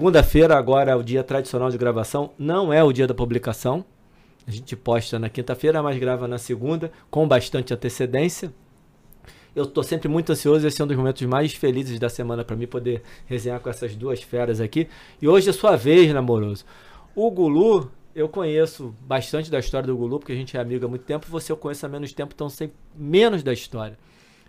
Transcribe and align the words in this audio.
Segunda-feira, 0.00 0.56
agora 0.56 0.92
é 0.92 0.96
o 0.96 1.02
dia 1.02 1.22
tradicional 1.22 1.68
de 1.68 1.76
gravação, 1.76 2.30
não 2.38 2.72
é 2.72 2.82
o 2.82 2.90
dia 2.90 3.06
da 3.06 3.12
publicação. 3.12 3.84
A 4.48 4.50
gente 4.50 4.74
posta 4.74 5.18
na 5.18 5.28
quinta-feira, 5.28 5.82
mas 5.82 5.98
grava 5.98 6.26
na 6.26 6.38
segunda, 6.38 6.90
com 7.10 7.28
bastante 7.28 7.74
antecedência. 7.74 8.50
Eu 9.54 9.64
estou 9.64 9.84
sempre 9.84 10.08
muito 10.08 10.32
ansioso, 10.32 10.66
esse 10.66 10.80
é 10.80 10.84
um 10.86 10.88
dos 10.88 10.96
momentos 10.96 11.20
mais 11.26 11.52
felizes 11.52 11.98
da 11.98 12.08
semana 12.08 12.42
para 12.42 12.56
mim 12.56 12.66
poder 12.66 13.02
resenhar 13.26 13.60
com 13.60 13.68
essas 13.68 13.94
duas 13.94 14.22
feras 14.22 14.58
aqui. 14.58 14.88
E 15.20 15.28
hoje 15.28 15.50
é 15.50 15.52
sua 15.52 15.76
vez, 15.76 16.10
namoroso. 16.14 16.64
O 17.14 17.30
Gulu, 17.30 17.90
eu 18.14 18.26
conheço 18.26 18.94
bastante 19.02 19.50
da 19.50 19.58
história 19.58 19.86
do 19.86 19.94
Gulu, 19.94 20.18
porque 20.18 20.32
a 20.32 20.36
gente 20.36 20.56
é 20.56 20.60
amigo 20.60 20.86
há 20.86 20.88
muito 20.88 21.04
tempo, 21.04 21.26
você 21.28 21.52
eu 21.52 21.58
conheço 21.58 21.84
há 21.84 21.90
menos 21.90 22.10
tempo, 22.14 22.32
então 22.34 22.48
sei 22.48 22.72
menos 22.96 23.42
da 23.42 23.52
história. 23.52 23.98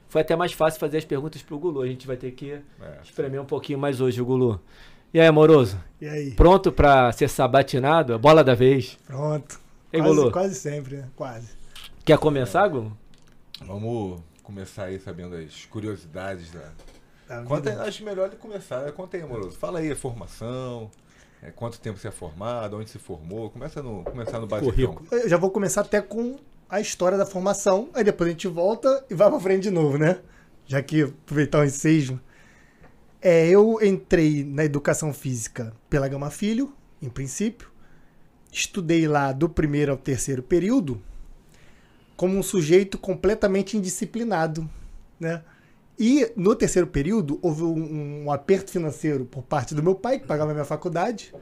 Foi 0.08 0.22
até 0.22 0.36
mais 0.36 0.52
fácil 0.52 0.78
fazer 0.78 0.98
as 0.98 1.06
perguntas 1.06 1.42
pro 1.42 1.58
Gulu. 1.58 1.82
A 1.82 1.88
gente 1.88 2.06
vai 2.06 2.18
ter 2.18 2.32
que 2.32 2.52
é, 2.52 2.62
espremer 3.02 3.42
um 3.42 3.46
pouquinho 3.46 3.80
mais 3.80 4.00
hoje 4.00 4.22
o 4.22 4.26
Gulu. 4.26 4.62
E 5.14 5.20
aí, 5.20 5.28
amoroso? 5.28 5.78
E 6.00 6.08
aí? 6.08 6.32
Pronto 6.32 6.72
para 6.72 7.12
ser 7.12 7.28
sabatinado? 7.30 8.18
Bola 8.18 8.44
da 8.44 8.56
vez? 8.56 8.98
Pronto. 9.06 9.60
Ei, 9.92 10.02
quase, 10.02 10.32
quase 10.32 10.56
sempre, 10.56 10.98
né? 10.98 11.10
Quase. 11.16 11.50
Quer 12.06 12.18
começar, 12.18 12.68
Gulu? 12.70 12.96
Vamos 13.66 14.22
começar 14.42 14.86
aí 14.86 15.00
sabendo 15.00 15.36
as 15.36 15.66
curiosidades 15.66 16.50
da. 16.52 16.72
Da 17.28 17.44
Conta, 17.44 17.84
acho 17.84 18.06
melhor 18.06 18.28
ele 18.28 18.38
começar. 18.38 18.90
Conta 18.94 19.18
aí, 19.18 19.24
amoroso. 19.24 19.58
Fala 19.58 19.80
aí 19.80 19.92
a 19.92 19.96
formação. 19.96 20.90
é, 21.44 21.52
quanto 21.52 21.80
tempo 21.80 22.00
você 22.00 22.08
é 22.08 22.12
formado, 22.12 22.78
onde 22.78 22.90
se 22.90 22.98
formou. 22.98 23.50
Começa 23.50 23.84
no, 23.84 24.04
começar 24.04 24.40
no 24.40 24.48
basicão. 24.48 24.98
Eu 25.12 25.28
já 25.28 25.38
vou 25.38 25.50
começar 25.52 25.82
até 25.82 26.00
com 26.02 26.38
a 26.70 26.80
história 26.80 27.18
da 27.18 27.26
formação, 27.26 27.90
aí 27.94 28.04
depois 28.04 28.30
a 28.30 28.32
gente 28.32 28.48
volta 28.48 29.06
e 29.10 29.14
vai 29.14 29.30
pra 29.30 29.40
frente 29.42 29.64
de 29.64 29.72
novo, 29.72 29.98
né? 29.98 30.20
Já 30.66 30.82
que 30.82 31.04
aproveitar 31.04 31.60
o 31.60 31.66
ensejo. 31.66 32.18
É, 33.22 33.48
eu 33.48 33.78
entrei 33.84 34.44
na 34.44 34.66
educação 34.66 35.14
física 35.14 35.74
pela 35.88 36.08
Gama 36.08 36.32
Filho, 36.32 36.74
em 37.00 37.08
princípio. 37.08 37.70
Estudei 38.52 39.08
lá 39.08 39.32
do 39.32 39.48
primeiro 39.48 39.92
ao 39.92 39.98
terceiro 39.98 40.42
período 40.42 41.02
como 42.18 42.38
um 42.38 42.44
sujeito 42.44 42.98
completamente 42.98 43.76
indisciplinado, 43.76 44.70
né? 45.20 45.44
E 45.98 46.32
no 46.36 46.56
terceiro 46.56 46.88
período 46.88 47.40
houve 47.42 47.64
um, 47.64 48.26
um 48.26 48.32
aperto 48.32 48.72
financeiro 48.72 49.26
por 49.26 49.44
parte 49.44 49.74
do 49.76 49.84
meu 49.84 49.96
pai, 49.96 50.20
que 50.20 50.28
pagava 50.28 50.52
a 50.52 50.54
minha 50.54 50.66
faculdade. 50.66 51.34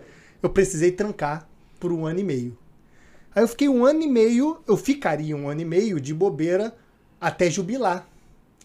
Eu 0.41 0.49
precisei 0.49 0.91
trancar 0.91 1.47
por 1.80 1.91
um 1.91 2.05
ano 2.05 2.19
e 2.19 2.23
meio. 2.23 2.58
Aí 3.33 3.43
eu 3.43 3.47
fiquei 3.47 3.69
um 3.69 3.86
ano 3.86 4.02
e 4.02 4.08
meio, 4.08 4.61
eu 4.67 4.75
ficaria 4.75 5.36
um 5.36 5.47
ano 5.47 5.61
e 5.61 5.66
meio 5.66 5.99
de 5.99 6.14
bobeira 6.14 6.75
até 7.19 7.49
jubilar. 7.49 8.08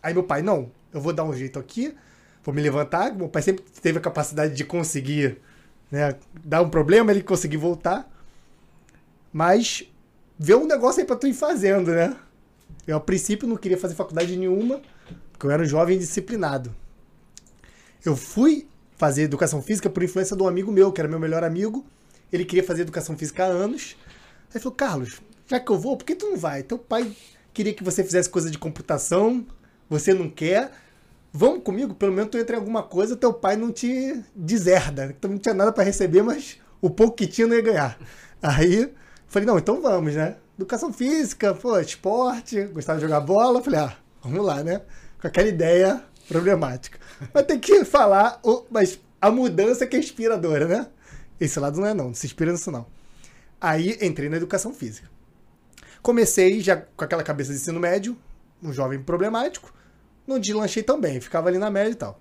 Aí 0.02 0.12
meu 0.14 0.24
pai, 0.24 0.42
não, 0.42 0.70
eu 0.92 1.00
vou 1.00 1.12
dar 1.12 1.24
um 1.24 1.34
jeito 1.34 1.58
aqui, 1.58 1.94
vou 2.44 2.54
me 2.54 2.60
levantar. 2.60 3.14
Meu 3.14 3.28
pai 3.28 3.42
sempre 3.42 3.64
teve 3.82 3.98
a 3.98 4.00
capacidade 4.00 4.54
de 4.54 4.64
conseguir 4.64 5.38
né, 5.90 6.14
dar 6.44 6.62
um 6.62 6.68
problema, 6.68 7.10
ele 7.10 7.22
conseguir 7.22 7.56
voltar. 7.56 8.08
Mas 9.32 9.90
vê 10.38 10.54
um 10.54 10.66
negócio 10.66 11.00
aí 11.00 11.06
pra 11.06 11.16
tu 11.16 11.26
ir 11.26 11.34
fazendo, 11.34 11.90
né? 11.90 12.16
Eu, 12.86 12.98
a 12.98 13.00
princípio, 13.00 13.48
não 13.48 13.56
queria 13.56 13.78
fazer 13.78 13.94
faculdade 13.94 14.36
nenhuma, 14.36 14.80
porque 15.32 15.46
eu 15.46 15.50
era 15.50 15.62
um 15.62 15.66
jovem 15.66 15.98
disciplinado. 15.98 16.74
Eu 18.04 18.14
fui 18.14 18.68
fazer 18.96 19.22
educação 19.22 19.62
física 19.62 19.88
por 19.88 20.02
influência 20.02 20.36
de 20.36 20.42
um 20.42 20.46
amigo 20.46 20.70
meu, 20.70 20.92
que 20.92 21.00
era 21.00 21.08
meu 21.08 21.18
melhor 21.18 21.42
amigo. 21.42 21.84
Ele 22.32 22.44
queria 22.44 22.62
fazer 22.62 22.82
educação 22.82 23.16
física 23.16 23.44
há 23.44 23.46
anos. 23.46 23.96
Aí 24.54 24.60
falou, 24.60 24.76
Carlos, 24.76 25.20
já 25.46 25.58
que 25.58 25.70
eu 25.70 25.78
vou, 25.78 25.96
por 25.96 26.04
que 26.04 26.14
tu 26.14 26.28
não 26.28 26.36
vai? 26.36 26.62
Teu 26.62 26.78
pai 26.78 27.10
queria 27.52 27.72
que 27.72 27.82
você 27.82 28.04
fizesse 28.04 28.28
coisa 28.28 28.50
de 28.50 28.58
computação, 28.58 29.46
você 29.88 30.12
não 30.12 30.28
quer. 30.28 30.70
Vamos 31.36 31.64
comigo, 31.64 31.92
pelo 31.96 32.12
menos 32.12 32.30
tu 32.30 32.38
entra 32.38 32.54
em 32.54 32.60
alguma 32.60 32.84
coisa, 32.84 33.16
teu 33.16 33.32
pai 33.34 33.56
não 33.56 33.72
te 33.72 34.22
deserda. 34.36 35.16
Tu 35.20 35.26
não 35.26 35.36
tinha 35.36 35.52
nada 35.52 35.72
para 35.72 35.82
receber, 35.82 36.22
mas 36.22 36.60
o 36.80 36.88
pouco 36.88 37.16
que 37.16 37.26
tinha 37.26 37.44
não 37.44 37.56
ia 37.56 37.60
ganhar. 37.60 37.98
Aí 38.40 38.94
falei, 39.26 39.44
não, 39.44 39.58
então 39.58 39.82
vamos, 39.82 40.14
né? 40.14 40.36
Educação 40.56 40.92
física, 40.92 41.52
pô, 41.52 41.76
esporte, 41.80 42.62
gostava 42.66 43.00
de 43.00 43.04
jogar 43.04 43.18
bola. 43.18 43.60
Falei, 43.60 43.80
ah, 43.80 43.96
vamos 44.22 44.46
lá, 44.46 44.62
né? 44.62 44.82
Com 45.20 45.26
aquela 45.26 45.48
ideia 45.48 46.04
problemática. 46.28 47.00
Mas 47.34 47.46
tem 47.46 47.58
que 47.58 47.84
falar, 47.84 48.40
mas 48.70 49.00
a 49.20 49.28
mudança 49.28 49.88
que 49.88 49.96
é 49.96 49.98
inspiradora, 49.98 50.68
né? 50.68 50.86
Esse 51.40 51.58
lado 51.58 51.80
não 51.80 51.88
é 51.88 51.92
não, 51.92 52.06
não 52.06 52.14
se 52.14 52.26
inspira 52.26 52.52
nisso 52.52 52.70
não. 52.70 52.86
Aí 53.60 53.98
entrei 54.00 54.28
na 54.28 54.36
educação 54.36 54.72
física. 54.72 55.10
Comecei 56.00 56.60
já 56.60 56.76
com 56.76 57.04
aquela 57.04 57.24
cabeça 57.24 57.50
de 57.50 57.58
ensino 57.58 57.80
médio, 57.80 58.16
um 58.62 58.72
jovem 58.72 59.02
problemático. 59.02 59.73
Não 60.26 60.38
deslanchei 60.38 60.82
tão 60.82 61.00
bem, 61.00 61.20
ficava 61.20 61.48
ali 61.48 61.58
na 61.58 61.70
média 61.70 61.92
e 61.92 61.94
tal. 61.94 62.20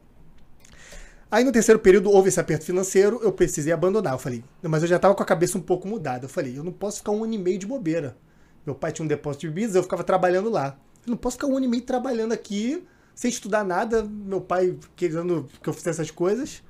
Aí 1.31 1.43
no 1.43 1.51
terceiro 1.51 1.79
período 1.79 2.11
houve 2.11 2.29
esse 2.29 2.39
aperto 2.39 2.63
financeiro, 2.65 3.19
eu 3.23 3.31
precisei 3.31 3.73
abandonar. 3.73 4.13
Eu 4.13 4.19
falei, 4.19 4.43
"Não, 4.61 4.69
mas 4.69 4.83
eu 4.83 4.87
já 4.87 4.99
tava 4.99 5.15
com 5.15 5.23
a 5.23 5.25
cabeça 5.25 5.57
um 5.57 5.61
pouco 5.61 5.87
mudada. 5.87 6.25
Eu 6.25 6.29
falei, 6.29 6.57
eu 6.57 6.63
não 6.63 6.71
posso 6.71 6.97
ficar 6.97 7.11
um 7.11 7.23
ano 7.23 7.33
e 7.33 7.37
meio 7.39 7.57
de 7.57 7.65
bobeira. 7.65 8.15
Meu 8.65 8.75
pai 8.75 8.91
tinha 8.91 9.03
um 9.03 9.07
depósito 9.07 9.41
de 9.41 9.47
bebidas, 9.47 9.75
eu 9.75 9.83
ficava 9.83 10.03
trabalhando 10.03 10.49
lá. 10.49 10.77
Eu 11.05 11.11
não 11.11 11.17
posso 11.17 11.37
ficar 11.37 11.47
um 11.47 11.57
ano 11.57 11.65
e 11.65 11.69
meio 11.69 11.83
trabalhando 11.83 12.33
aqui, 12.33 12.85
sem 13.15 13.29
estudar 13.29 13.63
nada, 13.63 14.03
meu 14.03 14.41
pai 14.41 14.77
querendo 14.95 15.49
que 15.61 15.67
eu 15.67 15.73
fizesse 15.73 16.01
essas 16.01 16.11
coisas. 16.11 16.61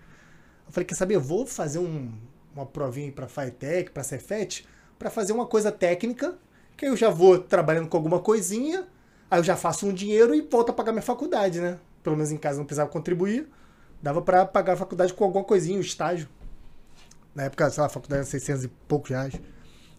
Eu 0.66 0.72
falei, 0.72 0.86
quer 0.86 0.96
saber, 0.96 1.16
eu 1.16 1.22
vou 1.22 1.46
fazer 1.46 1.80
um- 1.80 2.12
uma 2.56 2.66
provinha 2.66 3.12
para 3.12 3.28
Faetec, 3.28 3.92
para 3.92 4.02
Cefet, 4.04 4.66
para 4.98 5.10
fazer 5.10 5.34
uma 5.34 5.46
coisa 5.46 5.72
técnica, 5.72 6.38
que 6.78 6.86
eu 6.86 6.96
já 6.96 7.10
vou 7.10 7.38
trabalhando 7.38 7.90
com 7.90 7.98
alguma 7.98 8.20
coisinha, 8.20 8.88
aí 9.34 9.40
eu 9.40 9.44
já 9.44 9.56
faço 9.56 9.88
um 9.88 9.94
dinheiro 9.94 10.36
e 10.36 10.42
volto 10.42 10.70
a 10.70 10.74
pagar 10.74 10.92
minha 10.92 11.02
faculdade, 11.02 11.60
né? 11.60 11.80
Pelo 12.04 12.16
menos 12.16 12.32
em 12.32 12.38
casa 12.38 12.60
não 12.60 12.66
precisava 12.66 12.90
contribuir, 12.90 13.50
dava 14.00 14.22
para 14.22 14.46
pagar 14.46 14.74
a 14.74 14.78
faculdade 14.78 15.12
com 15.12 15.24
alguma 15.24 15.44
coisinha, 15.44 15.76
um 15.76 15.82
estágio. 15.82 16.30
Na 17.34 17.44
época, 17.44 17.68
sei 17.72 17.82
lá, 17.82 17.88
a 17.88 17.90
faculdade 17.90 18.20
era 18.20 18.30
600 18.30 18.66
e 18.66 18.68
poucos 18.88 19.10
reais. 19.10 19.34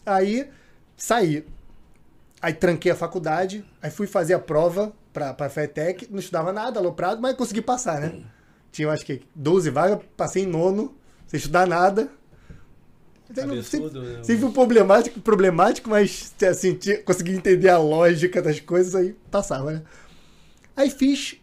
Aí, 0.06 0.48
saí. 0.96 1.44
Aí 2.40 2.52
tranquei 2.52 2.92
a 2.92 2.94
faculdade, 2.94 3.64
aí 3.82 3.90
fui 3.90 4.06
fazer 4.06 4.34
a 4.34 4.38
prova 4.38 4.92
pra, 5.12 5.34
pra 5.34 5.48
FETEC, 5.48 6.06
não 6.12 6.20
estudava 6.20 6.52
nada, 6.52 6.78
aloprado, 6.78 7.20
mas 7.20 7.34
consegui 7.34 7.62
passar, 7.62 8.00
né? 8.00 8.22
Tinha, 8.70 8.86
eu 8.86 8.90
acho 8.92 9.04
que 9.04 9.22
12 9.34 9.70
vagas, 9.70 9.98
passei 10.16 10.44
em 10.44 10.46
nono, 10.46 10.94
sem 11.26 11.38
estudar 11.38 11.66
nada. 11.66 12.08
Não- 13.46 13.62
sempre, 13.62 14.00
né? 14.00 14.24
sempre 14.24 14.44
um 14.44 14.52
problemático, 14.52 15.20
problemático, 15.20 15.90
mas 15.90 16.34
assim, 16.48 16.74
tinha, 16.74 17.02
consegui 17.02 17.32
entender 17.32 17.68
a 17.68 17.78
lógica 17.78 18.40
das 18.42 18.60
coisas, 18.60 18.94
aí 18.94 19.16
passava, 19.30 19.72
né? 19.72 19.82
Aí 20.76 20.90
fiz 20.90 21.36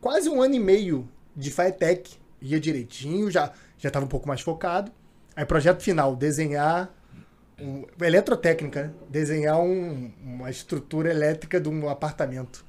quase 0.00 0.28
um 0.28 0.40
ano 0.42 0.54
e 0.54 0.60
meio 0.60 1.08
de 1.36 1.50
FATEC, 1.50 2.16
ia 2.40 2.58
direitinho, 2.60 3.30
já 3.30 3.52
já 3.78 3.88
estava 3.88 4.06
um 4.06 4.08
pouco 4.08 4.26
mais 4.26 4.40
focado. 4.40 4.90
Aí 5.36 5.44
projeto 5.44 5.82
final, 5.82 6.16
desenhar 6.16 6.94
um, 7.60 7.84
eletrotécnica, 8.00 8.84
né? 8.84 8.92
desenhar 9.10 9.60
um- 9.60 10.10
uma 10.22 10.48
estrutura 10.50 11.10
elétrica 11.10 11.60
de 11.60 11.68
um 11.68 11.88
apartamento. 11.88 12.64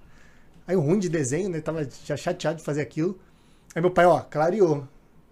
Aí 0.67 0.75
o 0.75 0.81
ruim 0.81 0.99
de 0.99 1.07
desenho, 1.07 1.47
né? 1.49 1.61
Tava 1.61 1.87
já 2.03 2.17
chateado 2.17 2.57
de 2.57 2.63
fazer 2.63 2.81
aquilo. 2.81 3.17
Aí 3.73 3.81
meu 3.81 3.91
pai, 3.91 4.05
ó, 4.05 4.19
clareou. 4.21 4.87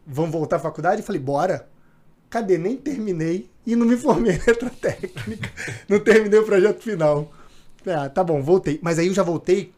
Vamos 0.06 0.32
voltar 0.32 0.58
à 0.58 0.60
faculdade? 0.60 1.02
Eu 1.02 1.06
falei, 1.06 1.20
bora. 1.22 1.68
Cadê? 2.34 2.58
Nem 2.58 2.76
terminei 2.76 3.48
e 3.64 3.76
não 3.76 3.86
me 3.86 3.96
formei 3.96 4.34
em 4.34 4.40
eletrotécnica. 4.42 5.52
não 5.88 6.00
terminei 6.00 6.40
o 6.40 6.44
projeto 6.44 6.82
final. 6.82 7.32
Ah, 7.86 8.10
tá 8.10 8.24
bom, 8.24 8.42
voltei. 8.42 8.80
Mas 8.82 8.98
aí 8.98 9.06
eu 9.06 9.14
já 9.14 9.22
voltei 9.22 9.72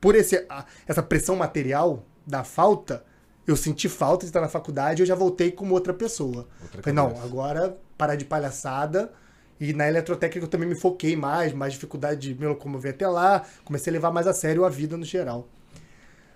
por 0.00 0.16
esse, 0.16 0.44
essa 0.88 1.04
pressão 1.04 1.36
material 1.36 2.04
da 2.26 2.42
falta. 2.42 3.04
Eu 3.46 3.54
senti 3.54 3.88
falta 3.88 4.24
de 4.24 4.30
estar 4.30 4.40
na 4.40 4.48
faculdade 4.48 5.02
eu 5.02 5.06
já 5.06 5.14
voltei 5.14 5.52
como 5.52 5.72
outra 5.72 5.94
pessoa. 5.94 6.48
Outra 6.62 6.82
Falei, 6.82 6.92
não, 6.96 7.10
agora 7.22 7.78
parar 7.96 8.16
de 8.16 8.24
palhaçada. 8.24 9.12
E 9.60 9.72
na 9.72 9.86
eletrotécnica 9.86 10.44
eu 10.44 10.50
também 10.50 10.68
me 10.68 10.74
foquei 10.74 11.14
mais, 11.14 11.52
mais 11.52 11.74
dificuldade 11.74 12.34
de 12.34 12.40
me 12.40 12.48
locomover 12.48 12.92
até 12.92 13.06
lá. 13.06 13.44
Comecei 13.64 13.92
a 13.92 13.94
levar 13.94 14.10
mais 14.10 14.26
a 14.26 14.34
sério 14.34 14.64
a 14.64 14.68
vida 14.68 14.96
no 14.96 15.04
geral. 15.04 15.48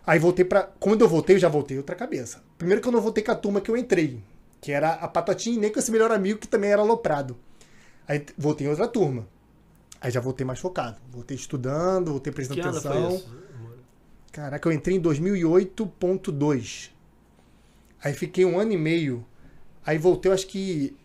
Aí 0.07 0.21
voltei 0.21 0.45
pra. 0.45 0.71
Quando 0.79 1.01
eu 1.01 1.09
voltei, 1.09 1.35
eu 1.35 1.41
já 1.41 1.49
voltei 1.49 1.77
outra 1.77 1.97
cabeça. 1.97 2.45
Primeiro 2.57 2.81
que 2.81 2.87
eu 2.87 2.93
não 2.93 3.01
voltei 3.01 3.25
com 3.25 3.33
a 3.33 3.35
turma 3.35 3.61
que 3.61 3.69
eu 3.69 3.77
entrei, 3.77 4.23
que 4.61 4.73
era 4.73 4.93
a 4.95 5.09
Patotinha 5.09 5.57
e 5.57 5.59
nem 5.59 5.73
com 5.73 5.79
esse 5.79 5.91
melhor 5.91 6.11
amigo 6.11 6.39
que 6.39 6.49
também 6.49 6.71
era 6.71 6.83
aloprado. 6.83 7.37
Aí 8.07 8.25
voltei 8.37 8.67
em 8.67 8.71
outra 8.71 8.89
turma. 8.89 9.27
Aí 10.01 10.11
já 10.11 10.21
voltei 10.21 10.47
mais 10.47 10.59
focado. 10.59 10.97
Voltei 11.11 11.37
estudando, 11.37 12.11
voltei 12.11 12.33
prestando 12.33 12.61
Que 12.61 12.67
atenção. 12.67 13.23
Caraca, 14.33 14.69
eu 14.69 14.73
entrei 14.73 14.97
em 14.97 15.03
2008.2. 15.03 16.91
Aí 18.03 18.13
fiquei 18.13 18.45
um 18.45 18.59
ano 18.59 18.73
e 18.73 18.77
meio. 18.77 19.27
Aí 19.85 19.99
voltei, 19.99 20.31
eu 20.31 20.35
acho 20.35 20.47
que 20.47 20.97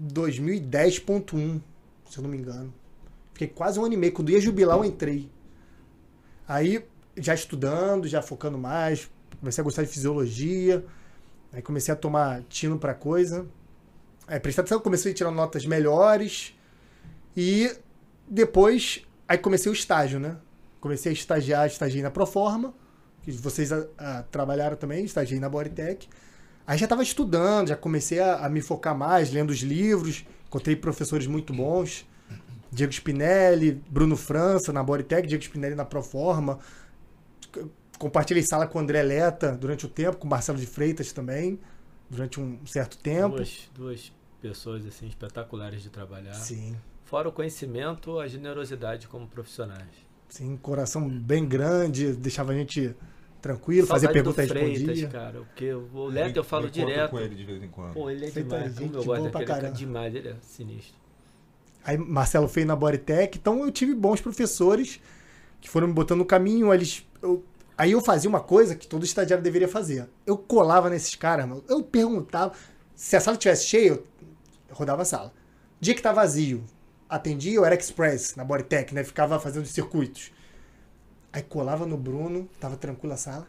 2010.1, 0.00 1.60
se 2.08 2.18
eu 2.18 2.22
não 2.22 2.30
me 2.30 2.38
engano. 2.38 2.72
Fiquei 3.32 3.48
quase 3.48 3.80
um 3.80 3.84
ano 3.84 3.94
e 3.94 3.96
meio. 3.96 4.12
Quando 4.12 4.30
ia 4.30 4.40
jubilar, 4.40 4.78
eu 4.78 4.84
entrei. 4.84 5.28
Aí, 6.46 6.84
já 7.16 7.34
estudando, 7.34 8.06
já 8.06 8.22
focando 8.22 8.58
mais, 8.58 9.10
comecei 9.40 9.62
a 9.62 9.64
gostar 9.64 9.82
de 9.82 9.88
fisiologia. 9.88 10.84
Aí 11.52 11.60
comecei 11.60 11.92
a 11.92 11.96
tomar 11.96 12.42
tino 12.48 12.78
pra 12.78 12.94
coisa. 12.94 13.46
Aí 14.26 14.40
prestei 14.40 14.62
atenção, 14.62 14.80
comecei 14.80 15.12
a 15.12 15.14
tirar 15.14 15.30
notas 15.30 15.66
melhores. 15.66 16.56
E 17.36 17.70
depois, 18.26 19.06
aí 19.28 19.36
comecei 19.36 19.70
o 19.70 19.74
estágio, 19.74 20.18
né? 20.18 20.36
Comecei 20.80 21.10
a 21.10 21.12
estagiar, 21.12 21.66
estagiei 21.66 22.02
na 22.02 22.10
Proforma, 22.10 22.74
que 23.22 23.30
vocês 23.30 23.72
ah, 23.72 23.86
ah, 23.98 24.24
trabalharam 24.30 24.76
também, 24.76 25.04
estagiei 25.04 25.38
na 25.38 25.48
Bodytech. 25.48 26.08
Aí 26.66 26.78
já 26.78 26.86
estava 26.86 27.02
estudando, 27.02 27.68
já 27.68 27.76
comecei 27.76 28.20
a, 28.20 28.46
a, 28.46 28.48
me 28.48 28.60
focar 28.60 28.96
mais, 28.96 29.30
lendo 29.30 29.50
os 29.50 29.58
livros, 29.58 30.24
encontrei 30.46 30.74
professores 30.74 31.26
muito 31.26 31.52
bons. 31.52 32.06
Diego 32.70 32.92
Spinelli, 32.92 33.82
Bruno 33.90 34.16
França 34.16 34.72
na 34.72 34.82
Bodytech, 34.82 35.28
Diego 35.28 35.44
Spinelli 35.44 35.74
na 35.74 35.84
Proforma. 35.84 36.58
Compartilhei 38.02 38.42
sala 38.42 38.66
com 38.66 38.80
o 38.80 38.82
André 38.82 39.00
Leta 39.00 39.52
durante 39.52 39.86
o 39.86 39.88
tempo, 39.88 40.16
com 40.16 40.26
o 40.26 40.30
Marcelo 40.30 40.58
de 40.58 40.66
Freitas 40.66 41.12
também, 41.12 41.56
durante 42.10 42.40
um 42.40 42.58
certo 42.66 42.98
tempo. 42.98 43.36
Duas, 43.36 43.70
duas 43.72 44.12
pessoas 44.40 44.84
assim 44.84 45.06
espetaculares 45.06 45.84
de 45.84 45.88
trabalhar. 45.88 46.34
Sim. 46.34 46.74
Fora 47.04 47.28
o 47.28 47.32
conhecimento, 47.32 48.18
a 48.18 48.26
generosidade 48.26 49.06
como 49.06 49.28
profissionais. 49.28 49.86
Sim, 50.28 50.56
coração 50.56 51.08
bem 51.08 51.46
grande, 51.46 52.12
deixava 52.12 52.50
a 52.50 52.56
gente 52.56 52.92
tranquilo, 53.40 53.86
Saudade 53.86 54.06
fazer 54.06 54.12
pergunta 54.12 54.42
do 54.42 54.48
Freitas, 54.48 54.78
respondia. 54.80 55.08
cara, 55.08 55.38
porque 55.38 55.72
o 55.72 56.06
Leto 56.08 56.36
eu 56.38 56.42
falo 56.44 56.68
direto. 56.68 57.10
com 57.10 57.20
ele 57.20 57.36
de 57.36 57.44
vez 57.44 57.62
em 57.62 57.68
quando. 57.68 57.92
Pô, 57.94 58.10
ele 58.10 58.26
é 58.26 58.30
Feita 58.32 58.56
demais. 58.56 58.76
gente 58.76 58.94
eu 58.96 59.04
gosto 59.04 59.22
daquele 59.26 59.44
cara 59.46 59.70
demais, 59.70 60.12
ele 60.12 60.28
é 60.28 60.34
sinistro. 60.42 60.98
Aí 61.84 61.96
Marcelo 61.96 62.48
fez 62.48 62.66
na 62.66 62.74
Bodytech, 62.74 63.38
então 63.38 63.64
eu 63.64 63.70
tive 63.70 63.94
bons 63.94 64.20
professores 64.20 65.00
que 65.60 65.70
foram 65.70 65.86
me 65.86 65.94
botando 65.94 66.18
no 66.18 66.26
caminho, 66.26 66.74
eles 66.74 67.06
eu- 67.22 67.44
aí 67.82 67.92
eu 67.92 68.00
fazia 68.00 68.30
uma 68.30 68.40
coisa 68.40 68.76
que 68.76 68.86
todo 68.86 69.04
estagiário 69.04 69.42
deveria 69.42 69.66
fazer. 69.66 70.08
Eu 70.24 70.38
colava 70.38 70.88
nesses 70.88 71.16
caras, 71.16 71.48
mano, 71.48 71.64
eu 71.68 71.82
perguntava, 71.82 72.52
se 72.94 73.16
a 73.16 73.20
sala 73.20 73.36
tivesse 73.36 73.66
cheia, 73.66 73.88
eu 73.88 74.06
rodava 74.70 75.02
a 75.02 75.04
sala. 75.04 75.32
Dia 75.80 75.92
que 75.92 76.00
tá 76.00 76.12
vazio, 76.12 76.62
atendia, 77.08 77.54
eu 77.54 77.64
era 77.64 77.74
express 77.74 78.36
na 78.36 78.44
Bodytech, 78.44 78.94
né, 78.94 79.02
ficava 79.02 79.40
fazendo 79.40 79.64
os 79.64 79.70
circuitos. 79.70 80.30
Aí 81.32 81.42
colava 81.42 81.84
no 81.84 81.96
Bruno, 81.96 82.48
tava 82.60 82.76
tranquila 82.76 83.14
a 83.14 83.16
sala. 83.16 83.48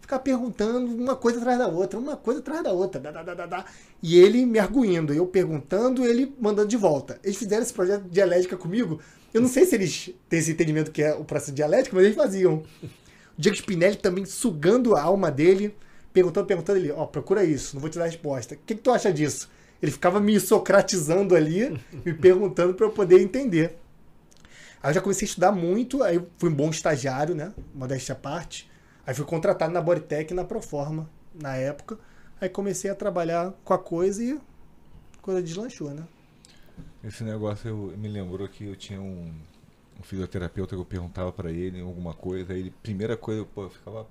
Ficava 0.00 0.22
perguntando 0.22 0.94
uma 0.94 1.14
coisa 1.14 1.38
atrás 1.38 1.58
da 1.58 1.68
outra, 1.68 1.98
uma 1.98 2.16
coisa 2.16 2.40
atrás 2.40 2.62
da 2.62 2.72
outra. 2.72 2.98
dá, 2.98 3.10
dá, 3.10 3.34
dá, 3.34 3.44
dá. 3.46 3.64
E 4.02 4.18
ele 4.18 4.46
me 4.46 4.58
arguindo, 4.58 5.12
eu 5.12 5.26
perguntando, 5.26 6.02
ele 6.06 6.34
mandando 6.40 6.68
de 6.68 6.78
volta. 6.78 7.20
Eles 7.22 7.36
fizeram 7.36 7.62
esse 7.62 7.74
projeto 7.74 8.04
dialética 8.08 8.56
comigo. 8.56 9.00
Eu 9.34 9.42
não 9.42 9.48
sei 9.48 9.66
se 9.66 9.74
eles 9.74 10.14
têm 10.30 10.38
esse 10.38 10.52
entendimento 10.52 10.90
que 10.90 11.02
é 11.02 11.12
o 11.12 11.24
processo 11.24 11.50
de 11.50 11.56
dialética, 11.56 11.94
mas 11.94 12.06
eles 12.06 12.16
faziam. 12.16 12.62
Diego 13.38 13.56
Spinelli 13.56 13.96
também 13.96 14.24
sugando 14.24 14.96
a 14.96 15.02
alma 15.02 15.30
dele, 15.30 15.76
perguntando, 16.12 16.46
perguntando 16.46 16.78
ele, 16.78 16.90
ó, 16.92 17.04
procura 17.06 17.44
isso, 17.44 17.74
não 17.74 17.80
vou 17.80 17.90
te 17.90 17.98
dar 17.98 18.04
a 18.04 18.08
resposta. 18.08 18.54
O 18.54 18.58
que, 18.58 18.74
que 18.74 18.80
tu 18.80 18.90
acha 18.90 19.12
disso? 19.12 19.50
Ele 19.82 19.92
ficava 19.92 20.18
me 20.18 20.38
socratizando 20.40 21.34
ali, 21.34 21.78
me 22.04 22.14
perguntando 22.14 22.74
para 22.74 22.86
eu 22.86 22.90
poder 22.90 23.20
entender. 23.20 23.76
Aí 24.82 24.90
eu 24.90 24.94
já 24.94 25.00
comecei 25.00 25.26
a 25.26 25.28
estudar 25.28 25.52
muito, 25.52 26.02
aí 26.02 26.22
fui 26.38 26.48
um 26.48 26.54
bom 26.54 26.70
estagiário, 26.70 27.34
né? 27.34 27.52
Modéstia 27.74 28.14
à 28.14 28.16
parte. 28.16 28.70
Aí 29.06 29.14
fui 29.14 29.24
contratado 29.24 29.72
na 29.72 29.80
Bodytech 29.80 30.32
e 30.32 30.36
na 30.36 30.44
Proforma, 30.44 31.08
na 31.34 31.56
época. 31.56 31.98
Aí 32.40 32.48
comecei 32.48 32.90
a 32.90 32.94
trabalhar 32.94 33.52
com 33.64 33.74
a 33.74 33.78
coisa 33.78 34.22
e 34.22 34.32
a 34.32 35.22
coisa 35.22 35.42
deslanchou, 35.42 35.90
né? 35.90 36.04
Esse 37.04 37.22
negócio 37.22 37.68
eu, 37.68 37.76
me 37.96 38.08
lembrou 38.08 38.48
que 38.48 38.64
eu 38.64 38.76
tinha 38.76 39.00
um 39.00 39.32
fisioterapeuta 40.06 40.74
que 40.76 40.80
eu 40.80 40.86
perguntava 40.86 41.32
pra 41.32 41.50
ele 41.52 41.80
alguma 41.80 42.14
coisa, 42.14 42.52
aí 42.54 42.60
ele, 42.60 42.70
primeira 42.70 43.16
coisa, 43.16 43.44
pô, 43.46 43.64
eu 43.64 43.70
ficava 43.70 44.06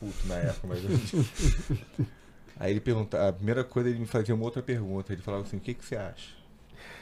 puto 0.00 0.26
na 0.26 0.36
época, 0.38 0.68
mas 0.68 0.84
eu- 0.84 0.92
Aí 2.56 2.72
ele 2.72 2.80
perguntava, 2.80 3.28
a 3.28 3.32
primeira 3.32 3.64
coisa 3.64 3.88
ele 3.88 3.98
me 4.00 4.06
fazia 4.06 4.34
uma 4.34 4.44
outra 4.44 4.62
pergunta, 4.62 5.12
ele 5.12 5.22
falava 5.22 5.44
assim, 5.44 5.56
o 5.56 5.60
que, 5.60 5.74
que 5.74 5.84
você 5.84 5.96
acha? 5.96 6.36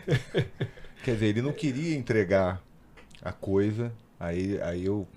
Quer 1.02 1.14
dizer, 1.14 1.26
ele 1.26 1.43
não 1.43 1.52
queria 1.52 1.96
entregar 1.96 2.62
a 3.22 3.32
coisa, 3.32 3.93
aí, 4.19 4.60
aí 4.62 4.84
eu, 4.84 5.08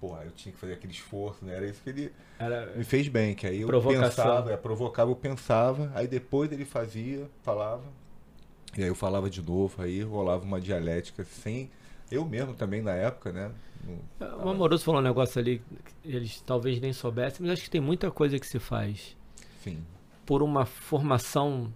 pô, 0.00 0.16
eu 0.22 0.32
tinha 0.32 0.52
que 0.52 0.58
fazer 0.60 0.74
aquele 0.74 0.92
esforço, 0.92 1.44
né? 1.44 1.56
Era 1.56 1.66
isso 1.68 1.82
que 1.82 1.90
ele 1.90 2.12
Era, 2.38 2.66
me 2.74 2.84
fez 2.84 3.08
bem, 3.08 3.34
que 3.34 3.46
aí 3.46 3.62
eu 3.62 3.70
Provocação. 3.70 3.84
pensava, 3.86 4.52
é, 4.52 4.56
provocava, 4.56 5.10
eu 5.10 5.16
pensava, 5.16 5.92
aí 5.94 6.08
depois 6.08 6.52
ele 6.52 6.64
fazia, 6.64 7.30
falava, 7.42 7.84
e 8.76 8.82
aí 8.82 8.88
eu 8.88 8.94
falava 8.94 9.28
de 9.28 9.42
novo, 9.42 9.82
aí 9.82 10.02
rolava 10.02 10.44
uma 10.44 10.60
dialética 10.60 11.24
sem. 11.24 11.70
Eu 12.12 12.24
mesmo 12.24 12.54
também 12.54 12.82
na 12.82 12.92
época, 12.92 13.32
né? 13.32 13.50
o 14.44 14.48
Amoroso 14.48 14.84
falou 14.84 15.00
um 15.00 15.04
negócio 15.04 15.40
ali, 15.40 15.62
que 16.02 16.08
eles 16.08 16.40
talvez 16.40 16.80
nem 16.80 16.92
soubessem, 16.92 17.38
mas 17.40 17.54
acho 17.54 17.64
que 17.64 17.70
tem 17.70 17.80
muita 17.80 18.10
coisa 18.10 18.38
que 18.38 18.46
se 18.46 18.58
faz 18.58 19.16
Sim. 19.60 19.84
por 20.24 20.42
uma 20.42 20.64
formação 20.64 21.72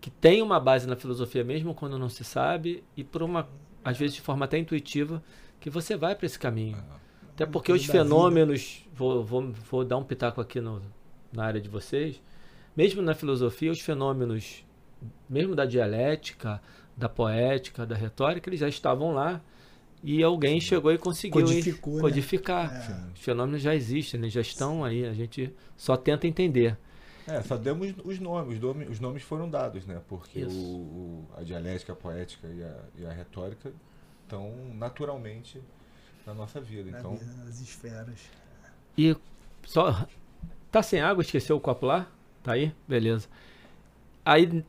que 0.00 0.10
tem 0.10 0.42
uma 0.42 0.60
base 0.60 0.86
na 0.86 0.94
filosofia 0.94 1.42
mesmo 1.42 1.74
quando 1.74 1.98
não 1.98 2.08
se 2.08 2.22
sabe 2.22 2.84
e 2.96 3.02
por 3.02 3.22
uma 3.22 3.48
às 3.84 3.96
vezes 3.96 4.14
de 4.14 4.20
forma 4.20 4.44
até 4.44 4.58
intuitiva 4.58 5.22
que 5.58 5.70
você 5.70 5.96
vai 5.96 6.14
para 6.14 6.26
esse 6.26 6.38
caminho 6.38 6.76
até 7.30 7.46
porque 7.46 7.72
os 7.72 7.84
fenômenos 7.86 8.86
vou, 8.94 9.24
vou, 9.24 9.52
vou 9.70 9.84
dar 9.84 9.96
um 9.96 10.04
pitaco 10.04 10.40
aqui 10.40 10.60
no, 10.60 10.82
na 11.32 11.44
área 11.44 11.60
de 11.60 11.68
vocês 11.68 12.22
mesmo 12.76 13.00
na 13.02 13.14
filosofia 13.14 13.72
os 13.72 13.80
fenômenos 13.80 14.64
mesmo 15.28 15.54
da 15.54 15.64
dialética 15.64 16.60
da 16.96 17.08
poética 17.08 17.86
da 17.86 17.94
retórica 17.96 18.48
eles 18.48 18.60
já 18.60 18.68
estavam 18.68 19.12
lá 19.12 19.40
e 20.04 20.22
alguém 20.22 20.60
chegou 20.60 20.92
e 20.92 20.98
conseguiu 20.98 21.46
Codificou, 21.46 22.02
né? 22.02 22.02
codificar 22.02 22.72
É. 22.72 23.10
os 23.14 23.20
fenômenos 23.20 23.62
já 23.62 23.74
existem 23.74 24.20
eles 24.20 24.32
já 24.32 24.40
estão 24.42 24.84
aí 24.84 25.06
a 25.06 25.14
gente 25.14 25.52
só 25.76 25.96
tenta 25.96 26.26
entender 26.26 26.76
É, 27.26 27.42
só 27.42 27.56
demos 27.56 27.92
os 28.04 28.20
nomes, 28.20 28.54
os 28.56 28.60
nomes, 28.60 28.88
os 28.88 29.00
nomes 29.00 29.22
foram 29.22 29.50
dados, 29.50 29.84
né? 29.84 30.00
Porque 30.08 30.44
o, 30.44 30.48
o- 30.50 31.28
a 31.36 31.42
dialética, 31.42 31.92
a 31.92 31.96
poética 31.96 32.46
e 32.46 32.62
a, 32.62 32.84
e 32.98 33.06
a 33.06 33.12
retórica 33.12 33.72
estão 34.22 34.52
naturalmente 34.74 35.60
na 36.26 36.34
nossa 36.34 36.60
vida. 36.60 36.90
Na 36.90 36.98
Então, 37.00 37.16
vida, 37.16 37.24
nas 37.44 37.60
esferas. 37.60 38.20
E 38.96 39.16
só. 39.64 40.06
Tá 40.72 40.82
sem 40.82 41.00
água? 41.00 41.22
Esqueceu 41.22 41.56
o 41.56 41.60
copo 41.60 41.86
lá? 41.86 42.08
Tá 42.42 42.52
aí? 42.54 42.74
Beleza. 42.88 43.28
Aí 44.24 44.64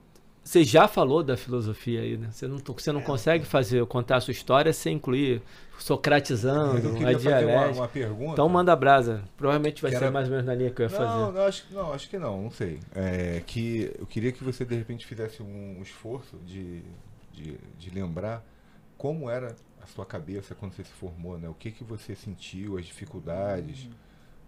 você 0.48 0.64
já 0.64 0.88
falou 0.88 1.22
da 1.24 1.36
filosofia 1.36 2.02
aí, 2.02 2.18
né? 2.18 2.30
Você 2.32 2.48
não, 2.48 2.58
você 2.58 2.92
não 2.92 3.02
É. 3.02 3.04
consegue 3.04 3.46
fazer, 3.46 3.86
contar 3.86 4.18
a 4.18 4.22
sua 4.22 4.32
história 4.32 4.72
sem 4.72 4.96
incluir 4.96 5.42
socratizando, 5.78 6.72
a 6.78 6.82
fazer 6.82 6.88
uma, 6.88 7.14
dialética. 7.16 7.76
uma 7.82 7.88
pergunta. 7.88 8.32
Então 8.34 8.50
manda 8.50 8.76
brasa. 8.76 9.24
Provavelmente 9.36 9.82
vai 9.82 9.92
Que 9.92 9.98
ser 10.00 10.10
mais 10.12 10.28
ou 10.28 10.32
menos 10.32 10.46
na 10.46 10.54
linha 10.56 10.70
que 10.72 10.82
eu 10.82 10.86
ia 10.86 10.92
não, 10.92 10.98
fazer. 10.98 11.32
não, 11.38 11.46
acho, 11.46 11.66
não, 11.72 11.94
acho 11.94 12.10
que 12.10 12.18
não, 12.18 12.42
não 12.44 12.52
sei. 12.52 12.80
É, 12.96 13.42
que 13.46 13.92
eu 14.00 14.06
queria 14.06 14.32
que 14.32 14.44
você 14.44 14.64
de 14.66 14.76
repente 14.76 15.06
fizesse 15.06 15.42
um 15.42 15.80
esforço 15.82 16.38
de, 16.46 16.82
de, 17.34 17.58
de 17.78 17.90
lembrar 17.90 18.44
como 18.98 19.30
era 19.30 19.56
a 19.82 19.86
sua 19.88 20.06
cabeça 20.06 20.56
quando 20.56 20.74
você 20.74 20.84
se 20.84 20.92
formou, 20.92 21.38
né? 21.38 21.48
O 21.50 21.54
que 21.54 21.72
que 21.72 21.84
você 21.84 22.16
sentiu, 22.16 22.78
as 22.78 22.86
dificuldades. 22.86 23.88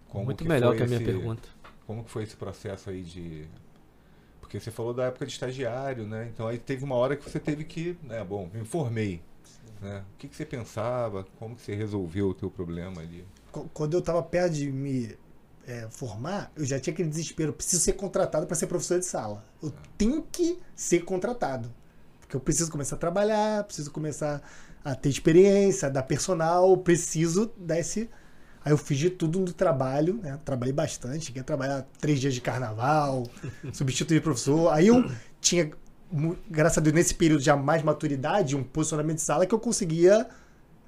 Como 0.07 0.25
Muito 0.25 0.43
que 0.43 0.49
melhor 0.49 0.69
foi 0.69 0.77
que 0.77 0.83
a 0.83 0.87
minha 0.87 0.97
esse- 1.01 1.05
pergunta. 1.05 1.47
Como 1.85 2.03
que 2.03 2.09
foi 2.11 2.23
esse 2.23 2.35
processo 2.35 2.89
aí 2.89 3.01
de 3.03 3.45
porque 4.49 4.59
você 4.59 4.71
falou 4.71 4.95
da 4.95 5.05
época 5.05 5.27
de 5.27 5.31
estagiário, 5.31 6.07
né? 6.07 6.27
Então 6.33 6.47
aí 6.47 6.57
teve 6.57 6.83
uma 6.83 6.95
hora 6.95 7.15
que 7.15 7.23
você 7.29 7.39
teve 7.39 7.63
que, 7.63 7.95
né, 8.01 8.23
bom, 8.23 8.49
me 8.51 8.65
formei, 8.65 9.21
né? 9.79 10.03
O 10.15 10.17
que 10.17 10.27
que 10.27 10.35
você 10.35 10.43
pensava? 10.43 11.23
Como 11.37 11.55
que 11.55 11.61
você 11.61 11.75
resolveu 11.75 12.29
o 12.29 12.33
teu 12.33 12.49
problema 12.49 12.99
ali? 12.99 13.23
Qu- 13.51 13.69
Quando 13.71 13.93
eu 13.93 14.01
tava 14.01 14.23
perto 14.23 14.53
de 14.53 14.71
me 14.71 15.15
é, 15.67 15.87
formar, 15.91 16.51
eu 16.57 16.65
já 16.65 16.79
tinha 16.79 16.91
aquele 16.91 17.09
desespero. 17.09 17.53
Preciso 17.53 17.79
ser 17.83 17.93
contratado 17.93 18.47
para 18.47 18.55
ser 18.55 18.65
professor 18.65 18.97
de 18.97 19.05
sala. 19.05 19.45
Eu 19.61 19.71
tenho 19.95 20.23
que 20.31 20.59
ser 20.75 21.01
contratado. 21.05 21.71
Porque 22.19 22.35
eu 22.35 22.39
preciso 22.39 22.71
começar 22.71 22.95
a 22.95 22.99
trabalhar, 22.99 23.63
preciso 23.65 23.91
começar 23.91 24.41
a 24.83 24.95
ter 24.95 25.09
experiência, 25.09 25.87
a 25.89 25.91
dar 25.91 26.01
personal, 26.03 26.75
preciso 26.77 27.51
desse. 27.55 28.09
Aí 28.63 28.71
eu 28.71 28.77
fiz 28.77 28.97
de 28.97 29.09
tudo 29.09 29.39
no 29.39 29.53
trabalho, 29.53 30.19
né? 30.21 30.39
Trabalhei 30.43 30.73
bastante, 30.73 31.27
cheguei 31.27 31.41
a 31.41 31.45
trabalhar 31.45 31.87
três 31.99 32.19
dias 32.19 32.33
de 32.33 32.41
carnaval, 32.41 33.23
substituir 33.71 34.21
professor. 34.21 34.71
Aí 34.73 34.87
eu 34.87 35.09
tinha, 35.39 35.71
graças 36.49 36.77
a 36.77 36.81
Deus, 36.81 36.93
nesse 36.93 37.15
período 37.15 37.41
já 37.41 37.55
mais 37.55 37.81
maturidade, 37.83 38.55
um 38.55 38.63
posicionamento 38.63 39.17
de 39.17 39.23
sala 39.23 39.45
que 39.45 39.53
eu 39.53 39.59
conseguia 39.59 40.27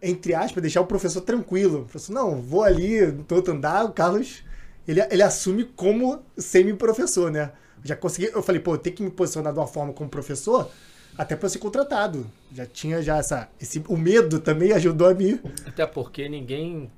entre 0.02 0.34
aspas, 0.34 0.62
deixar 0.62 0.82
o 0.82 0.88
professor 0.88 1.22
tranquilo. 1.22 1.82
O 1.82 1.86
professor, 1.86 2.14
não, 2.14 2.42
vou 2.42 2.64
ali, 2.64 3.06
no 3.06 3.26
outro 3.32 3.54
andar, 3.54 3.86
o 3.86 3.92
Carlos, 3.92 4.44
ele, 4.88 5.00
ele 5.12 5.22
assume 5.22 5.64
como 5.64 6.24
semi-professor, 6.38 7.32
né? 7.32 7.52
Já 7.84 7.96
consegui, 7.96 8.30
eu 8.34 8.42
falei, 8.42 8.60
pô, 8.62 8.74
eu 8.74 8.78
tenho 8.78 8.96
que 8.96 9.04
me 9.04 9.12
posicionar 9.12 9.54
de 9.54 9.60
uma 9.60 9.68
forma 9.68 9.94
como 9.94 10.10
professor, 10.10 10.72
até 11.18 11.36
para 11.36 11.50
ser 11.50 11.60
contratado. 11.60 12.26
Já 12.52 12.66
tinha 12.66 13.02
já 13.02 13.18
essa, 13.18 13.50
esse, 13.60 13.84
o 13.88 13.98
medo 13.98 14.40
também 14.40 14.72
ajudou 14.72 15.08
a 15.08 15.14
mim. 15.14 15.40
Até 15.66 15.86
porque 15.86 16.28
ninguém 16.28 16.92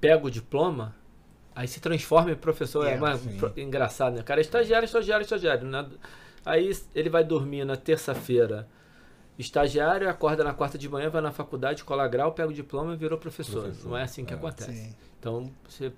pega 0.00 0.26
o 0.26 0.30
diploma, 0.30 0.94
aí 1.54 1.66
se 1.68 1.80
transforma 1.80 2.30
em 2.32 2.36
professor. 2.36 2.86
É, 2.86 2.92
É, 2.94 2.96
mais 2.98 3.20
sim. 3.20 3.36
pro- 3.36 3.52
engraçado, 3.56 4.14
né? 4.14 4.20
O 4.20 4.24
cara 4.24 4.40
é 4.40 4.42
estagiário, 4.42 4.84
estagiário, 4.86 5.22
estagiário. 5.24 5.66
né? 5.66 5.86
Aí 6.44 6.70
ele 6.94 7.10
vai 7.10 7.24
dormir 7.24 7.64
na 7.64 7.76
terça-feira. 7.76 8.68
Estagiário, 9.38 10.08
acorda 10.08 10.42
na 10.42 10.52
quarta 10.52 10.76
de 10.76 10.88
manhã, 10.88 11.08
vai 11.10 11.22
na 11.22 11.30
faculdade, 11.30 11.84
cola 11.84 12.08
grau, 12.08 12.32
pega 12.32 12.48
o 12.48 12.52
diploma 12.52 12.94
e 12.94 12.96
virou 12.96 13.18
professor. 13.18 13.62
Professor, 13.64 13.88
Não 13.90 13.96
é 13.96 14.02
assim 14.02 14.24
que 14.24 14.32
é. 14.32 14.36
acontece. 14.36 14.72
Sim. 14.72 14.94
Então, 15.20 15.50
você- 15.68 15.92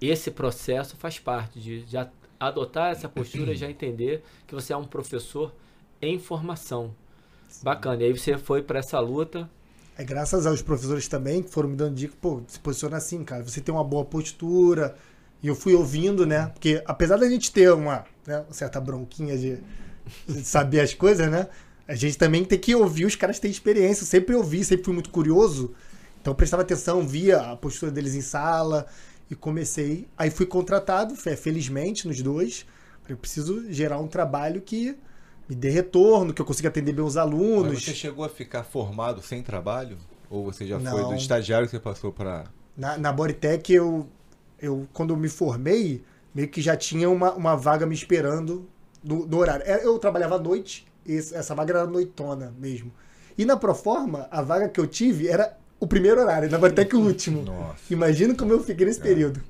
esse 0.00 0.30
processo 0.30 0.96
faz 0.96 1.18
parte 1.18 1.58
de 1.58 1.84
já 1.86 2.08
adotar 2.38 2.92
essa 2.92 3.08
postura 3.08 3.52
e 3.52 3.56
já 3.56 3.68
entender 3.70 4.22
que 4.46 4.54
você 4.54 4.72
é 4.72 4.76
um 4.76 4.84
professor 4.84 5.52
em 6.00 6.18
formação. 6.18 6.94
Bacana. 7.62 8.02
E 8.02 8.06
aí 8.06 8.12
você 8.16 8.36
foi 8.36 8.62
para 8.62 8.78
essa 8.80 9.00
luta. 9.00 9.48
É 9.98 10.04
graças 10.04 10.46
aos 10.46 10.62
professores 10.62 11.08
também 11.08 11.42
que 11.42 11.50
foram 11.50 11.70
me 11.70 11.76
dando 11.76 11.94
dica, 11.96 12.14
pô, 12.20 12.42
se 12.48 12.58
posiciona 12.60 12.96
assim, 12.98 13.24
cara. 13.24 13.42
Você 13.44 13.60
tem 13.60 13.74
uma 13.74 13.84
boa 13.84 14.04
postura, 14.04 14.96
E 15.42 15.48
eu 15.48 15.56
fui 15.56 15.74
ouvindo, 15.74 16.26
né? 16.26 16.48
Porque 16.48 16.82
apesar 16.86 17.16
da 17.18 17.28
gente 17.30 17.52
ter 17.52 17.72
uma, 17.72 18.04
né, 18.26 18.40
uma 18.40 18.52
certa 18.54 18.80
bronquinha 18.80 19.38
de, 19.38 19.58
de 20.28 20.44
saber 20.44 20.80
as 20.82 20.94
coisas, 20.94 21.30
né? 21.30 21.48
A 21.88 21.94
gente 21.96 22.18
também 22.18 22.44
tem 22.44 22.58
que 22.60 22.74
ouvir 22.76 23.06
os 23.06 23.16
caras 23.16 23.40
têm 23.40 23.50
experiência. 23.50 24.02
Eu 24.04 24.08
sempre 24.08 24.36
ouvi, 24.36 24.64
sempre 24.64 24.84
fui 24.86 24.94
muito 24.94 25.10
curioso. 25.10 25.74
Então 26.22 26.34
prestava 26.34 26.62
atenção, 26.62 27.08
via 27.08 27.40
a 27.52 27.56
postura 27.56 27.92
deles 27.92 28.14
em 28.16 28.22
sala 28.22 28.86
e 29.30 29.36
comecei. 29.36 30.08
Aí 30.18 30.30
fui 30.30 30.46
contratado, 30.46 31.16
fe- 31.16 31.36
felizmente, 31.36 32.06
nos 32.08 32.20
dois. 32.22 32.66
Eu 33.08 33.16
preciso 33.16 33.72
gerar 33.72 33.98
um 34.00 34.08
trabalho 34.08 34.60
que 34.62 34.96
me 35.48 35.56
dê 35.56 35.70
retorno, 35.70 36.32
que 36.34 36.42
eu 36.42 36.46
consiga 36.46 36.68
atender 36.68 36.92
bem 36.92 37.04
os 37.04 37.14
Mas 37.14 37.24
alunos. 37.24 37.82
você 37.84 37.94
chegou 37.94 38.24
a 38.24 38.28
ficar 38.28 38.64
formado 38.64 39.22
sem 39.22 39.42
trabalho? 39.42 39.96
Ou 40.28 40.44
você 40.44 40.66
já 40.66 40.78
foi 40.78 41.00
Não. 41.00 41.08
do 41.08 41.14
estagiário 41.14 41.66
que 41.66 41.70
você 41.70 41.80
passou 41.80 42.12
para. 42.12 42.44
Na, 42.76 42.98
na 42.98 43.12
Bodytech, 43.12 43.72
eu, 43.72 44.06
eu, 44.60 44.86
quando 44.92 45.14
eu 45.14 45.16
me 45.16 45.28
formei, 45.28 46.02
meio 46.34 46.48
que 46.48 46.60
já 46.60 46.76
tinha 46.76 47.08
uma, 47.08 47.32
uma 47.32 47.56
vaga 47.56 47.86
me 47.86 47.94
esperando 47.94 48.68
do, 49.02 49.24
do 49.26 49.38
horário. 49.38 49.64
É, 49.66 49.84
Eu 49.84 49.98
trabalhava 49.98 50.36
à 50.36 50.38
noite, 50.38 50.86
essa 51.06 51.54
vaga 51.54 51.72
era 51.78 51.86
noitona 51.86 52.54
mesmo. 52.58 52.92
E 53.38 53.44
na 53.46 53.56
Proforma, 53.56 54.28
a 54.30 54.42
vaga 54.42 54.68
que 54.68 54.78
eu 54.78 54.86
tive 54.86 55.28
era 55.28 55.56
o 55.80 55.86
primeiro 55.86 56.20
horário, 56.20 56.50
na 56.50 56.58
Bodytech 56.58 56.94
o 56.94 57.00
último. 57.00 57.42
Nossa. 57.42 57.76
Imagina 57.88 58.34
como 58.34 58.52
eu 58.52 58.62
fiquei 58.62 58.84
nesse 58.84 59.00
período. 59.00 59.40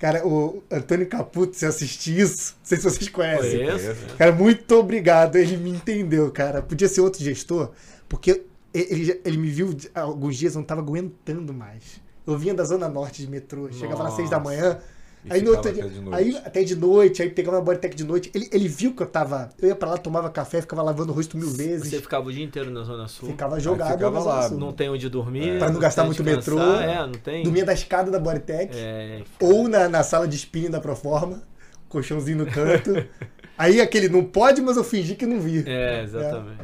Cara, 0.00 0.26
o 0.26 0.62
Antônio 0.70 1.06
Caputo, 1.06 1.54
se 1.54 1.66
assistir 1.66 2.18
isso, 2.18 2.56
não 2.58 2.64
sei 2.64 2.78
se 2.78 2.84
vocês 2.84 3.08
conhecem. 3.10 3.66
Conheço. 3.66 4.16
Cara, 4.16 4.32
muito 4.32 4.74
obrigado. 4.74 5.36
Ele 5.36 5.58
me 5.58 5.68
entendeu, 5.68 6.30
cara. 6.32 6.62
Podia 6.62 6.88
ser 6.88 7.02
outro 7.02 7.22
gestor, 7.22 7.70
porque 8.08 8.42
ele, 8.72 9.20
ele 9.22 9.36
me 9.36 9.50
viu 9.50 9.76
alguns 9.94 10.38
dias, 10.38 10.54
eu 10.54 10.60
não 10.60 10.66
tava 10.66 10.80
aguentando 10.80 11.52
mais. 11.52 12.00
Eu 12.26 12.38
vinha 12.38 12.54
da 12.54 12.64
Zona 12.64 12.88
Norte 12.88 13.22
de 13.22 13.30
metrô, 13.30 13.70
chegava 13.70 14.08
às 14.08 14.14
seis 14.14 14.30
da 14.30 14.40
manhã. 14.40 14.78
E 15.22 15.32
Aí 15.32 15.42
no 15.42 15.50
outro 15.50 15.70
até 15.70 15.82
dia, 15.82 15.90
de 15.90 16.00
noite. 16.00 16.16
aí 16.18 16.36
até 16.46 16.62
de 16.64 16.76
noite, 16.76 17.22
aí 17.22 17.28
pegava 17.28 17.58
uma 17.58 17.62
Bodytech 17.62 17.94
de 17.94 18.04
noite. 18.04 18.30
Ele, 18.34 18.48
ele 18.50 18.68
viu 18.68 18.94
que 18.94 19.02
eu 19.02 19.06
tava. 19.06 19.50
Eu 19.60 19.68
ia 19.68 19.76
pra 19.76 19.90
lá, 19.90 19.98
tomava 19.98 20.30
café, 20.30 20.62
ficava 20.62 20.82
lavando 20.82 21.12
o 21.12 21.14
rosto 21.14 21.36
mil 21.36 21.50
vezes. 21.50 21.90
Você 21.90 22.00
ficava 22.00 22.26
o 22.26 22.32
dia 22.32 22.42
inteiro 22.42 22.70
na 22.70 22.82
Zona 22.84 23.06
Sul. 23.06 23.28
Ficava 23.28 23.60
jogado 23.60 23.92
ficava 23.92 24.14
na 24.14 24.20
Zona 24.22 24.34
lá, 24.34 24.48
Sul. 24.48 24.58
Não 24.58 24.72
tem 24.72 24.88
onde 24.88 25.08
dormir. 25.10 25.58
Pra 25.58 25.70
não 25.70 25.78
gastar 25.78 26.02
tem 26.02 26.06
muito 26.10 26.24
metrô. 26.24 26.58
É, 26.58 27.06
não 27.06 27.12
tem. 27.12 27.42
Dormia 27.42 27.66
da 27.66 27.74
escada 27.74 28.10
da 28.10 28.18
Bodytech. 28.18 28.72
É, 28.74 29.22
Ou 29.40 29.68
na, 29.68 29.88
na 29.90 30.02
sala 30.02 30.26
de 30.26 30.36
spinning 30.36 30.70
da 30.70 30.80
Proforma, 30.80 31.42
colchãozinho 31.88 32.38
no 32.38 32.46
canto. 32.46 32.90
Aí 33.58 33.78
aquele 33.78 34.08
não 34.08 34.24
pode, 34.24 34.62
mas 34.62 34.78
eu 34.78 34.84
fingi 34.84 35.14
que 35.14 35.26
não 35.26 35.38
vi. 35.38 35.62
é, 35.68 36.02
exatamente. 36.02 36.62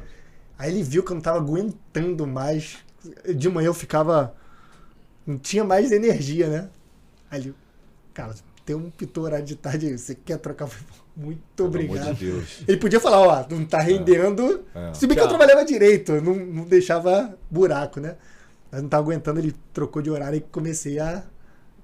Aí 0.59 0.71
ele 0.73 0.83
viu 0.83 1.03
que 1.03 1.11
eu 1.13 1.15
não 1.15 1.21
tava 1.21 1.37
aguentando 1.37 2.27
mais. 2.27 2.79
De 3.35 3.51
manhã 3.51 3.67
eu 3.67 3.75
ficava. 3.75 4.35
Não 5.27 5.37
tinha 5.37 5.63
mais 5.63 5.93
energia, 5.93 6.49
né? 6.49 6.69
Aí 7.31 7.41
ele, 7.41 7.55
cara, 8.15 8.33
tem 8.67 8.75
um 8.75 8.93
horário 9.21 9.47
de 9.47 9.55
tarde 9.55 9.87
aí. 9.87 9.97
Você 9.97 10.15
quer 10.15 10.39
trocar? 10.39 10.69
Muito 11.17 11.41
Pelo 11.55 11.69
amor 11.69 11.79
obrigado. 11.87 12.15
de 12.15 12.27
Deus. 12.27 12.63
Ele 12.69 12.77
podia 12.77 13.01
falar, 13.01 13.21
ó, 13.21 13.47
não 13.49 13.65
tá 13.65 13.81
rendendo. 13.81 14.65
É. 14.75 14.93
Se 14.93 15.07
bem 15.07 15.17
que 15.17 15.23
eu 15.23 15.29
trabalhava 15.29 15.65
direito, 15.65 16.21
não, 16.21 16.35
não 16.35 16.65
deixava 16.65 17.35
buraco, 17.51 18.01
né? 18.01 18.17
Mas 18.71 18.83
não 18.83 18.89
tava 18.89 19.05
aguentando, 19.05 19.41
ele 19.41 19.55
trocou 19.73 20.03
de 20.03 20.11
horário 20.11 20.37
e 20.37 20.41
comecei 20.41 20.99
a, 20.99 21.23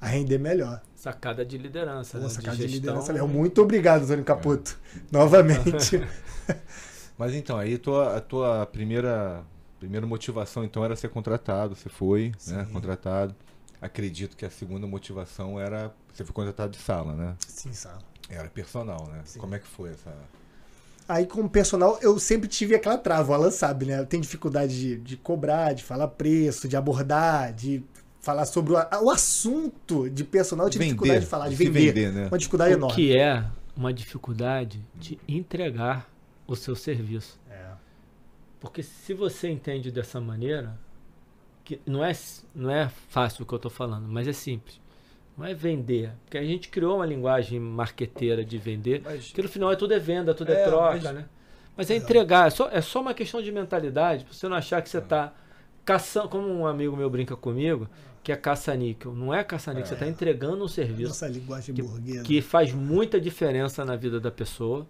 a 0.00 0.06
render 0.06 0.36
melhor. 0.36 0.82
Sacada 0.94 1.44
de 1.44 1.56
liderança. 1.56 2.18
né? 2.18 2.24
Nossa, 2.24 2.42
cara 2.42 2.56
de 2.56 2.62
gestão. 2.62 2.80
liderança. 2.80 3.12
Léo. 3.12 3.26
Muito 3.26 3.62
obrigado, 3.62 4.02
Antônio 4.02 4.24
Caputo. 4.24 4.78
Novamente. 5.10 6.02
Mas 7.16 7.32
então, 7.34 7.56
aí 7.56 7.78
tua, 7.78 8.16
a 8.16 8.20
tua 8.20 8.66
primeira, 8.66 9.42
primeira 9.78 10.06
motivação 10.06 10.62
então 10.62 10.84
era 10.84 10.94
ser 10.94 11.08
contratado. 11.08 11.74
Você 11.74 11.88
foi, 11.88 12.32
né? 12.48 12.64
Sim. 12.66 12.72
Contratado. 12.72 13.34
Acredito 13.82 14.36
que 14.36 14.44
a 14.46 14.50
segunda 14.50 14.86
motivação 14.86 15.58
era. 15.60 15.92
Você 16.14 16.24
foi 16.24 16.32
contratado 16.32 16.70
de 16.70 16.78
sala, 16.78 17.14
né? 17.14 17.34
Sim, 17.46 17.72
sabe. 17.72 18.02
Era 18.30 18.48
personal, 18.48 19.08
né? 19.08 19.20
Sim. 19.24 19.40
Como 19.40 19.54
é 19.54 19.58
que 19.58 19.66
foi 19.66 19.90
essa. 19.90 20.14
Aí, 21.08 21.26
como 21.26 21.50
personal, 21.50 21.98
eu 22.00 22.16
sempre 22.20 22.48
tive 22.48 22.76
aquela 22.76 22.96
trava, 22.96 23.32
o 23.32 23.34
Alan 23.34 23.50
sabe, 23.50 23.84
né? 23.86 24.04
Tenho 24.04 24.22
dificuldade 24.22 24.78
de, 24.78 24.96
de 24.98 25.16
cobrar, 25.16 25.72
de 25.72 25.82
falar 25.82 26.06
preço, 26.08 26.68
de 26.68 26.76
abordar, 26.76 27.52
de 27.52 27.82
falar 28.20 28.46
sobre 28.46 28.72
o, 28.72 28.76
o 28.76 29.10
assunto 29.10 30.08
de 30.08 30.22
personal. 30.22 30.66
Eu 30.66 30.70
tive 30.70 30.84
Vender, 30.84 30.94
dificuldade 30.94 31.24
de 31.24 31.30
falar, 31.30 31.48
de 31.48 31.54
vender. 31.56 31.92
vender, 31.92 32.12
né? 32.12 32.28
Uma 32.28 32.38
dificuldade 32.38 32.74
O 32.74 32.78
enorme. 32.78 32.94
que 32.94 33.16
é 33.18 33.44
uma 33.76 33.92
dificuldade 33.92 34.80
de 34.94 35.18
entregar 35.26 36.08
o 36.46 36.54
seu 36.54 36.76
serviço. 36.76 37.38
É. 37.50 37.66
Porque 38.60 38.80
se 38.82 39.12
você 39.12 39.48
entende 39.50 39.90
dessa 39.90 40.20
maneira, 40.20 40.78
que 41.64 41.80
não 41.86 42.04
é, 42.04 42.12
não 42.54 42.70
é 42.70 42.88
fácil 43.08 43.42
o 43.42 43.46
que 43.46 43.52
eu 43.52 43.56
estou 43.56 43.70
falando, 43.70 44.06
mas 44.08 44.26
é 44.28 44.32
simples. 44.32 44.80
Não 45.36 45.46
é 45.46 45.54
vender. 45.54 46.12
Porque 46.24 46.36
a 46.38 46.44
gente 46.44 46.68
criou 46.68 46.96
uma 46.96 47.06
linguagem 47.06 47.58
marqueteira 47.58 48.44
de 48.44 48.58
vender, 48.58 49.00
Mas- 49.04 49.32
que 49.32 49.40
no 49.42 49.48
final 49.48 49.72
é 49.72 49.76
tudo 49.76 49.94
é 49.94 49.98
venda, 49.98 50.34
tudo 50.34 50.52
é, 50.52 50.62
É, 50.62 50.64
troca, 50.64 51.00
mas- 51.02 51.14
né? 51.14 51.24
Mas 51.76 51.90
é 51.90 51.96
entregar, 51.96 52.48
é 52.48 52.50
só, 52.50 52.68
é 52.68 52.82
só 52.82 53.00
uma 53.00 53.14
questão 53.14 53.40
de 53.40 53.50
mentalidade, 53.50 54.24
pra 54.24 54.34
você 54.34 54.46
não 54.46 54.56
achar 54.56 54.82
que 54.82 54.90
você 54.90 54.98
está 54.98 55.32
caçando, 55.86 56.28
como 56.28 56.46
um 56.48 56.66
amigo 56.66 56.94
meu 56.94 57.08
brinca 57.08 57.34
comigo, 57.34 57.88
que 58.22 58.30
é 58.30 58.36
caça-níquel. 58.36 59.14
Não 59.14 59.32
é 59.32 59.42
caça-níquel, 59.42 59.86
você 59.86 59.94
está 59.94 60.06
entregando 60.06 60.62
um 60.62 60.68
serviço 60.68 61.08
Nossa 61.08 61.28
linguagem 61.28 61.74
que, 61.74 61.82
burguesa. 61.82 62.22
que 62.24 62.42
faz 62.42 62.72
muita 62.74 63.18
diferença 63.18 63.84
na 63.86 63.96
vida 63.96 64.20
da 64.20 64.30
pessoa. 64.30 64.86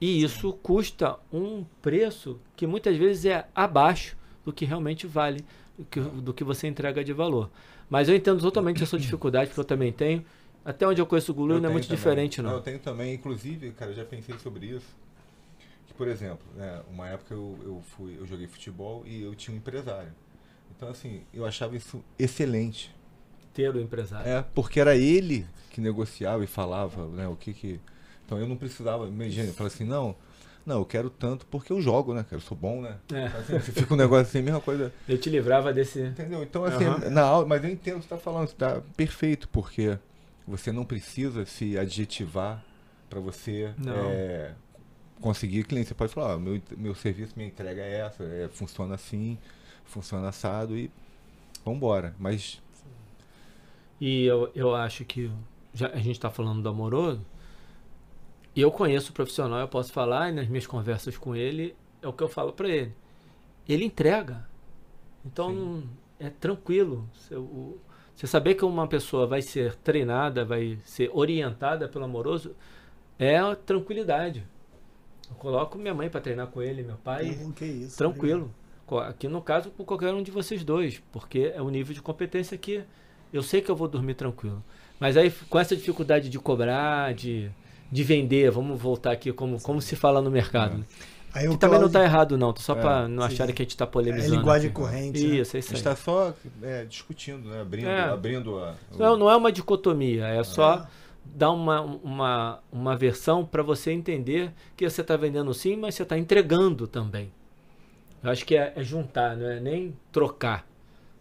E 0.00 0.22
isso 0.22 0.52
custa 0.62 1.16
um 1.32 1.64
preço 1.82 2.38
que 2.56 2.66
muitas 2.66 2.96
vezes 2.96 3.24
é 3.26 3.46
abaixo 3.54 4.16
do 4.44 4.52
que 4.52 4.64
realmente 4.64 5.06
vale, 5.06 5.44
que, 5.90 6.00
do 6.00 6.32
que 6.34 6.42
você 6.44 6.66
entrega 6.66 7.02
de 7.04 7.12
valor. 7.12 7.50
Mas 7.88 8.08
eu 8.08 8.14
entendo 8.14 8.40
totalmente 8.40 8.82
a 8.82 8.86
sua 8.86 8.98
dificuldade, 9.00 9.48
porque 9.48 9.60
eu 9.60 9.64
também 9.64 9.92
tenho. 9.92 10.24
Até 10.64 10.86
onde 10.86 11.00
eu 11.00 11.06
conheço 11.06 11.32
o 11.32 11.34
Gulu 11.34 11.58
não 11.60 11.70
é 11.70 11.72
muito 11.72 11.86
também. 11.86 11.96
diferente, 11.96 12.38
Eu 12.38 12.44
não. 12.44 12.60
tenho 12.60 12.78
também, 12.78 13.14
inclusive, 13.14 13.70
cara, 13.72 13.92
eu 13.92 13.96
já 13.96 14.04
pensei 14.04 14.36
sobre 14.38 14.66
isso. 14.66 14.86
Que, 15.86 15.94
por 15.94 16.06
exemplo, 16.06 16.46
né, 16.54 16.82
uma 16.90 17.08
época 17.08 17.32
eu, 17.34 17.58
eu 17.64 17.82
fui, 17.96 18.16
eu 18.18 18.26
joguei 18.26 18.46
futebol 18.46 19.02
e 19.06 19.22
eu 19.22 19.34
tinha 19.34 19.54
um 19.54 19.58
empresário. 19.58 20.12
Então, 20.76 20.88
assim, 20.88 21.22
eu 21.32 21.46
achava 21.46 21.76
isso 21.76 22.04
excelente. 22.18 22.94
Ter 23.54 23.74
o 23.74 23.80
empresário. 23.80 24.28
É, 24.30 24.44
porque 24.54 24.78
era 24.78 24.94
ele 24.96 25.46
que 25.70 25.80
negociava 25.80 26.44
e 26.44 26.46
falava, 26.46 27.06
né, 27.08 27.26
o 27.26 27.36
que 27.36 27.52
que... 27.52 27.80
Então 28.26 28.38
eu 28.38 28.46
não 28.46 28.56
precisava, 28.56 29.06
imagina, 29.08 29.48
eu 29.48 29.54
falei 29.54 29.72
assim, 29.72 29.84
não, 29.84 30.14
não, 30.66 30.78
eu 30.78 30.84
quero 30.84 31.10
tanto 31.10 31.46
porque 31.46 31.72
eu 31.72 31.80
jogo, 31.80 32.14
né, 32.14 32.24
eu 32.30 32.40
sou 32.40 32.56
bom, 32.56 32.80
né. 32.82 32.96
É. 33.12 33.26
Assim, 33.26 33.58
você 33.58 33.72
fica 33.72 33.92
um 33.94 33.96
negócio 33.96 34.22
assim, 34.26 34.42
mesma 34.42 34.60
coisa, 34.60 34.92
Eu 35.08 35.18
te 35.18 35.28
livrava 35.30 35.72
desse. 35.72 36.00
entendeu? 36.00 36.42
Então, 36.42 36.64
assim, 36.64 36.84
Aham. 36.84 37.10
na 37.10 37.22
aula, 37.22 37.46
mas 37.46 37.62
eu 37.64 37.70
entendo 37.70 37.96
o 37.96 38.00
que 38.00 38.04
você 38.04 38.14
tá 38.14 38.18
falando, 38.18 38.48
você 38.48 38.54
tá 38.56 38.80
perfeito, 38.96 39.48
porque 39.48 39.98
você 40.46 40.70
não 40.72 40.84
precisa 40.84 41.44
se 41.46 41.78
adjetivar 41.78 42.62
para 43.08 43.20
você 43.20 43.74
é, 43.86 44.52
conseguir 45.20 45.64
cliente. 45.64 45.88
Você 45.88 45.94
pode 45.94 46.12
falar, 46.12 46.36
ó, 46.36 46.38
meu, 46.38 46.60
meu 46.76 46.94
serviço, 46.94 47.32
minha 47.36 47.48
entrega 47.48 47.82
é 47.82 48.00
essa, 48.00 48.22
é, 48.24 48.48
funciona 48.52 48.94
assim, 48.94 49.38
funciona 49.84 50.28
assado 50.28 50.76
e 50.76 50.90
vambora. 51.64 52.14
Mas 52.18 52.60
E 54.00 54.24
eu, 54.24 54.50
eu 54.54 54.74
acho 54.74 55.04
que 55.04 55.30
já 55.74 55.88
a 55.88 55.96
gente 55.98 56.12
está 56.12 56.30
falando 56.30 56.62
do 56.62 56.68
amoroso. 56.68 57.20
E 58.54 58.60
eu 58.60 58.70
conheço 58.70 59.10
o 59.10 59.14
profissional, 59.14 59.60
eu 59.60 59.68
posso 59.68 59.92
falar, 59.92 60.30
e 60.30 60.32
nas 60.32 60.48
minhas 60.48 60.66
conversas 60.66 61.16
com 61.16 61.36
ele, 61.36 61.74
é 62.02 62.08
o 62.08 62.12
que 62.12 62.22
eu 62.22 62.28
falo 62.28 62.52
para 62.52 62.68
ele. 62.68 62.92
Ele 63.68 63.84
entrega. 63.84 64.46
Então 65.24 65.52
não- 65.52 65.82
é 66.18 66.28
tranquilo. 66.28 67.08
Você, 67.14 68.26
saber 68.26 68.54
que 68.54 68.64
uma 68.64 68.86
pessoa 68.86 69.26
vai 69.26 69.40
ser 69.40 69.74
treinada, 69.76 70.44
vai 70.44 70.78
ser 70.84 71.10
orientada 71.14 71.88
pelo 71.88 72.04
amoroso, 72.04 72.54
é 73.18 73.38
a 73.38 73.54
tranquilidade. 73.54 74.44
Eu 75.28 75.36
coloco 75.36 75.78
minha 75.78 75.94
mãe 75.94 76.10
para 76.10 76.20
treinar 76.20 76.48
com 76.48 76.60
ele, 76.60 76.82
meu 76.82 76.96
pai. 76.96 77.38
Pô, 77.42 77.50
que 77.52 77.64
isso, 77.64 77.96
Tranquilo. 77.96 78.52
Aqui 79.06 79.28
no 79.28 79.40
caso, 79.40 79.70
com 79.70 79.84
qualquer 79.84 80.12
um 80.12 80.22
de 80.22 80.32
vocês 80.32 80.64
dois, 80.64 81.00
porque 81.12 81.52
é 81.54 81.62
o 81.62 81.70
nível 81.70 81.94
de 81.94 82.02
competência 82.02 82.58
que 82.58 82.82
eu 83.32 83.40
sei 83.42 83.60
que 83.62 83.70
eu 83.70 83.76
vou 83.76 83.86
dormir 83.86 84.14
tranquilo. 84.14 84.62
Mas 84.98 85.16
aí, 85.16 85.30
com 85.48 85.58
essa 85.60 85.76
dificuldade 85.76 86.28
de 86.28 86.38
cobrar, 86.40 87.14
de, 87.14 87.48
de 87.90 88.04
vender, 88.04 88.50
vamos 88.50 88.80
voltar 88.80 89.12
aqui 89.12 89.32
como, 89.32 89.60
como 89.60 89.80
se 89.80 89.96
fala 89.96 90.20
no 90.22 90.30
mercado. 90.30 90.78
né? 90.78 90.84
Aí 91.32 91.46
o 91.46 91.52
Que 91.52 91.58
também 91.58 91.78
não 91.78 91.88
Cláudio- 91.88 92.00
está 92.00 92.02
errado, 92.04 92.36
não, 92.36 92.54
só 92.56 92.72
É, 92.72 92.80
para 92.80 93.08
não 93.08 93.22
acharem 93.22 93.54
que 93.54 93.62
a 93.62 93.64
gente 93.64 93.70
está 93.70 93.84
É 93.84 93.88
polemizando. 93.88 94.34
linguagem 94.36 94.66
aqui. 94.68 94.74
corrente. 94.76 95.24
né? 95.26 95.36
Isso, 95.36 95.56
é 95.56 95.58
a 95.58 95.62
gente 95.62 95.74
está 95.74 95.94
só 95.94 96.34
é, 96.62 96.84
discutindo, 96.84 97.48
né? 97.48 97.60
abrindo, 97.60 97.88
É. 97.88 98.00
abrindo 98.10 98.58
a. 98.58 98.74
Não, 98.98 99.16
não 99.16 99.30
é 99.30 99.36
uma 99.36 99.52
dicotomia, 99.52 100.26
é 100.26 100.42
só 100.42 100.86
dar 101.24 101.52
uma, 101.52 101.80
uma, 101.82 102.58
uma 102.72 102.96
versão 102.96 103.44
para 103.44 103.62
você 103.62 103.92
entender 103.92 104.52
que 104.76 104.88
você 104.90 105.02
está 105.02 105.16
vendendo 105.16 105.54
sim, 105.54 105.76
mas 105.76 105.94
você 105.94 106.02
está 106.02 106.18
entregando 106.18 106.88
também. 106.88 107.30
Eu 108.22 108.30
acho 108.30 108.44
que 108.44 108.56
é, 108.56 108.72
é 108.74 108.82
juntar, 108.82 109.36
não 109.36 109.46
é 109.48 109.60
nem 109.60 109.94
trocar. 110.10 110.66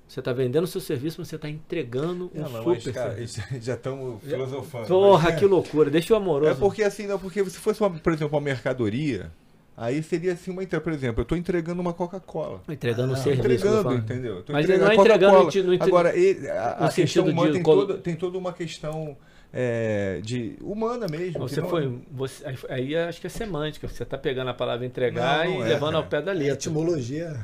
Você 0.10 0.20
está 0.22 0.34
vendendo 0.34 0.64
o 0.64 0.68
seu 0.68 0.82
serviço, 0.82 1.18
mas 1.22 1.28
você 1.28 1.36
está 1.36 1.48
entregando 1.48 2.32
um 2.34 2.40
É, 2.44 2.50
mas, 2.50 2.82
super 2.82 2.94
cara, 2.94 3.10
serviço. 3.12 3.42
já 3.62 3.76
estamos 3.76 4.22
filosofando. 4.24 4.88
Porra, 4.88 5.30
mas- 5.30 5.40
que 5.40 5.46
loucura. 5.46 5.90
Deixa 5.92 6.14
o 6.16 6.18
amoroso. 6.18 6.52
É 6.52 6.56
porque 6.56 6.82
assim, 6.84 7.06
não, 7.06 7.20
porque 7.20 7.46
se 7.46 7.60
fosse, 7.60 7.80
uma, 7.80 7.92
por 7.92 8.12
exemplo, 8.12 8.36
uma 8.36 8.44
mercadoria, 8.44 9.32
aí 9.78 10.02
seria 10.02 10.34
assim 10.34 10.50
uma 10.50 10.64
entrega. 10.64 10.84
Por 10.84 10.92
exemplo, 10.94 11.22
eu 11.22 11.24
estou 11.24 11.38
entregando 11.38 11.80
uma 11.80 11.94
Coca-Cola. 11.94 12.60
Entregando 12.68 13.14
o 13.14 13.16
Ah, 13.16 13.18
serviço. 13.20 13.68
eu 13.68 13.84
tô 13.84 13.92
Entregando, 13.92 13.94
entendeu? 13.96 14.42
Tô 14.42 14.52
Mas 14.52 14.66
ele 14.66 14.74
entregando 14.74 14.86
não 14.86 14.92
é 14.92 15.06
entregando 15.06 15.52
de- 15.52 15.62
no 15.64 15.74
entre- 15.76 15.88
Agora, 15.88 16.18
ele, 16.18 16.50
a, 16.50 16.70
a 16.72 16.74
questão 16.88 16.92
sentido 16.92 17.30
humana 17.30 17.48
de 17.50 17.54
tem, 17.54 17.64
colo- 17.64 17.86
toda, 17.86 18.00
tem 18.00 18.16
toda 18.16 18.36
uma 18.38 18.52
questão 18.52 19.16
é, 19.54 20.20
de 20.24 20.56
humana 20.62 21.06
mesmo. 21.08 21.40
Você 21.48 21.62
não- 21.62 21.70
foi. 21.70 22.00
Você, 22.12 22.44
aí- 22.68 22.96
acho 22.96 23.22
que 23.22 23.28
é 23.28 23.30
semântica. 23.30 23.88
Você 23.88 24.04
tá 24.04 24.18
pegando 24.18 24.50
a 24.50 24.54
palavra 24.56 24.86
entregar 24.88 25.46
Não, 25.46 25.54
não 25.54 25.60
e 25.60 25.66
é, 25.66 25.70
levando 25.70 25.92
cara. 25.94 25.98
ao 25.98 26.10
pé 26.10 26.22
da 26.22 26.32
A 26.32 26.34
letra. 26.34 26.54
etimologia. 26.56 27.40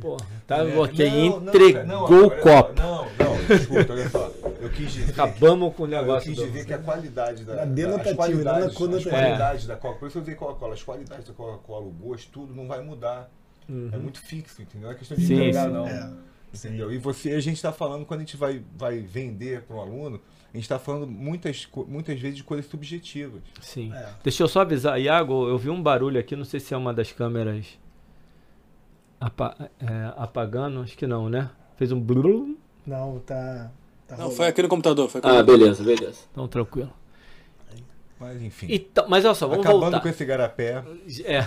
Porra, 0.00 0.26
tá 0.46 0.58
É, 0.58 0.78
ok. 0.78 1.10
não, 1.10 1.40
não, 1.40 1.48
Entregou 1.48 1.72
cara, 1.72 1.86
não, 1.86 2.00
o 2.02 2.26
olha 2.26 2.42
só, 2.42 2.62
copo. 2.62 2.80
Não, 2.82 3.04
não, 3.18 3.56
escuta, 3.56 3.92
olha 3.94 4.10
só. 4.10 4.32
Eu 4.60 4.68
quis 4.70 4.92
dizer. 4.92 5.10
Acabamos 5.12 5.74
com 5.74 5.82
o 5.84 5.86
Não, 5.86 5.96
eu 5.96 6.00
negócio 6.02 6.28
quis 6.30 6.38
do. 6.38 6.46
dizer 6.46 6.66
que 6.66 6.74
a 6.74 6.78
qualidade 6.78 7.44
da. 7.44 7.64
Da- 7.64 7.96
as 7.96 8.12
qualidades, 8.16 8.78
não 8.78 8.88
na 8.88 8.96
as 8.98 9.04
qualidades 9.04 9.66
da 9.66 9.74
Coca-Cola. 9.76 9.98
Por 9.98 10.08
isso 10.08 10.18
eu 10.18 10.22
usei 10.22 10.34
Coca-Cola. 10.34 10.74
As 10.74 10.82
qualidades 10.82 11.26
da 11.26 11.32
Coca-Cola, 11.32 11.86
o 11.86 11.90
gosto, 11.90 12.30
tudo 12.30 12.54
não 12.54 12.68
vai 12.68 12.82
mudar. 12.82 13.30
É 13.68 13.72
Uhum. 13.72 14.02
muito 14.02 14.20
fixo, 14.20 14.60
entendeu? 14.60 14.88
Não 14.88 14.94
é 14.94 14.98
questão 14.98 15.16
de 15.16 15.24
Sim, 15.26 15.34
entregar, 15.34 15.66
sim. 15.66 15.72
não. 15.72 15.86
É. 15.88 16.10
Entendeu? 16.52 16.92
E 16.92 16.98
você, 16.98 17.30
a 17.32 17.40
gente 17.40 17.54
está 17.56 17.70
falando, 17.72 18.04
quando 18.04 18.20
a 18.20 18.24
gente 18.24 18.36
vai, 18.36 18.60
vai 18.76 18.98
vender 18.98 19.62
para 19.62 19.76
um 19.76 19.80
aluno, 19.80 20.20
a 20.52 20.56
gente 20.56 20.64
está 20.64 20.78
falando 20.80 21.06
muitas, 21.06 21.68
muitas 21.86 22.18
vezes 22.18 22.36
de 22.38 22.42
coisas 22.44 22.66
subjetivas. 22.68 23.40
Sim. 23.60 23.92
É. 23.94 24.08
Deixa 24.24 24.42
eu 24.42 24.48
só 24.48 24.62
avisar, 24.62 25.00
Iago, 25.00 25.48
eu 25.48 25.56
vi 25.56 25.70
um 25.70 25.80
barulho 25.80 26.18
aqui, 26.18 26.34
não 26.34 26.44
sei 26.44 26.58
se 26.58 26.74
é 26.74 26.76
uma 26.76 26.92
das 26.92 27.12
câmeras 27.12 27.66
apa- 29.20 29.56
é, 29.80 30.12
apagando, 30.16 30.80
acho 30.80 30.96
que 30.96 31.06
não, 31.06 31.28
né? 31.28 31.50
Fez 31.76 31.92
um 31.92 32.00
blum. 32.00 32.56
Não, 32.86 33.18
tá. 33.20 33.70
tá 34.08 34.16
Não, 34.16 34.22
rolando. 34.24 34.36
foi 34.36 34.46
aqui 34.48 34.62
no 34.62 34.68
computador. 34.68 35.08
Foi 35.08 35.18
aqui 35.20 35.28
Ah, 35.28 35.34
no- 35.38 35.44
beleza, 35.44 35.82
beleza. 35.84 36.18
Então 36.32 36.48
tranquilo. 36.48 36.92
Mas 38.18 38.42
enfim. 38.42 38.66
Então, 38.68 39.06
mas 39.08 39.24
olha 39.24 39.34
só, 39.34 39.46
vamos 39.46 39.64
Acabando 39.64 39.82
voltar. 39.82 40.00
com 40.00 40.08
esse 40.08 40.24
garapé. 40.24 40.82
É. 41.24 41.46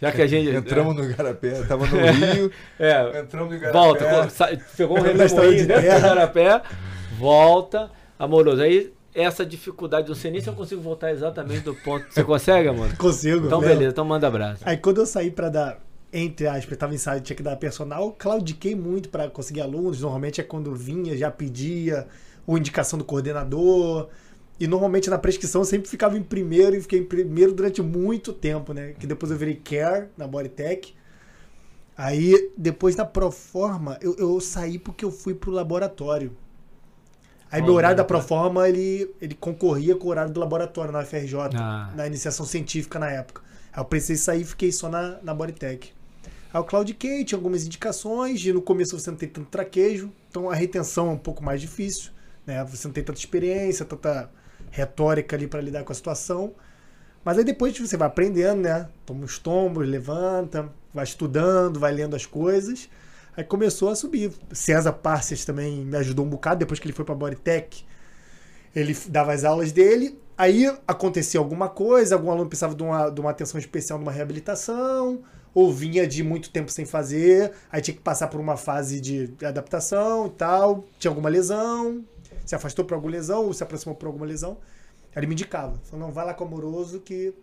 Já 0.00 0.12
que 0.12 0.22
a 0.22 0.26
gente. 0.26 0.48
Entramos 0.48 0.94
no 0.96 1.14
garapé, 1.14 1.62
tava 1.64 1.86
no 1.86 1.96
Rio, 2.34 2.50
É, 2.78 3.20
entramos 3.20 3.52
no 3.52 3.60
garapé. 3.60 3.78
volta, 3.78 4.62
pegou 4.76 4.98
um 4.98 5.02
redemoinho 5.02 5.56
de 5.56 5.66
dentro 5.66 5.82
do 5.82 5.86
terra. 5.86 6.00
garapé, 6.00 6.62
volta, 7.18 7.90
amoroso. 8.18 8.62
Aí, 8.62 8.92
essa 9.14 9.44
dificuldade, 9.44 10.08
não 10.08 10.14
sei 10.14 10.30
nem 10.30 10.40
se 10.40 10.48
eu 10.48 10.54
consigo 10.54 10.80
voltar 10.80 11.10
exatamente 11.10 11.60
do 11.62 11.74
ponto. 11.74 12.06
Você 12.08 12.22
consegue, 12.24 12.68
amor? 12.68 12.96
Consigo. 12.96 13.46
Então, 13.46 13.58
lembro. 13.58 13.74
beleza, 13.74 13.90
então 13.92 14.04
manda 14.04 14.26
abraço. 14.28 14.62
Aí 14.64 14.76
quando 14.76 14.98
eu 14.98 15.06
saí 15.06 15.30
pra 15.30 15.48
dar, 15.50 15.78
entre 16.12 16.46
aspas, 16.46 16.76
tava 16.78 16.94
ensaio, 16.94 17.20
tinha 17.20 17.36
que 17.36 17.42
dar 17.42 17.56
personal, 17.56 18.12
claudiquei 18.18 18.74
muito 18.74 19.08
pra 19.08 19.28
conseguir 19.28 19.60
alunos. 19.60 20.00
Normalmente 20.00 20.40
é 20.40 20.44
quando 20.44 20.74
vinha, 20.74 21.16
já 21.16 21.30
pedia, 21.30 22.06
ou 22.46 22.56
indicação 22.56 22.98
do 22.98 23.04
coordenador. 23.04 24.08
E 24.60 24.66
normalmente 24.66 25.08
na 25.10 25.18
prescrição 25.18 25.60
eu 25.60 25.64
sempre 25.64 25.88
ficava 25.88 26.16
em 26.18 26.22
primeiro 26.22 26.74
e 26.74 26.80
fiquei 26.80 26.98
em 26.98 27.04
primeiro 27.04 27.52
durante 27.52 27.80
muito 27.82 28.32
tempo, 28.32 28.72
né? 28.72 28.94
Que 28.98 29.06
depois 29.06 29.30
eu 29.30 29.38
virei 29.38 29.54
care 29.54 30.08
na 30.16 30.26
Bodytech. 30.26 30.94
Aí, 31.96 32.52
depois 32.56 32.94
da 32.94 33.04
Proforma, 33.04 33.98
eu, 34.00 34.14
eu 34.16 34.40
saí 34.40 34.78
porque 34.78 35.04
eu 35.04 35.10
fui 35.10 35.34
pro 35.34 35.50
laboratório. 35.50 36.36
Aí 37.50 37.60
meu 37.62 37.72
Oh, 37.72 37.76
horário 37.76 37.96
da. 37.96 38.04
Proforma, 38.04 38.68
ele, 38.68 39.10
ele 39.20 39.34
concorria 39.34 39.96
com 39.96 40.06
o 40.06 40.10
horário 40.10 40.32
do 40.32 40.38
laboratório 40.38 40.92
na 40.92 41.00
UFRJ, 41.00 41.34
Ah. 41.56 41.90
na 41.96 42.06
iniciação 42.06 42.44
científica 42.46 42.98
na 42.98 43.10
época. 43.10 43.42
Aí 43.72 43.80
eu 43.80 43.84
precisei 43.84 44.16
sair 44.16 44.42
e 44.42 44.44
fiquei 44.44 44.70
só 44.70 44.88
na, 44.88 45.18
na 45.22 45.34
Bodytech. 45.34 45.92
Aí 46.52 46.60
o 46.60 46.64
Claudiquei 46.64 47.24
tinha 47.24 47.38
algumas 47.38 47.64
indicações, 47.64 48.44
e 48.44 48.52
no 48.52 48.62
começo 48.62 48.98
você 48.98 49.10
não 49.10 49.18
tem 49.18 49.28
tanto 49.28 49.48
traquejo, 49.48 50.12
então 50.30 50.50
a 50.50 50.54
retenção 50.54 51.08
é 51.08 51.12
um 51.12 51.18
pouco 51.18 51.44
mais 51.44 51.60
difícil, 51.60 52.10
né? 52.46 52.64
Você 52.64 52.88
não 52.88 52.92
tem 52.92 53.04
tanta 53.04 53.18
experiência, 53.18 53.84
tanta 53.84 54.30
retórica 54.70 55.36
ali 55.36 55.46
para 55.46 55.60
lidar 55.60 55.84
com 55.84 55.92
a 55.92 55.94
situação. 55.94 56.54
Mas 57.24 57.36
aí 57.36 57.44
depois 57.44 57.78
você 57.78 57.96
vai 57.96 58.08
aprendendo, 58.08 58.62
né? 58.62 58.88
Toma 59.04 59.24
uns 59.24 59.38
tombos, 59.38 59.86
levanta, 59.86 60.72
vai 60.94 61.04
estudando, 61.04 61.78
vai 61.78 61.92
lendo 61.92 62.16
as 62.16 62.24
coisas. 62.24 62.88
Aí 63.36 63.44
começou 63.44 63.90
a 63.90 63.94
subir. 63.94 64.32
César 64.52 64.92
Parcias 64.92 65.44
também 65.44 65.84
me 65.84 65.96
ajudou 65.98 66.24
um 66.24 66.28
bocado 66.28 66.60
depois 66.60 66.80
que 66.80 66.86
ele 66.86 66.94
foi 66.94 67.04
para 67.04 67.14
a 67.14 67.18
Bodytech. 67.18 67.84
Ele 68.74 68.96
dava 69.08 69.32
as 69.32 69.44
aulas 69.44 69.72
dele. 69.72 70.18
Aí 70.36 70.66
acontecia 70.86 71.38
alguma 71.38 71.68
coisa, 71.68 72.14
algum 72.14 72.30
aluno 72.30 72.48
precisava 72.48 72.74
de 72.74 72.82
uma, 72.82 73.10
de 73.10 73.20
uma 73.20 73.30
atenção 73.30 73.58
especial 73.58 73.98
numa 73.98 74.12
reabilitação, 74.12 75.20
ou 75.54 75.72
vinha 75.72 76.06
de 76.06 76.22
muito 76.22 76.50
tempo 76.50 76.70
sem 76.70 76.84
fazer, 76.84 77.52
aí 77.70 77.80
tinha 77.80 77.94
que 77.94 78.02
passar 78.02 78.28
por 78.28 78.40
uma 78.40 78.56
fase 78.56 79.00
de 79.00 79.34
adaptação 79.44 80.26
e 80.26 80.30
tal, 80.30 80.84
tinha 80.98 81.10
alguma 81.10 81.28
lesão, 81.28 82.04
se 82.44 82.54
afastou 82.54 82.84
por 82.84 82.94
alguma 82.94 83.12
lesão, 83.12 83.46
ou 83.46 83.52
se 83.52 83.62
aproximou 83.62 83.94
por 83.94 84.06
alguma 84.06 84.26
lesão. 84.26 84.58
Aí 85.14 85.20
ele 85.20 85.26
me 85.26 85.32
indicava, 85.32 85.80
falou, 85.84 86.06
não, 86.06 86.12
vai 86.12 86.24
lá 86.24 86.34
com 86.34 86.44
o 86.44 86.46
amoroso 86.46 87.00
que 87.00 87.34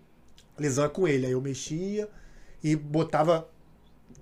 lesão 0.57 0.85
é 0.85 0.89
com 0.89 1.07
ele. 1.07 1.25
Aí 1.25 1.31
eu 1.33 1.41
mexia 1.41 2.07
e 2.63 2.75
botava 2.75 3.47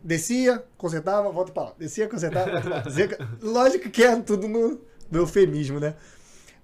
descia, 0.04 0.64
consertava, 0.78 1.32
volta 1.32 1.52
pra 1.52 1.64
lá. 1.64 1.74
Descia, 1.78 2.08
consertava, 2.08 2.52
volta 2.52 2.70
pra 2.70 2.78
lá. 2.78 3.30
Lógico 3.42 3.90
que 3.90 4.04
é 4.04 4.16
tudo 4.22 4.48
no, 4.48 4.82
no 5.10 5.20
eufemismo, 5.20 5.80
né? 5.80 5.96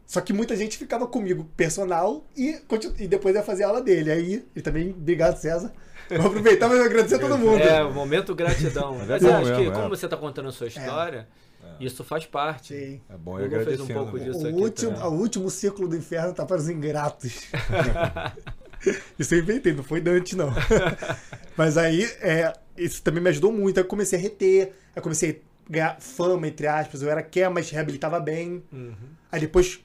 Só 0.06 0.20
que 0.22 0.34
muita 0.34 0.56
gente 0.56 0.78
ficava 0.78 1.06
comigo 1.06 1.46
personal 1.56 2.26
e, 2.36 2.60
e 2.98 3.08
depois 3.08 3.36
ia 3.36 3.44
fazer 3.44 3.64
aula 3.64 3.82
dele. 3.82 4.12
Aí, 4.12 4.46
ele 4.56 4.64
também, 4.64 4.90
obrigado, 4.90 5.38
César. 5.38 5.72
Vou 6.18 6.28
aproveitar 6.28 6.70
e 6.76 6.80
agradecer 6.80 7.16
a 7.16 7.20
todo 7.20 7.38
mundo. 7.38 7.62
É, 7.62 7.84
o 7.84 7.94
momento 7.94 8.34
gratidão. 8.34 8.98
Mas 9.08 9.22
bom 9.22 9.28
eu 9.28 9.36
acho 9.36 9.52
que, 9.52 9.58
mesmo, 9.58 9.74
é. 9.74 9.76
como 9.76 9.90
você 9.90 10.06
está 10.06 10.18
contando 10.18 10.50
a 10.50 10.52
sua 10.52 10.68
história, 10.68 11.28
isso 11.80 12.04
faz 12.04 12.26
parte. 12.26 12.74
Sim. 12.74 13.02
É 13.10 13.18
bom 13.18 13.40
Hugo 13.40 13.64
fez 13.64 13.80
um 13.80 13.88
pouco 13.88 14.18
né? 14.18 14.26
disso. 14.26 14.46
O 14.46 14.48
aqui 14.50 14.62
último, 14.62 14.94
também. 14.94 15.08
o 15.08 15.14
último 15.14 15.50
círculo 15.50 15.88
do 15.88 15.96
inferno 15.96 16.34
tá 16.34 16.46
para 16.46 16.58
os 16.58 16.70
ingratos. 16.70 17.48
isso 19.18 19.36
eu 19.36 19.40
inventei, 19.40 19.74
não 19.74 19.84
foi 19.84 20.02
Dante, 20.02 20.36
não. 20.36 20.52
Mas 21.56 21.78
aí, 21.78 22.04
é, 22.22 22.54
isso 22.78 23.02
também 23.04 23.22
me 23.22 23.30
ajudou 23.30 23.52
muito. 23.52 23.78
Aí 23.78 23.84
eu 23.84 23.88
comecei 23.88 24.18
a 24.18 24.22
reter, 24.22 24.68
aí 24.68 24.72
eu 24.96 25.02
comecei 25.02 25.42
a 25.68 25.72
ganhar 25.72 25.98
fama, 26.00 26.48
entre 26.48 26.68
aspas. 26.68 27.02
Eu 27.02 27.10
era 27.10 27.22
quer, 27.22 27.50
mas 27.50 27.70
reabilitava 27.70 28.20
bem. 28.20 28.64
Uhum. 28.72 28.94
Aí 29.32 29.40
depois 29.40 29.80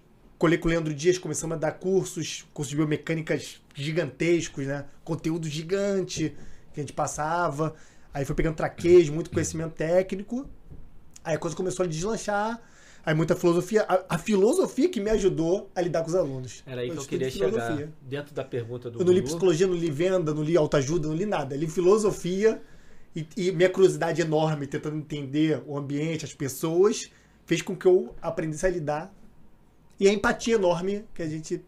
colei 0.44 0.58
com 0.58 0.68
o 0.68 0.70
Leandro 0.70 0.92
Dias, 0.92 1.16
começamos 1.16 1.56
a 1.56 1.58
dar 1.58 1.72
cursos, 1.72 2.44
cursos 2.52 2.68
de 2.68 2.76
biomecânicas 2.76 3.62
gigantescos, 3.74 4.66
né? 4.66 4.84
Conteúdo 5.02 5.48
gigante 5.48 6.36
que 6.70 6.80
a 6.80 6.82
gente 6.82 6.92
passava. 6.92 7.74
Aí 8.12 8.26
foi 8.26 8.36
pegando 8.36 8.54
traquejo, 8.54 9.10
muito 9.10 9.30
conhecimento 9.30 9.72
técnico. 9.72 10.46
Aí 11.24 11.34
a 11.34 11.38
coisa 11.38 11.56
começou 11.56 11.84
a 11.84 11.86
deslanchar. 11.86 12.60
Aí 13.06 13.14
muita 13.14 13.34
filosofia. 13.34 13.86
A, 13.88 14.16
a 14.16 14.18
filosofia 14.18 14.86
que 14.90 15.00
me 15.00 15.08
ajudou 15.08 15.70
a 15.74 15.80
lidar 15.80 16.02
com 16.02 16.08
os 16.08 16.14
alunos. 16.14 16.62
Era 16.66 16.82
aí 16.82 16.90
que 16.90 16.98
eu 16.98 17.06
queria 17.06 17.30
chegar. 17.30 17.88
Dentro 18.02 18.34
da 18.34 18.44
pergunta 18.44 18.90
do 18.90 19.00
Eu 19.00 19.06
não 19.06 19.14
li 19.14 19.22
psicologia, 19.22 19.66
não 19.66 19.74
li 19.74 19.90
venda, 19.90 20.34
não 20.34 20.42
li 20.42 20.58
autoajuda, 20.58 21.08
não 21.08 21.14
li 21.14 21.24
nada. 21.24 21.54
Eu 21.54 21.60
li 21.60 21.68
filosofia 21.68 22.60
e, 23.16 23.26
e 23.34 23.50
minha 23.50 23.70
curiosidade 23.70 24.20
enorme, 24.20 24.66
tentando 24.66 24.98
entender 24.98 25.62
o 25.66 25.78
ambiente, 25.78 26.26
as 26.26 26.34
pessoas, 26.34 27.10
fez 27.46 27.62
com 27.62 27.74
que 27.74 27.86
eu 27.86 28.14
aprendesse 28.20 28.66
a 28.66 28.68
lidar. 28.68 29.23
E 29.98 30.08
a 30.08 30.12
empatia 30.12 30.56
enorme 30.56 31.04
que 31.14 31.22
a 31.22 31.28
gente 31.28 31.64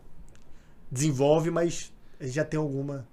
desenvolve, 0.90 1.50
mas 1.50 1.92
a 2.18 2.24
gente 2.24 2.34
já 2.34 2.44
tem 2.44 2.58
alguma. 2.58 3.06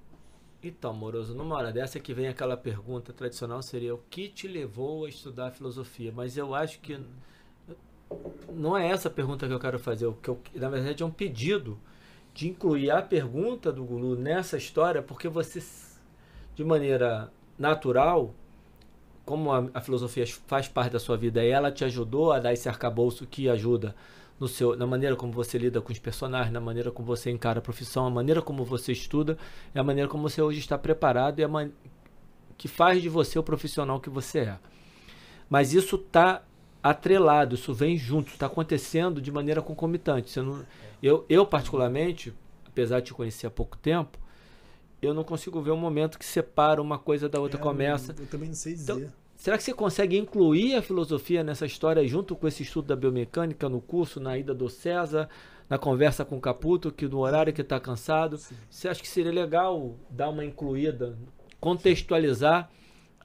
Então, 0.61 0.93
Moroso, 0.93 1.35
numa 1.35 1.55
hora 1.55 1.71
dessa 1.71 1.99
que 1.99 2.13
vem 2.13 2.27
aquela 2.27 2.55
pergunta 2.55 3.11
tradicional 3.11 3.61
seria 3.61 3.93
o 3.93 3.99
que 4.09 4.29
te 4.29 4.47
levou 4.47 5.05
a 5.05 5.09
estudar 5.09 5.51
filosofia? 5.51 6.11
Mas 6.15 6.37
eu 6.37 6.55
acho 6.55 6.79
que 6.79 6.99
não 8.51 8.77
é 8.77 8.87
essa 8.87 9.07
a 9.07 9.11
pergunta 9.11 9.47
que 9.47 9.53
eu 9.53 9.59
quero 9.59 9.77
fazer. 9.77 10.05
O 10.05 10.13
que 10.13 10.29
eu, 10.29 10.39
na 10.55 10.69
verdade 10.69 11.03
é 11.03 11.05
um 11.05 11.11
pedido 11.11 11.77
de 12.33 12.47
incluir 12.47 12.89
a 12.91 13.01
pergunta 13.01 13.71
do 13.71 13.83
Gulu 13.83 14.15
nessa 14.15 14.57
história, 14.57 15.01
porque 15.01 15.27
você, 15.27 15.61
de 16.55 16.63
maneira 16.63 17.31
natural, 17.57 18.33
como 19.25 19.51
a, 19.51 19.69
a 19.73 19.81
filosofia 19.81 20.25
faz 20.47 20.67
parte 20.67 20.93
da 20.93 20.99
sua 20.99 21.15
vida 21.15 21.43
e 21.43 21.49
ela 21.49 21.71
te 21.71 21.85
ajudou 21.85 22.31
a 22.31 22.39
dar 22.39 22.53
esse 22.53 22.67
arcabouço 22.67 23.27
que 23.27 23.49
ajuda 23.49 23.95
no 24.39 24.47
seu, 24.47 24.75
na 24.75 24.85
maneira 24.85 25.15
como 25.15 25.31
você 25.31 25.57
lida 25.57 25.81
com 25.81 25.91
os 25.91 25.99
personagens, 25.99 26.51
na 26.51 26.59
maneira 26.59 26.91
como 26.91 27.05
você 27.05 27.29
encara 27.29 27.59
a 27.59 27.61
profissão, 27.61 28.05
a 28.05 28.09
maneira 28.09 28.41
como 28.41 28.65
você 28.65 28.91
estuda, 28.91 29.37
é 29.73 29.79
a 29.79 29.83
maneira 29.83 30.09
como 30.09 30.27
você 30.27 30.41
hoje 30.41 30.59
está 30.59 30.77
preparado 30.77 31.39
e 31.39 31.43
a 31.43 31.47
man... 31.47 31.69
que 32.57 32.67
faz 32.67 33.01
de 33.01 33.09
você 33.09 33.37
o 33.39 33.43
profissional 33.43 33.99
que 33.99 34.09
você 34.09 34.39
é. 34.39 34.59
Mas 35.49 35.73
isso 35.73 35.95
está 35.95 36.43
atrelado, 36.81 37.55
isso 37.55 37.73
vem 37.73 37.97
junto, 37.97 38.29
está 38.29 38.47
acontecendo 38.47 39.21
de 39.21 39.31
maneira 39.31 39.61
concomitante. 39.61 40.31
Você 40.31 40.41
não... 40.41 40.65
eu, 41.01 41.25
eu, 41.29 41.45
particularmente, 41.45 42.33
apesar 42.67 42.99
de 42.99 43.07
te 43.07 43.13
conhecer 43.13 43.47
há 43.47 43.51
pouco 43.51 43.77
tempo, 43.77 44.17
eu 45.01 45.13
não 45.13 45.23
consigo 45.23 45.61
ver 45.61 45.71
um 45.71 45.77
momento 45.77 46.17
que 46.17 46.25
separa 46.25 46.81
uma 46.81 46.97
coisa 46.97 47.29
da 47.29 47.39
outra, 47.39 47.59
É, 47.59 47.61
começa. 47.61 48.15
Eu 48.17 48.25
também 48.27 48.47
não 48.49 48.55
sei 48.55 48.73
dizer. 48.73 48.93
Então, 48.93 49.11
Será 49.35 49.57
que 49.57 49.63
você 49.63 49.73
consegue 49.73 50.17
incluir 50.17 50.75
a 50.75 50.81
filosofia 50.81 51.43
nessa 51.43 51.65
história 51.65 52.05
junto 52.07 52.35
com 52.35 52.47
esse 52.47 52.63
estudo 52.63 52.87
da 52.87 52.95
biomecânica 52.95 53.67
no 53.67 53.81
curso, 53.81 54.19
na 54.19 54.37
ida 54.37 54.53
do 54.53 54.69
César, 54.69 55.27
na 55.69 55.77
conversa 55.77 56.23
com 56.23 56.37
o 56.37 56.41
Caputo, 56.41 56.91
que 56.91 57.07
no 57.07 57.19
horário 57.19 57.53
que 57.53 57.61
está 57.61 57.79
cansado? 57.79 58.39
Você 58.69 58.87
acha 58.87 59.01
que 59.01 59.07
seria 59.07 59.31
legal 59.31 59.95
dar 60.09 60.29
uma 60.29 60.45
incluída, 60.45 61.17
contextualizar 61.59 62.69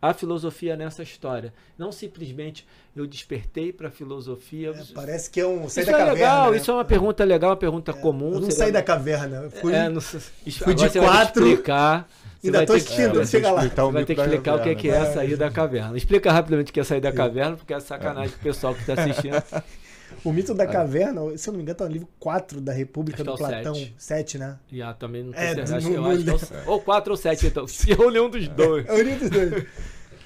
a 0.01 0.13
filosofia 0.15 0.77
nessa 0.77 1.03
história? 1.03 1.53
Não 1.77 1.91
simplesmente 1.93 2.67
eu 2.95 3.07
despertei 3.07 3.73
para 3.73 3.89
a 3.89 3.91
filosofia. 3.91 4.71
É, 4.71 4.83
parece 4.95 5.31
que 5.31 5.41
é 5.41 5.47
um. 5.47 5.69
Sai 5.69 5.83
isso 5.85 5.93
da 5.93 5.99
é 5.99 6.01
caverna. 6.01 6.13
legal, 6.13 6.51
né? 6.51 6.57
isso 6.57 6.71
é 6.71 6.75
uma 6.75 6.85
pergunta 6.85 7.25
legal, 7.25 7.51
uma 7.51 7.57
pergunta 7.57 7.93
comum. 7.93 8.35
Eu 8.35 8.41
não 8.41 8.51
saí 8.51 8.73
da 8.73 8.83
caverna. 8.83 9.37
Eu 9.45 9.51
fui, 9.51 9.73
É, 9.75 9.89
não 9.89 10.01
fui 10.01 10.75
de 10.75 10.91
quatro, 10.99 11.47
explicar. 11.47 12.09
Você 12.41 12.47
ainda 12.47 12.67
que- 12.67 12.73
assistindo, 12.73 13.15
não 13.15 13.27
chega 13.27 13.51
lá. 13.51 13.63
Você 13.63 13.93
vai 13.93 14.05
ter 14.05 14.15
que 14.15 14.21
explicar 14.21 14.55
o 14.55 14.63
que 14.63 14.69
é, 14.69 14.75
que 14.75 14.89
é 14.89 15.05
sair 15.13 15.37
da 15.37 15.51
caverna. 15.51 15.97
Explica 15.97 16.31
rapidamente 16.31 16.71
o 16.71 16.75
que 16.75 16.81
é 16.81 16.85
sair 16.85 17.01
da 17.01 17.13
caverna, 17.13 17.57
porque 17.57 17.75
é 17.75 17.81
sacanagem 17.81 18.31
pro 18.31 18.41
pessoal 18.41 18.75
que 18.75 18.81
está 18.81 18.95
assistindo. 18.95 19.43
O 20.25 20.33
mito 20.33 20.53
da 20.55 20.67
caverna, 20.67 21.21
se 21.39 21.49
eu 21.49 21.53
não 21.53 21.59
me 21.59 21.63
engano, 21.63 21.79
tá 21.79 21.85
no 21.87 21.93
livro 21.93 22.09
4 22.19 22.61
da 22.61 22.73
República 22.73 23.23
Acho 23.23 23.31
do 23.31 23.35
é 23.35 23.49
Platão. 23.49 23.75
sete. 23.75 23.95
7, 23.99 24.39
né? 24.39 24.59
E 24.71 24.83
ah, 24.83 24.93
também 24.93 25.23
não 25.23 25.33
É, 25.33 25.55
tem 25.55 25.67
certeza. 25.67 25.73
eu 25.91 26.05
acho 26.05 26.25
que 26.25 26.55
é 26.55 26.59
o- 26.67 26.71
Ou 26.73 26.81
4 26.83 27.11
ou 27.13 27.17
7, 27.17 27.47
então. 27.47 27.67
Se 27.69 27.91
eu 27.91 28.09
ler 28.09 28.21
um 28.23 28.29
dos 28.31 28.49
dois. 28.49 28.87
É 28.87 28.93
o 28.93 29.01
livro 29.03 29.21
dos 29.21 29.31
dois. 29.31 29.65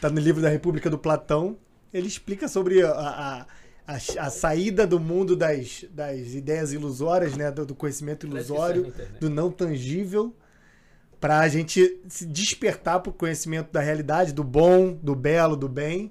Tá 0.01 0.09
no 0.11 0.19
livro 0.21 0.41
da 0.43 0.49
República 0.49 0.89
do 0.91 0.99
Platão. 0.99 1.57
Ele 1.93 2.07
explica 2.09 2.49
sobre 2.49 2.83
a, 2.83 2.91
a, 2.91 3.47
a, 3.87 3.95
a 3.95 4.31
saída 4.31 4.87
do 4.87 4.99
mundo 4.99 5.37
das, 5.37 5.85
das 5.91 6.33
ideias 6.35 6.73
ilusórias, 6.73 7.37
né? 7.37 7.51
Do, 7.51 7.67
do 7.67 7.75
conhecimento 7.75 8.27
ilusório, 8.27 8.87
internet. 8.87 9.21
do 9.21 9.29
não 9.29 9.51
tangível, 9.51 10.35
para 11.21 11.39
a 11.41 11.49
gente 11.49 12.01
se 12.09 12.25
despertar 12.27 13.01
para 13.01 13.11
o 13.11 13.13
conhecimento 13.13 13.71
da 13.71 13.81
realidade, 13.81 14.33
do 14.33 14.43
bom, 14.43 14.93
do 14.95 15.15
belo, 15.15 15.55
do 15.55 15.69
bem, 15.69 16.11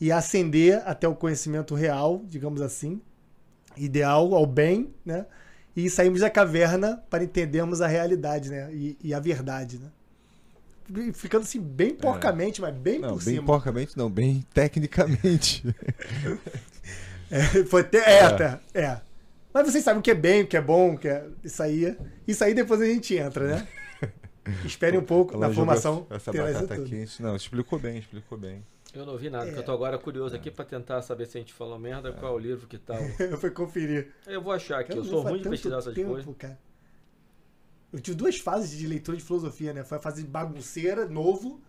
e 0.00 0.12
ascender 0.12 0.80
até 0.86 1.06
o 1.08 1.14
conhecimento 1.14 1.74
real, 1.74 2.22
digamos 2.26 2.62
assim, 2.62 3.02
ideal 3.78 4.34
ao 4.34 4.46
bem, 4.46 4.90
né? 5.04 5.26
E 5.76 5.88
saímos 5.88 6.20
da 6.20 6.30
caverna 6.30 7.02
para 7.08 7.22
entendermos 7.24 7.80
a 7.80 7.86
realidade, 7.86 8.50
né? 8.50 8.68
E, 8.72 8.96
e 9.02 9.14
a 9.14 9.20
verdade, 9.20 9.78
né? 9.78 9.90
Ficando 11.12 11.42
assim, 11.42 11.60
bem 11.60 11.94
porcamente, 11.94 12.60
mas 12.62 12.74
bem 12.74 12.98
Não, 12.98 13.10
por 13.10 13.24
bem 13.24 13.34
cima. 13.34 13.46
porcamente 13.46 13.96
não, 13.96 14.10
bem 14.10 14.44
tecnicamente. 14.54 15.64
É, 17.30 17.62
foi 17.64 17.82
até, 17.82 17.98
é, 17.98 18.58
É. 18.72 18.80
é. 18.80 19.00
Mas 19.52 19.66
vocês 19.70 19.84
sabem 19.84 20.00
o 20.00 20.02
que 20.02 20.10
é 20.10 20.14
bem, 20.14 20.42
o 20.42 20.46
que 20.46 20.56
é 20.56 20.60
bom, 20.62 20.94
o 20.94 20.98
que 20.98 21.08
é. 21.08 21.26
Isso 21.44 21.62
aí. 21.62 21.94
Isso 22.26 22.42
aí 22.42 22.54
depois 22.54 22.80
a 22.80 22.86
gente 22.86 23.14
entra, 23.16 23.46
né? 23.56 23.68
Esperem 24.64 24.98
um 24.98 25.04
pouco 25.04 25.34
Ela 25.34 25.48
na 25.48 25.54
formação. 25.54 26.06
Essa 26.08 26.32
batata 26.32 26.76
tudo. 26.76 26.88
quente. 26.88 27.22
Não, 27.22 27.36
explicou 27.36 27.78
bem, 27.78 27.98
explicou 27.98 28.38
bem. 28.38 28.64
Eu 28.94 29.04
não 29.04 29.16
vi 29.18 29.28
nada, 29.28 29.44
É. 29.44 29.46
porque 29.48 29.60
eu 29.60 29.64
tô 29.64 29.72
agora 29.72 29.98
curioso 29.98 30.34
aqui 30.34 30.50
pra 30.50 30.64
tentar 30.64 31.02
saber 31.02 31.26
se 31.26 31.36
a 31.36 31.40
gente 31.40 31.52
falou 31.52 31.78
merda, 31.78 32.12
qual 32.12 32.32
é 32.32 32.34
o 32.36 32.38
livro 32.38 32.66
que 32.66 32.78
tá. 32.78 32.94
o- 32.94 32.96
Eu 33.22 33.36
fui 33.38 33.50
conferir. 33.50 34.12
Eu 34.26 34.40
vou 34.42 34.52
achar 34.52 34.80
aqui, 34.80 34.92
eu, 34.92 34.96
não 34.96 35.04
sou 35.04 35.22
ruim 35.22 35.42
de 35.42 35.48
pesquisar 35.48 35.78
essas 35.78 35.94
tempo, 35.94 36.10
coisas. 36.10 36.34
cara. 36.38 36.58
Eu 37.92 38.00
tive 38.00 38.16
duas 38.16 38.38
fases 38.38 38.76
de 38.78 38.86
leitura 38.86 39.16
de 39.16 39.22
filosofia, 39.22 39.72
né? 39.72 39.82
Foi 39.84 39.98
a 39.98 40.00
fase 40.00 40.22
bagunceira, 40.24 41.06
novo, 41.06 41.60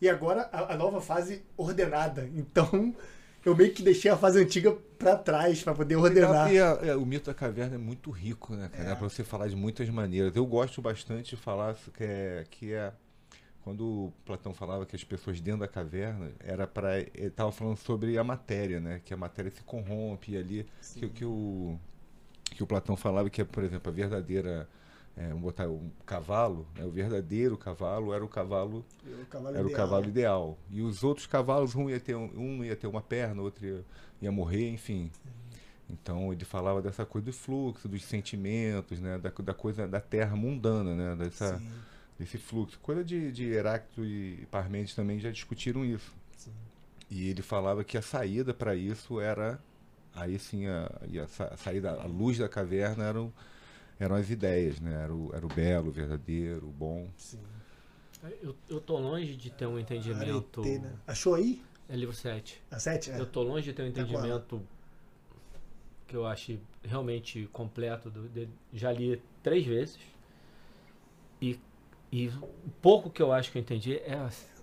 e 0.00 0.08
agora 0.08 0.48
a, 0.52 0.74
a 0.74 0.76
nova 0.76 1.00
fase 1.00 1.42
ordenada. 1.56 2.28
Então, 2.34 2.94
eu 3.44 3.56
meio 3.56 3.72
que 3.72 3.82
deixei 3.82 4.10
a 4.10 4.16
fase 4.16 4.38
antiga 4.40 4.72
pra 4.98 5.16
trás 5.16 5.62
pra 5.62 5.74
poder 5.74 5.96
ordenar. 5.96 6.52
E 6.52 6.58
a- 6.60 6.78
é, 6.82 6.94
o 6.96 7.04
mito 7.04 7.26
da 7.26 7.34
caverna 7.34 7.74
é 7.74 7.78
muito 7.78 8.10
rico, 8.10 8.54
né, 8.54 8.68
cara? 8.70 8.84
É. 8.84 8.86
Dá 8.88 8.96
pra 8.96 9.08
você 9.08 9.24
falar 9.24 9.48
de 9.48 9.56
muitas 9.56 9.88
maneiras. 9.88 10.34
Eu 10.36 10.44
gosto 10.46 10.80
bastante 10.82 11.34
de 11.34 11.36
falar 11.40 11.74
que 11.94 12.02
é, 12.04 12.44
que 12.50 12.72
é 12.72 12.92
quando 13.62 13.82
o 13.84 14.12
Platão 14.24 14.54
falava 14.54 14.86
que 14.86 14.96
as 14.96 15.04
pessoas 15.04 15.40
dentro 15.40 15.60
da 15.60 15.68
caverna 15.68 16.30
era 16.40 16.66
para 16.66 17.00
ele 17.00 17.10
estava 17.26 17.52
falando 17.52 17.76
sobre 17.76 18.16
a 18.16 18.24
matéria, 18.24 18.80
né? 18.80 19.00
Que 19.04 19.12
a 19.12 19.16
matéria 19.16 19.50
se 19.50 19.62
corrompe 19.62 20.32
e 20.32 20.36
ali 20.36 20.66
que, 20.94 21.08
que 21.08 21.24
o 21.24 21.78
que 22.44 22.62
o 22.62 22.66
Platão 22.66 22.96
falava 22.96 23.28
que 23.28 23.42
é, 23.42 23.44
por 23.44 23.62
exemplo, 23.62 23.90
a 23.90 23.94
verdadeira 23.94 24.68
é, 25.16 25.28
vamos 25.28 25.42
botar 25.42 25.68
um 25.68 25.90
cavalo, 26.06 26.66
né? 26.76 26.84
o 26.84 26.90
verdadeiro 26.90 27.56
cavalo 27.58 28.14
era 28.14 28.24
o 28.24 28.28
cavalo 28.28 28.84
O 29.04 29.26
cavalo 29.26 29.56
era 29.56 29.66
o 29.66 29.70
ideal. 29.70 29.76
cavalo 29.86 30.04
ideal. 30.06 30.58
E 30.70 30.80
os 30.80 31.02
outros 31.02 31.26
cavalos, 31.26 31.74
um 31.74 31.90
ia 31.90 31.98
ter, 31.98 32.14
um, 32.14 32.30
um 32.36 32.64
ia 32.64 32.76
ter 32.76 32.86
uma 32.86 33.02
perna, 33.02 33.42
outro 33.42 33.66
ia, 33.66 33.84
ia 34.22 34.30
morrer, 34.32 34.70
enfim. 34.70 35.10
Então 35.90 36.32
ele 36.32 36.44
falava 36.44 36.80
dessa 36.80 37.04
coisa 37.04 37.26
do 37.26 37.32
fluxo, 37.32 37.88
dos 37.88 38.04
sentimentos, 38.04 39.00
né? 39.00 39.18
da, 39.18 39.30
da 39.30 39.54
coisa 39.54 39.88
da 39.88 40.00
terra 40.00 40.36
mundana, 40.36 40.94
né? 40.94 41.16
Dessa, 41.16 41.58
Sim, 41.58 41.68
desse 42.18 42.36
fluxo. 42.38 42.78
Coisa 42.80 43.04
de, 43.04 43.30
de 43.32 43.44
Heráclito 43.44 44.04
e 44.04 44.46
Parmênides 44.50 44.94
também 44.94 45.18
já 45.20 45.30
discutiram 45.30 45.84
isso. 45.84 46.12
sim. 46.36 46.52
E 47.10 47.28
ele 47.28 47.40
falava 47.42 47.82
que 47.84 47.96
a 47.96 48.02
saída 48.02 48.52
para 48.52 48.74
isso 48.74 49.20
era 49.20 49.58
aí 50.14 50.38
sim 50.38 50.66
a, 50.66 50.90
a, 51.24 51.26
sa- 51.28 51.48
a 51.52 51.56
saída, 51.56 51.92
a 51.92 52.04
luz 52.06 52.36
da 52.38 52.48
caverna 52.48 53.04
eram, 53.04 53.32
eram 53.98 54.16
as 54.16 54.28
ideias, 54.30 54.78
né? 54.80 54.92
Era 55.04 55.14
o, 55.14 55.30
era 55.34 55.46
o 55.46 55.48
belo, 55.48 55.88
o 55.88 55.92
verdadeiro, 55.92 56.66
o 56.68 56.72
bom. 56.72 57.08
sim. 57.16 57.38
Eu, 58.42 58.56
eu 58.68 58.80
tô 58.80 58.98
longe 58.98 59.36
de 59.36 59.48
ter 59.48 59.64
um 59.66 59.78
entendimento. 59.78 60.60
Arete, 60.60 60.80
né? 60.80 60.92
Achou 61.06 61.34
aí? 61.36 61.62
É 61.88 61.94
livro 61.94 62.12
7. 62.14 62.60
A 62.68 62.78
7? 62.80 63.12
É. 63.12 63.20
Eu 63.20 63.24
tô 63.26 63.42
longe 63.44 63.66
de 63.66 63.72
ter 63.72 63.82
um 63.82 63.92
Tá 63.92 64.00
entendimento 64.02 64.60
que 66.06 66.16
eu 66.16 66.26
ache 66.26 66.58
realmente 66.82 67.48
completo. 67.52 68.10
do- 68.10 68.28
de- 68.28 68.48
já 68.72 68.90
li 68.90 69.22
três 69.42 69.64
vezes. 69.64 69.98
E, 71.40 71.60
e 72.10 72.28
o 72.28 72.70
pouco 72.80 73.10
que 73.10 73.20
eu 73.22 73.32
acho 73.32 73.50
que 73.52 73.58
eu 73.58 73.62
entendi 73.62 73.96
é, 73.96 74.18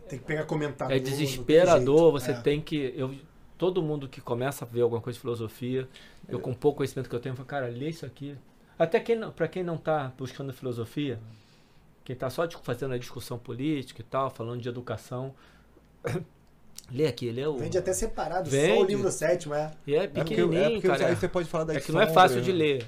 Tem 0.09 0.19
que 0.19 0.25
pegar 0.25 0.45
comentário. 0.45 0.95
é 0.95 0.99
desesperador. 0.99 2.11
Você 2.11 2.31
É. 2.31 2.41
tem 2.41 2.59
que. 2.61 2.93
Eu, 2.95 3.13
todo 3.57 3.81
mundo 3.81 4.07
que 4.07 4.19
começa 4.21 4.65
a 4.65 4.67
ver 4.67 4.81
alguma 4.81 5.01
coisa 5.01 5.15
de 5.15 5.21
filosofia, 5.21 5.87
eu 6.27 6.39
com 6.39 6.53
pouco 6.53 6.77
conhecimento 6.77 7.09
que 7.09 7.15
eu 7.15 7.19
tenho, 7.19 7.35
falo, 7.35 7.47
cara, 7.47 7.67
lê 7.67 7.89
isso 7.89 8.05
aqui. 8.05 8.35
Até 8.77 8.99
quem 8.99 9.19
para 9.31 9.47
quem 9.47 9.63
não 9.63 9.77
tá 9.77 10.11
buscando 10.17 10.51
filosofia, 10.51 11.19
quem 12.03 12.15
tá 12.15 12.29
só 12.29 12.45
dis- 12.45 12.59
fazendo 12.63 12.93
a 12.93 12.97
discussão 12.97 13.37
política 13.37 14.01
e 14.01 14.03
tal, 14.03 14.29
falando 14.29 14.61
de 14.61 14.67
educação, 14.67 15.33
lê 16.91 17.07
aqui, 17.07 17.31
lê 17.31 17.45
o. 17.45 17.57
Vende 17.57 17.77
até 17.77 17.93
separado, 17.93 18.49
só 18.49 18.55
o 18.55 18.59
Vende. 18.59 18.85
livro 18.95 19.11
sétimo, 19.11 19.53
é. 19.53 19.71
E 19.87 19.95
é 19.95 20.03
É 20.03 20.07
porque, 20.07 20.35
pequenininho, 20.35 20.63
é 20.65 20.71
porque 20.71 20.87
cara. 20.87 21.07
aí 21.07 21.15
você 21.15 21.27
pode 21.27 21.47
falar 21.47 21.63
das 21.65 21.77
É 21.77 21.79
que 21.79 21.91
não 21.91 22.01
é 22.01 22.07
fácil 22.07 22.41
de 22.41 22.51
né? 22.51 22.57
ler. 22.57 22.85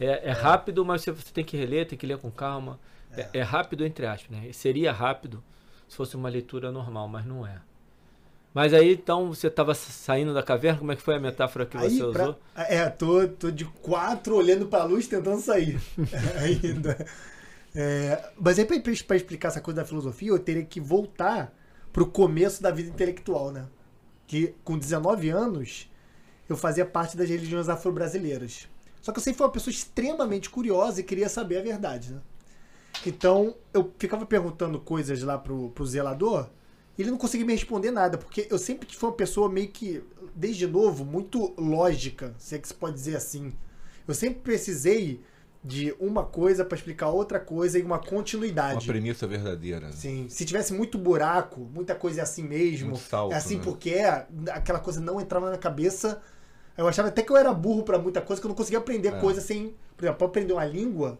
É, 0.00 0.28
é 0.28 0.32
rápido, 0.32 0.84
mas 0.84 1.02
você, 1.02 1.12
você 1.12 1.32
tem 1.32 1.44
que 1.44 1.56
reler, 1.56 1.86
tem 1.86 1.98
que 1.98 2.06
ler 2.06 2.18
com 2.18 2.30
calma. 2.30 2.78
É, 3.16 3.28
é 3.38 3.42
rápido, 3.42 3.84
entre 3.84 4.06
aspas, 4.06 4.30
né? 4.30 4.52
Seria 4.52 4.92
rápido 4.92 5.42
se 5.88 5.96
fosse 5.96 6.16
uma 6.16 6.28
leitura 6.28 6.72
normal, 6.72 7.08
mas 7.08 7.24
não 7.24 7.46
é. 7.46 7.60
Mas 8.52 8.72
aí, 8.72 8.94
então, 8.94 9.34
você 9.34 9.48
estava 9.48 9.74
saindo 9.74 10.32
da 10.32 10.42
caverna, 10.42 10.78
como 10.78 10.92
é 10.92 10.96
que 10.96 11.02
foi 11.02 11.16
a 11.16 11.20
metáfora 11.20 11.66
que 11.66 11.76
Aí, 11.76 11.90
você 11.90 12.12
pra- 12.12 12.22
usou? 12.22 12.38
É, 12.54 12.88
tô, 12.88 13.26
tô 13.26 13.50
de 13.50 13.64
quatro 13.64 14.36
olhando 14.36 14.66
pra 14.66 14.84
luz 14.84 15.08
tentando 15.08 15.40
sair. 15.40 15.80
Ainda. 16.40 17.04
É, 17.74 18.30
mas 18.38 18.56
aí 18.58 18.64
pra 18.64 19.16
explicar 19.16 19.48
essa 19.48 19.60
coisa 19.60 19.80
da 19.80 19.86
filosofia, 19.86 20.28
eu 20.28 20.38
teria 20.38 20.64
que 20.64 20.80
voltar 20.80 21.52
pro 21.92 22.06
começo 22.06 22.62
da 22.62 22.70
vida 22.70 22.88
intelectual, 22.88 23.50
né? 23.50 23.66
Que 24.26 24.54
com 24.62 24.78
19 24.78 25.30
anos 25.30 25.90
eu 26.48 26.56
fazia 26.56 26.86
parte 26.86 27.16
das 27.16 27.28
religiões 27.28 27.68
afro-brasileiras. 27.68 28.68
Só 29.02 29.10
que 29.12 29.18
eu 29.18 29.22
sempre 29.22 29.38
fui 29.38 29.46
uma 29.46 29.52
pessoa 29.52 29.72
extremamente 29.72 30.48
curiosa 30.48 31.00
e 31.00 31.04
queria 31.04 31.28
saber 31.28 31.58
a 31.58 31.62
verdade, 31.62 32.12
né? 32.12 32.20
Então 33.06 33.54
eu 33.72 33.92
ficava 33.98 34.24
perguntando 34.26 34.80
coisas 34.80 35.22
lá 35.22 35.38
pro, 35.38 35.70
pro 35.70 35.86
zelador 35.86 36.48
e 36.96 37.02
ele 37.02 37.10
não 37.10 37.18
conseguia 37.18 37.44
me 37.46 37.52
responder 37.52 37.90
nada, 37.90 38.16
porque 38.16 38.46
eu 38.50 38.58
sempre 38.58 38.88
fui 38.94 39.08
uma 39.08 39.14
pessoa 39.16 39.48
meio 39.48 39.68
que, 39.68 40.02
desde 40.34 40.66
novo, 40.66 41.04
muito 41.04 41.52
lógica, 41.58 42.34
se 42.38 42.54
é 42.54 42.58
que 42.58 42.68
se 42.68 42.74
pode 42.74 42.94
dizer 42.94 43.16
assim. 43.16 43.52
Eu 44.06 44.14
sempre 44.14 44.40
precisei 44.40 45.20
de 45.62 45.94
uma 45.98 46.22
coisa 46.24 46.62
pra 46.64 46.76
explicar 46.76 47.08
outra 47.08 47.40
coisa 47.40 47.78
e 47.78 47.82
uma 47.82 47.96
Uma 47.96 47.98
continuidade. 47.98 48.86
premissa 48.86 49.26
verdadeira. 49.26 49.80
né? 49.86 49.92
Sim, 49.92 50.26
se 50.28 50.44
tivesse 50.44 50.72
muito 50.74 50.98
buraco, 50.98 51.60
muita 51.72 51.94
coisa 51.94 52.20
é 52.20 52.22
assim 52.22 52.42
mesmo, 52.42 52.90
Muito 52.90 53.02
salto, 53.02 53.32
é 53.32 53.36
assim 53.36 53.56
né? 53.56 53.62
porque 53.64 53.90
é, 53.90 54.26
aquela 54.52 54.78
coisa 54.78 55.00
não 55.00 55.20
entrava 55.20 55.50
na 55.50 55.56
cabeça. 55.58 56.20
Eu 56.76 56.86
achava 56.86 57.08
até 57.08 57.22
que 57.22 57.32
eu 57.32 57.36
era 57.36 57.52
burro 57.52 57.82
pra 57.82 57.98
muita 57.98 58.20
coisa, 58.20 58.40
que 58.42 58.46
eu 58.46 58.50
não 58.50 58.54
conseguia 58.56 58.78
aprender 58.78 59.08
É. 59.08 59.20
coisa 59.20 59.40
sem. 59.40 59.74
Por 59.96 60.04
exemplo, 60.04 60.18
pra 60.18 60.26
aprender 60.26 60.52
uma 60.52 60.64
língua, 60.66 61.18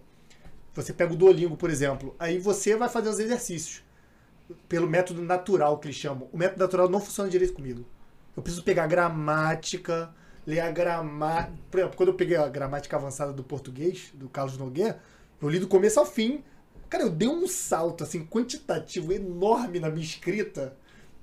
você 0.75 0.93
pega 0.93 1.13
o 1.13 1.17
Duolingo, 1.17 1.57
por 1.57 1.71
exemplo, 1.71 2.15
aí 2.19 2.39
você 2.39 2.77
vai 2.77 2.89
fazer 2.89 3.09
os 3.09 3.19
exercícios. 3.19 3.83
Pelo 4.69 4.87
método 4.87 5.23
natural 5.23 5.79
que 5.79 5.87
eles 5.87 5.97
chamam. 5.97 6.29
O 6.33 6.37
método 6.37 6.61
natural 6.61 6.89
não 6.89 7.01
funciona 7.01 7.31
direito 7.31 7.55
comigo. 7.55 7.87
Eu 8.37 8.43
preciso 8.43 8.65
pegar 8.65 8.87
gramática, 8.87 10.13
ler 10.47 10.61
a 10.61 10.71
gramática. 10.71 11.57
Por 11.71 11.79
exemplo, 11.79 11.97
quando 11.97 12.09
eu 12.11 12.15
peguei 12.15 12.37
a 12.37 12.49
gramática 12.49 12.97
avançada 12.97 13.33
do 13.33 13.45
português, 13.45 14.11
do 14.15 14.29
Carlos 14.29 14.59
Nogueira, 14.59 15.01
eu 15.41 15.49
li 15.49 15.59
do 15.59 15.69
começo 15.69 16.01
ao 16.01 16.07
fim. 16.07 16.43
Cara, 16.91 17.05
eu 17.05 17.11
dei 17.11 17.29
um 17.29 17.47
salto 17.47 18.05
assim 18.05 18.27
quantitativo 18.27 19.13
enorme 19.13 19.81
na 19.81 19.89
minha 19.89 20.05
escrita 20.05 20.77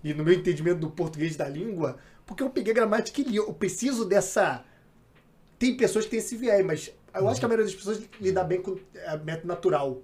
e 0.03 0.13
no 0.13 0.23
meu 0.23 0.33
entendimento 0.33 0.79
do 0.79 0.89
português 0.89 1.35
da 1.35 1.47
língua, 1.47 1.97
porque 2.25 2.41
eu 2.41 2.49
peguei 2.49 2.73
gramática 2.73 3.21
e 3.21 3.23
li. 3.23 3.35
Eu 3.35 3.53
preciso 3.53 4.05
dessa. 4.05 4.63
Tem 5.59 5.77
pessoas 5.77 6.05
que 6.05 6.11
têm 6.11 6.19
esse 6.19 6.35
viés, 6.35 6.65
mas 6.65 6.91
eu 7.13 7.27
acho 7.27 7.39
que 7.39 7.45
a 7.45 7.47
maioria 7.47 7.65
das 7.65 7.75
pessoas 7.75 8.01
lida 8.19 8.43
bem 8.43 8.61
com 8.61 8.77
é, 8.95 9.17
método 9.17 9.47
natural. 9.47 10.01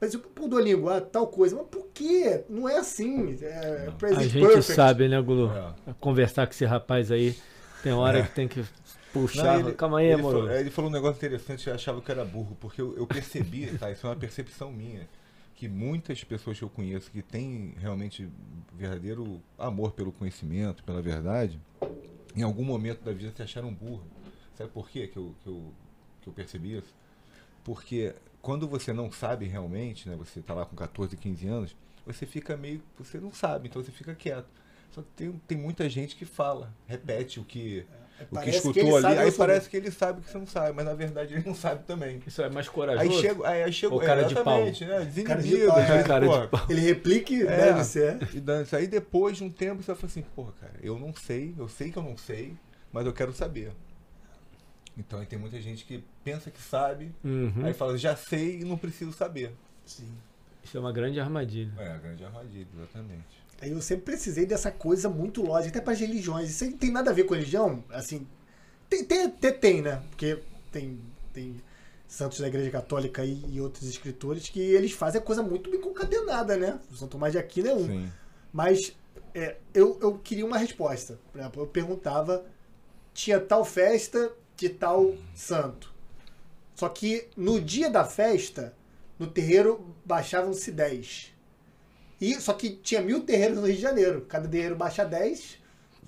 Mas 0.00 0.14
eu, 0.14 0.20
pô, 0.20 0.48
Duolingo, 0.48 0.88
ah, 0.88 1.00
tal 1.00 1.26
coisa. 1.26 1.54
Mas 1.56 1.66
por 1.66 1.86
quê? 1.92 2.44
Não 2.48 2.68
é 2.68 2.78
assim. 2.78 3.36
É, 3.42 3.88
A 4.16 4.22
gente 4.22 4.40
perfect. 4.46 4.72
sabe, 4.74 5.08
né, 5.08 5.20
Gulu? 5.20 5.50
É. 5.86 5.92
Conversar 6.00 6.46
com 6.46 6.52
esse 6.52 6.64
rapaz 6.64 7.10
aí, 7.12 7.36
tem 7.82 7.92
hora 7.92 8.22
que 8.22 8.34
tem 8.34 8.48
que 8.48 8.64
puxar. 9.12 9.58
Não, 9.58 9.68
ele- 9.68 9.76
Calma 9.76 9.98
aí, 9.98 10.12
amor. 10.12 10.32
falou, 10.32 10.50
ele 10.52 10.70
falou 10.70 10.90
um 10.90 10.94
negócio 10.94 11.16
interessante, 11.18 11.68
eu 11.68 11.74
achava 11.74 12.00
que 12.00 12.10
era 12.10 12.24
burro, 12.24 12.56
porque 12.58 12.80
eu, 12.80 12.96
eu 12.96 13.06
percebi, 13.06 13.66
tá? 13.78 13.90
Isso 13.90 14.06
é 14.06 14.10
uma 14.10 14.16
percepção 14.16 14.72
minha, 14.72 15.06
que 15.54 15.68
muitas 15.68 16.24
pessoas 16.24 16.56
que 16.58 16.64
eu 16.64 16.70
conheço 16.70 17.10
que 17.10 17.20
têm 17.20 17.74
realmente 17.78 18.26
verdadeiro 18.72 19.42
amor 19.58 19.92
pelo 19.92 20.12
conhecimento, 20.12 20.82
pela 20.82 21.02
verdade, 21.02 21.60
em 22.34 22.42
algum 22.42 22.64
momento 22.64 23.02
da 23.04 23.12
vida 23.12 23.32
se 23.36 23.42
acharam 23.42 23.70
burro. 23.74 24.04
Sabe 24.56 24.70
por 24.70 24.88
quê 24.88 25.06
que 25.06 25.18
eu, 25.18 25.34
que 25.42 25.48
eu, 25.48 25.72
que 26.20 26.28
eu 26.28 26.32
percebi 26.32 26.76
isso? 26.76 26.94
Porque 27.64 28.14
quando 28.40 28.66
você 28.66 28.92
não 28.92 29.10
sabe 29.12 29.46
realmente, 29.46 30.08
né, 30.08 30.16
você 30.16 30.40
está 30.40 30.54
lá 30.54 30.64
com 30.64 30.74
14, 30.76 31.16
15 31.16 31.46
anos, 31.46 31.76
você 32.06 32.26
fica 32.26 32.56
meio. 32.56 32.82
Você 32.98 33.18
não 33.18 33.32
sabe, 33.32 33.68
então 33.68 33.82
você 33.82 33.92
fica 33.92 34.14
quieto. 34.14 34.48
Só 34.90 35.02
que 35.02 35.08
tem, 35.14 35.32
tem 35.46 35.58
muita 35.58 35.88
gente 35.88 36.16
que 36.16 36.24
fala, 36.24 36.72
repete 36.88 37.38
o 37.38 37.44
que, 37.44 37.86
o 38.28 38.40
que 38.40 38.50
escutou 38.50 38.98
ele 38.98 39.06
ali. 39.06 39.18
Aí 39.18 39.32
parece 39.32 39.68
que 39.70 39.76
ele 39.76 39.90
sabe 39.90 40.18
o 40.18 40.22
que 40.22 40.30
você 40.30 40.38
não 40.38 40.46
sabe, 40.46 40.72
mas 40.74 40.84
na 40.84 40.94
verdade 40.94 41.34
ele 41.34 41.44
não 41.46 41.54
sabe 41.54 41.84
também. 41.84 42.20
Isso 42.26 42.42
é 42.42 42.50
mais 42.50 42.68
corajoso. 42.68 43.08
Aí 43.08 43.20
chega, 43.20 43.48
aí, 43.48 43.62
aí 43.62 43.72
chega 43.72 43.94
Ou 43.94 44.00
cara 44.00 44.24
de 44.24 44.34
pau? 44.34 44.64
né? 44.64 44.72
Cara 44.72 45.04
de 45.04 45.10
Desinibido, 45.12 45.66
pau, 45.68 45.76
vezes, 45.76 45.90
é. 45.90 46.02
Cara 46.02 46.26
de 46.28 46.48
pau. 46.48 46.66
Ele 46.68 46.80
replique, 46.80 47.42
É. 47.42 47.56
deve 47.56 47.84
ser. 47.84 48.34
E 48.34 48.40
dane-se. 48.40 48.74
Aí 48.74 48.88
depois 48.88 49.36
de 49.36 49.44
um 49.44 49.50
tempo 49.50 49.80
você 49.82 49.92
vai 49.92 49.96
falar 49.96 50.10
assim, 50.10 50.22
porra, 50.22 50.52
cara, 50.60 50.74
eu 50.82 50.98
não 50.98 51.14
sei, 51.14 51.54
eu 51.56 51.68
sei 51.68 51.92
que 51.92 51.96
eu 51.98 52.02
não 52.02 52.16
sei, 52.16 52.56
mas 52.92 53.06
eu 53.06 53.12
quero 53.12 53.32
saber. 53.32 53.70
Então 55.00 55.18
aí 55.18 55.26
tem 55.26 55.38
muita 55.38 55.60
gente 55.60 55.84
que 55.84 56.04
pensa 56.22 56.50
que 56.50 56.60
sabe, 56.60 57.12
Uhum. 57.24 57.64
aí 57.64 57.72
fala, 57.74 57.96
já 57.98 58.14
sei 58.14 58.60
e 58.60 58.64
não 58.64 58.76
preciso 58.76 59.12
saber. 59.12 59.52
Sim. 59.86 60.08
Isso 60.62 60.76
é 60.76 60.80
uma 60.80 60.92
grande 60.92 61.18
armadilha. 61.18 61.72
É, 61.78 61.90
a 61.92 61.96
grande 61.96 62.24
armadilha, 62.24 62.66
exatamente. 62.76 63.40
Aí 63.60 63.70
eu 63.72 63.80
sempre 63.82 64.04
precisei 64.06 64.46
dessa 64.46 64.70
coisa 64.70 65.08
muito 65.08 65.42
lógica, 65.42 65.70
até 65.70 65.80
para 65.80 65.92
as 65.94 66.00
religiões. 66.00 66.50
Isso 66.50 66.64
aí 66.64 66.70
não 66.70 66.78
tem 66.78 66.90
nada 66.90 67.10
a 67.10 67.14
ver 67.14 67.24
com 67.24 67.34
religião, 67.34 67.82
assim. 67.90 68.26
Tem, 68.88 69.04
tem, 69.04 69.24
até 69.24 69.50
tem, 69.52 69.82
né? 69.82 70.02
Porque 70.10 70.38
tem, 70.70 70.98
tem 71.32 71.60
santos 72.06 72.40
da 72.40 72.48
Igreja 72.48 72.70
Católica 72.70 73.24
e, 73.24 73.42
e 73.48 73.60
outros 73.60 73.88
escritores 73.88 74.48
que 74.48 74.60
eles 74.60 74.92
fazem 74.92 75.20
a 75.20 75.24
coisa 75.24 75.42
muito 75.42 75.70
bem 75.70 75.80
concatenada, 75.80 76.56
né? 76.56 76.78
O 76.90 76.96
São 76.96 77.08
Tomás 77.08 77.32
de 77.32 77.38
Aquino 77.38 77.68
é 77.68 77.74
um. 77.74 77.86
Sim. 77.86 78.12
Mas 78.52 78.92
é, 79.34 79.56
eu, 79.74 79.98
eu 80.02 80.18
queria 80.18 80.44
uma 80.46 80.58
resposta. 80.58 81.18
Por 81.32 81.38
exemplo, 81.40 81.62
eu 81.62 81.66
perguntava, 81.66 82.44
tinha 83.14 83.38
tal 83.40 83.64
festa 83.64 84.32
de 84.60 84.68
tal 84.68 85.14
santo. 85.34 85.90
Só 86.74 86.88
que 86.90 87.28
no 87.34 87.58
dia 87.58 87.88
da 87.88 88.04
festa, 88.04 88.74
no 89.18 89.26
terreiro 89.26 89.94
baixavam-se 90.04 90.70
10. 90.70 91.32
E, 92.20 92.38
só 92.38 92.52
que 92.52 92.70
tinha 92.70 93.00
mil 93.00 93.22
terreiros 93.22 93.56
no 93.56 93.66
Rio 93.66 93.76
de 93.76 93.80
Janeiro. 93.80 94.26
Cada 94.28 94.46
terreiro 94.46 94.76
baixa 94.76 95.02
10. 95.02 95.58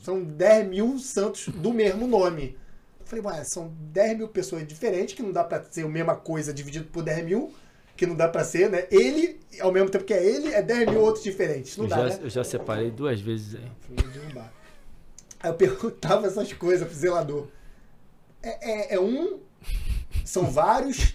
São 0.02 0.22
10 0.22 0.68
mil 0.68 0.98
santos 0.98 1.48
do 1.48 1.72
mesmo 1.72 2.06
nome. 2.06 2.58
Eu 3.00 3.06
falei, 3.06 3.24
ué, 3.24 3.44
são 3.44 3.72
10 3.92 4.18
mil 4.18 4.28
pessoas 4.28 4.66
diferentes, 4.66 5.14
que 5.14 5.22
não 5.22 5.32
dá 5.32 5.42
pra 5.42 5.62
ser 5.62 5.86
a 5.86 5.88
mesma 5.88 6.14
coisa 6.14 6.52
dividido 6.52 6.86
por 6.86 7.02
10 7.02 7.24
mil, 7.24 7.54
que 7.96 8.04
não 8.04 8.14
dá 8.14 8.28
pra 8.28 8.44
ser, 8.44 8.68
né? 8.68 8.86
Ele, 8.90 9.40
ao 9.60 9.72
mesmo 9.72 9.88
tempo 9.88 10.04
que 10.04 10.12
é 10.12 10.22
ele, 10.22 10.48
é 10.52 10.60
10 10.60 10.90
mil 10.90 11.00
outros 11.00 11.24
diferentes. 11.24 11.76
Não 11.78 11.86
Eu 11.86 11.88
dá, 11.90 11.96
já, 11.96 12.04
né? 12.04 12.18
eu 12.22 12.30
já 12.30 12.44
separei 12.44 12.90
duas 12.90 13.18
vezes 13.20 13.54
aí. 13.54 13.70
Aí 15.40 15.50
eu 15.50 15.54
perguntava 15.54 16.26
essas 16.26 16.52
coisas 16.52 16.86
pro 16.86 16.96
zelador. 16.96 17.48
É, 18.42 18.94
é, 18.94 18.94
é 18.96 19.00
um? 19.00 19.40
São 20.24 20.50
vários? 20.50 21.14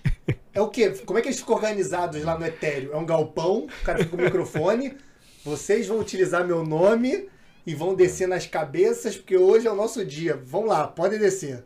É 0.54 0.62
o 0.62 0.70
quê? 0.70 0.90
Como 1.06 1.20
é 1.20 1.22
que 1.22 1.28
eles 1.28 1.40
ficam 1.40 1.56
organizados 1.56 2.24
lá 2.24 2.38
no 2.38 2.46
Etéreo? 2.46 2.92
É 2.92 2.98
um 2.98 3.06
galpão, 3.06 3.66
o 3.66 3.84
cara 3.86 4.00
fica 4.00 4.10
com 4.10 4.18
o 4.18 4.26
microfone, 4.26 4.98
vocês 5.46 5.88
vão 5.88 6.00
utilizar 6.00 6.46
meu 6.46 6.66
nome 6.66 7.30
e 7.66 7.76
vão 7.76 7.94
descer 7.94 8.28
nas 8.28 8.48
cabeças, 8.48 9.16
porque 9.16 9.38
hoje 9.38 9.68
é 9.68 9.72
o 9.72 9.76
nosso 9.76 10.04
dia. 10.04 10.36
Vão 10.36 10.66
lá, 10.66 10.88
podem 10.88 11.20
descer. 11.20 11.64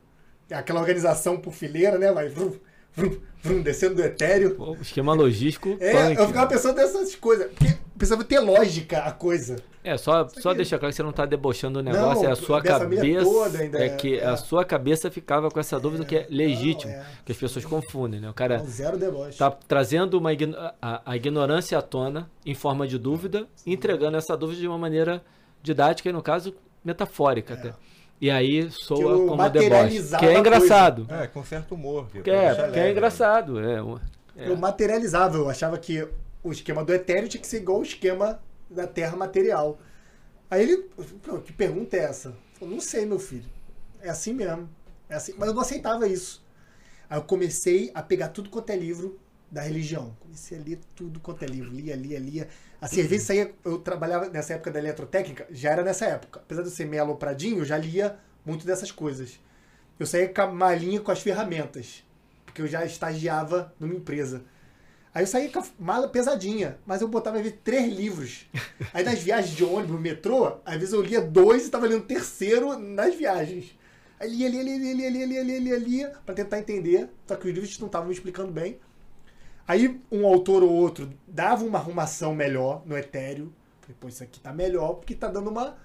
É 0.49 0.55
aquela 0.55 0.81
organização 0.81 1.37
por 1.37 1.53
fileira, 1.53 1.97
né? 1.97 2.11
Vai 2.11 2.27
vrum, 2.27 2.53
vrum, 2.93 3.17
vrum, 3.41 3.61
descendo 3.61 3.95
do 3.95 4.03
Etéreo. 4.03 4.55
Pô, 4.55 4.75
esquema 4.81 5.13
logístico. 5.13 5.77
É, 5.79 5.93
punk. 5.93 6.19
eu 6.19 6.27
ficava 6.27 6.47
pensando 6.47 6.75
nessas 6.75 7.15
coisas. 7.15 7.49
Porque 7.51 7.77
precisava 8.01 8.23
ter 8.23 8.39
lógica 8.39 8.99
a 8.99 9.11
coisa. 9.11 9.55
É, 9.83 9.97
só, 9.97 10.27
só 10.27 10.49
aqui- 10.49 10.57
deixar 10.57 10.77
claro 10.77 10.91
que 10.91 10.95
você 10.95 11.01
não 11.03 11.11
tá 11.11 11.25
debochando 11.25 11.79
o 11.79 11.81
negócio, 11.81 12.23
Não, 12.23 12.29
é 12.29 12.33
a 12.33 12.35
sua 12.35 12.61
cabeça. 12.61 13.23
toda 13.23 13.57
ainda 13.59 13.79
é 13.79 13.85
é- 13.87 13.89
que 13.95 14.19
é. 14.19 14.25
a 14.25 14.37
sua 14.37 14.63
cabeça 14.63 15.09
ficava 15.09 15.49
com 15.49 15.59
essa 15.59 15.79
dúvida 15.79 16.05
que 16.05 16.15
é 16.15 16.27
legítimo. 16.29 16.91
Não, 16.91 16.99
é. 16.99 17.05
Que 17.25 17.31
as 17.31 17.37
pessoas 17.37 17.65
confundem, 17.65 18.19
né? 18.19 18.29
O 18.29 18.33
cara 18.33 18.59
Não, 18.59 18.65
zero 18.67 18.97
deboche. 18.97 19.37
tá 19.37 19.49
trazendo 19.49 20.17
uma 20.19 20.31
igno- 20.33 20.55
a, 20.81 21.01
a 21.05 21.15
ignorância 21.15 21.77
à 21.77 21.81
tona 21.81 22.29
em 22.45 22.53
forma 22.53 22.87
de 22.87 22.97
dúvida, 22.99 23.47
e 23.65 23.73
entregando 23.73 24.17
essa 24.17 24.37
dúvida 24.37 24.61
de 24.61 24.67
uma 24.67 24.77
maneira 24.77 25.23
didática 25.63 26.09
e, 26.09 26.13
no 26.13 26.21
caso, 26.21 26.53
metafórica 26.85 27.53
até. 27.55 27.73
E 28.19 28.29
aí 28.29 28.69
soa 28.69 28.97
É. 28.97 28.99
Que 28.99 29.05
o 29.23 29.27
como 29.27 29.49
deboche. 29.49 30.17
Que 30.19 30.25
é 30.27 30.37
engraçado. 30.37 31.07
É, 31.09 31.25
com 31.25 31.43
certo 31.43 31.73
humor. 31.73 32.05
Que 32.11 32.19
é, 32.19 32.21
que 32.23 32.29
é 32.29 32.53
leve. 32.67 32.91
engraçado. 32.91 33.59
É, 33.59 33.81
o- 33.81 33.99
é. 34.37 34.47
Eu 34.47 34.55
materializava, 34.55 35.37
eu 35.37 35.49
achava 35.49 35.75
que 35.79 36.07
o 36.43 36.51
esquema 36.51 36.83
do 36.83 36.93
etéreo 36.93 37.29
tinha 37.29 37.41
que 37.41 37.47
ser 37.47 37.57
igual 37.57 37.79
o 37.79 37.83
esquema 37.83 38.41
da 38.69 38.87
terra 38.87 39.15
material. 39.15 39.79
Aí 40.49 40.63
ele, 40.63 40.77
"Pô, 41.23 41.39
que 41.39 41.53
pergunta 41.53 41.95
é 41.95 42.01
essa? 42.01 42.35
Eu 42.59 42.67
não 42.67 42.79
sei, 42.79 43.05
meu 43.05 43.19
filho. 43.19 43.49
É 44.01 44.09
assim 44.09 44.33
mesmo. 44.33 44.69
É 45.09 45.15
assim. 45.15 45.33
Mas 45.37 45.49
eu 45.49 45.53
não 45.55 45.61
aceitava 45.61 46.07
isso. 46.07 46.43
Aí 47.09 47.17
eu 47.17 47.23
comecei 47.23 47.91
a 47.93 48.01
pegar 48.01 48.29
tudo 48.29 48.49
quanto 48.49 48.69
é 48.69 48.75
livro 48.75 49.19
da 49.51 49.61
religião. 49.61 50.15
Comecei 50.19 50.57
a 50.57 50.61
ler 50.61 50.79
tudo 50.95 51.19
quanto 51.19 51.43
é 51.43 51.45
livro. 51.47 51.71
Lia, 51.71 51.95
lia, 51.95 52.19
lia. 52.19 52.47
Às 52.79 52.91
vezes 52.93 53.23
saía, 53.23 53.53
eu 53.65 53.77
trabalhava 53.79 54.29
nessa 54.29 54.53
época 54.53 54.71
da 54.71 54.79
eletrotécnica, 54.79 55.45
já 55.51 55.71
era 55.71 55.83
nessa 55.83 56.05
época. 56.05 56.39
Apesar 56.39 56.61
de 56.61 56.69
eu 56.69 56.73
ser 56.73 56.85
meio 56.85 57.03
alopradinho, 57.03 57.59
eu 57.59 57.65
já 57.65 57.77
lia 57.77 58.17
muito 58.45 58.65
dessas 58.65 58.91
coisas. 58.91 59.39
Eu 59.99 60.05
saía 60.05 60.29
com 60.29 60.41
a 60.41 60.47
malinha 60.47 61.01
com 61.01 61.11
as 61.11 61.19
ferramentas. 61.19 62.03
Porque 62.45 62.61
eu 62.61 62.67
já 62.67 62.85
estagiava 62.85 63.73
numa 63.79 63.93
empresa. 63.93 64.43
Aí 65.13 65.23
eu 65.23 65.27
saía 65.27 65.49
com 65.49 65.59
a 65.59 65.63
mala 65.77 66.07
pesadinha, 66.07 66.77
mas 66.85 67.01
eu 67.01 67.07
botava 67.07 67.37
às 67.37 67.43
vezes 67.43 67.59
três 67.63 67.93
livros. 67.93 68.47
Aí 68.93 69.03
nas 69.03 69.19
viagens 69.19 69.55
de 69.55 69.63
ônibus, 69.63 69.99
metrô, 69.99 70.59
às 70.65 70.75
vezes 70.75 70.93
eu 70.93 71.01
lia 71.01 71.19
dois 71.19 71.63
e 71.63 71.65
estava 71.65 71.85
lendo 71.85 72.05
terceiro 72.05 72.77
nas 72.79 73.13
viagens. 73.15 73.77
Aí 74.17 74.29
lia, 74.29 74.47
lia, 74.47 74.63
lia, 74.63 74.77
lia, 74.77 75.09
lia, 75.09 75.25
lia, 75.25 75.43
lia, 75.43 75.59
lia, 75.59 75.77
lia, 75.77 76.13
pra 76.25 76.33
tentar 76.33 76.59
entender, 76.59 77.09
só 77.27 77.35
que 77.35 77.47
os 77.47 77.53
livros 77.53 77.77
não 77.79 77.87
estavam 77.87 78.07
me 78.07 78.13
explicando 78.13 78.51
bem. 78.51 78.79
Aí 79.67 79.99
um 80.11 80.25
autor 80.25 80.63
ou 80.63 80.71
outro 80.71 81.11
dava 81.27 81.65
uma 81.65 81.79
arrumação 81.79 82.33
melhor 82.33 82.81
no 82.85 82.97
etéreo. 82.97 83.53
Falei, 83.81 83.97
pô, 83.99 84.07
isso 84.07 84.23
aqui 84.23 84.39
tá 84.39 84.53
melhor, 84.53 84.93
porque 84.93 85.13
tá 85.13 85.27
dando 85.27 85.49
uma, 85.49 85.75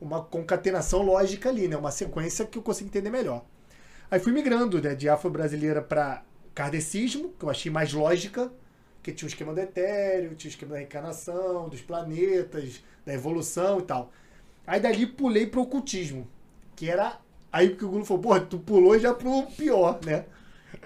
uma 0.00 0.22
concatenação 0.22 1.02
lógica 1.02 1.48
ali, 1.48 1.66
né? 1.66 1.76
Uma 1.76 1.90
sequência 1.90 2.46
que 2.46 2.58
eu 2.58 2.62
consigo 2.62 2.88
entender 2.88 3.10
melhor. 3.10 3.44
Aí 4.10 4.20
fui 4.20 4.32
migrando, 4.32 4.80
né, 4.80 4.94
de 4.94 5.08
afro-brasileira 5.08 5.82
para 5.82 6.22
kardecismo, 6.54 7.34
que 7.38 7.44
eu 7.44 7.50
achei 7.50 7.70
mais 7.70 7.92
lógica, 7.92 8.52
que 9.06 9.12
tinha 9.12 9.26
o 9.26 9.30
esquema 9.30 9.54
do 9.54 9.60
etéreo, 9.60 10.34
tinha 10.34 10.50
o 10.50 10.52
esquema 10.52 10.72
da 10.72 10.78
reencarnação, 10.78 11.68
dos 11.68 11.80
planetas, 11.80 12.82
da 13.04 13.14
evolução 13.14 13.78
e 13.78 13.82
tal. 13.82 14.10
Aí 14.66 14.80
dali 14.80 15.06
pulei 15.06 15.46
pro 15.46 15.62
ocultismo, 15.62 16.26
que 16.74 16.90
era 16.90 17.16
aí 17.52 17.76
que 17.76 17.84
o 17.84 17.88
Gulo 17.88 18.04
falou, 18.04 18.22
porra, 18.24 18.40
tu 18.40 18.58
pulou 18.58 18.98
já 18.98 19.14
pro 19.14 19.46
pior, 19.56 20.00
né? 20.04 20.24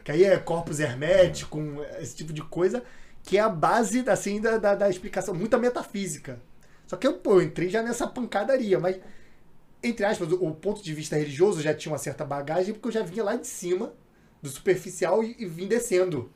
Que 0.05 0.13
aí 0.13 0.25
é 0.25 0.37
corpus 0.37 0.81
hermético, 0.81 1.59
esse 1.99 2.15
tipo 2.15 2.31
de 2.31 2.43
coisa, 2.43 2.85
que 3.23 3.39
é 3.39 3.41
a 3.41 3.49
base 3.49 4.05
assim 4.11 4.39
da, 4.39 4.59
da, 4.59 4.75
da 4.75 4.91
explicação, 4.91 5.35
muita 5.35 5.57
metafísica. 5.57 6.39
Só 6.87 6.99
que 6.99 7.07
eu, 7.07 7.15
pô, 7.15 7.37
eu 7.37 7.43
entrei 7.43 7.71
já 7.71 7.83
nessa 7.83 8.07
pancadaria, 8.07 8.79
mas 8.79 9.01
entre 9.83 10.05
aspas, 10.05 10.31
o, 10.31 10.45
o 10.45 10.55
ponto 10.55 10.83
de 10.83 10.93
vista 10.93 11.17
religioso 11.17 11.63
já 11.63 11.73
tinha 11.73 11.91
uma 11.91 11.99
certa 11.99 12.23
bagagem, 12.23 12.75
porque 12.75 12.89
eu 12.89 12.93
já 12.93 13.03
vinha 13.03 13.25
lá 13.25 13.35
de 13.37 13.47
cima, 13.47 13.95
do 14.43 14.51
superficial, 14.51 15.25
e, 15.25 15.37
e 15.39 15.47
vim 15.47 15.67
descendo. 15.67 16.31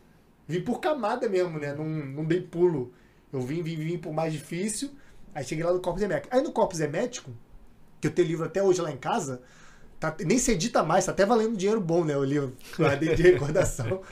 Vim 0.46 0.60
por 0.60 0.80
camada 0.80 1.28
mesmo, 1.28 1.58
né? 1.58 1.74
Não, 1.74 1.84
não 1.84 2.24
dei 2.24 2.40
pulo. 2.40 2.92
Eu 3.32 3.40
vim, 3.40 3.62
vim, 3.62 3.76
vim 3.76 3.98
por 3.98 4.12
mais 4.12 4.32
difícil, 4.32 4.90
aí 5.34 5.44
cheguei 5.44 5.64
lá 5.64 5.72
no 5.72 5.80
Corpus 5.80 6.02
Hermético. 6.02 6.34
Aí 6.34 6.42
no 6.42 6.52
Corpus 6.52 6.78
Hermético, 6.78 7.32
que 8.00 8.06
eu 8.06 8.12
tenho 8.12 8.28
livro 8.28 8.44
até 8.44 8.62
hoje 8.62 8.80
lá 8.80 8.92
em 8.92 8.96
casa, 8.96 9.42
tá, 9.98 10.14
nem 10.20 10.38
se 10.38 10.52
edita 10.52 10.84
mais, 10.84 11.06
tá 11.06 11.12
até 11.12 11.26
valendo 11.26 11.56
dinheiro 11.56 11.80
bom, 11.80 12.04
né? 12.04 12.16
O 12.16 12.22
livro, 12.22 12.56
guardei 12.78 13.14
de 13.14 13.22
recordação. 13.22 14.02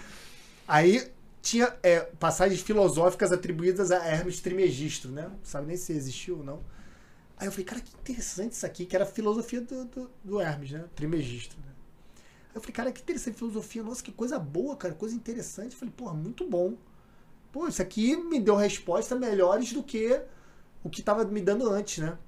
Aí 0.67 1.09
tinha 1.41 1.73
é, 1.83 2.01
passagens 2.01 2.61
filosóficas 2.63 3.31
atribuídas 3.31 3.91
a 3.91 4.05
Hermes 4.05 4.41
Trismegisto, 4.41 5.09
né? 5.09 5.29
Não 5.29 5.39
sabe 5.45 5.67
nem 5.67 5.77
se 5.77 5.93
existiu 5.93 6.39
ou 6.39 6.45
não. 6.45 6.61
Aí 7.37 7.47
eu 7.47 7.53
falei, 7.53 7.65
cara, 7.65 7.81
que 7.81 7.95
interessante 7.95 8.53
isso 8.53 8.65
aqui, 8.65 8.87
que 8.87 8.95
era 8.95 9.05
a 9.05 9.09
filosofia 9.09 9.61
do, 9.61 9.85
do, 9.85 10.11
do 10.23 10.41
Hermes, 10.41 10.71
né? 10.71 10.85
Trimegisto, 10.95 11.57
né? 11.59 11.72
Eu 12.55 12.61
falei, 12.61 12.75
cara, 12.75 12.93
que 12.93 13.01
interessante 13.01 13.37
filosofia, 13.37 13.83
nossa, 13.83 14.03
que 14.03 14.13
coisa 14.13 14.39
boa, 14.39 14.77
cara, 14.77 14.95
coisa 14.95 15.15
interessante. 15.15 15.73
Eu 15.73 15.79
falei, 15.79 15.95
porra, 15.97 16.15
muito 16.15 16.47
bom. 16.49 16.77
Pô, 17.51 17.67
isso 17.67 17.83
aqui 17.83 18.17
me 18.17 18.41
deu 18.41 18.57
respostas 18.57 19.19
melhores 19.19 19.73
do 19.73 19.83
que 19.83 20.21
o 20.83 20.91
que 20.91 21.03
tava 21.03 21.25
me 21.25 21.41
dando 21.41 21.69
antes, 21.69 21.99
né? 21.99 22.19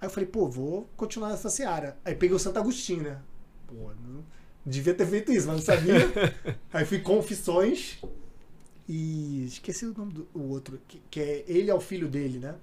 Aí 0.00 0.06
eu 0.06 0.10
falei, 0.10 0.28
pô, 0.28 0.48
vou 0.48 0.88
continuar 0.96 1.30
nessa 1.30 1.50
seara. 1.50 1.96
Aí 2.04 2.14
peguei 2.14 2.36
o 2.36 2.38
Santo 2.38 2.58
Agostinho, 2.58 3.02
né? 3.02 3.20
Pô, 3.66 3.92
não 4.06 4.24
devia 4.64 4.94
ter 4.94 5.06
feito 5.06 5.32
isso, 5.32 5.46
mas 5.46 5.56
não 5.56 5.64
sabia. 5.64 5.94
Aí 6.72 6.84
fui 6.84 7.00
Confissões 7.00 7.98
e 8.88 9.44
esqueci 9.46 9.86
o 9.86 9.94
nome 9.96 10.12
do 10.12 10.28
o 10.34 10.48
outro, 10.50 10.80
que, 10.86 11.02
que 11.10 11.20
é 11.20 11.44
ele 11.46 11.70
é 11.70 11.74
o 11.74 11.80
filho 11.80 12.08
dele, 12.08 12.38
né? 12.38 12.54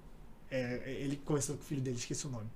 É, 0.49 0.99
ele 0.99 1.17
conversando 1.17 1.57
com 1.57 1.63
o 1.63 1.67
filho 1.67 1.81
dele, 1.81 1.97
esqueci 1.97 2.25
o 2.27 2.29
nome. 2.29 2.49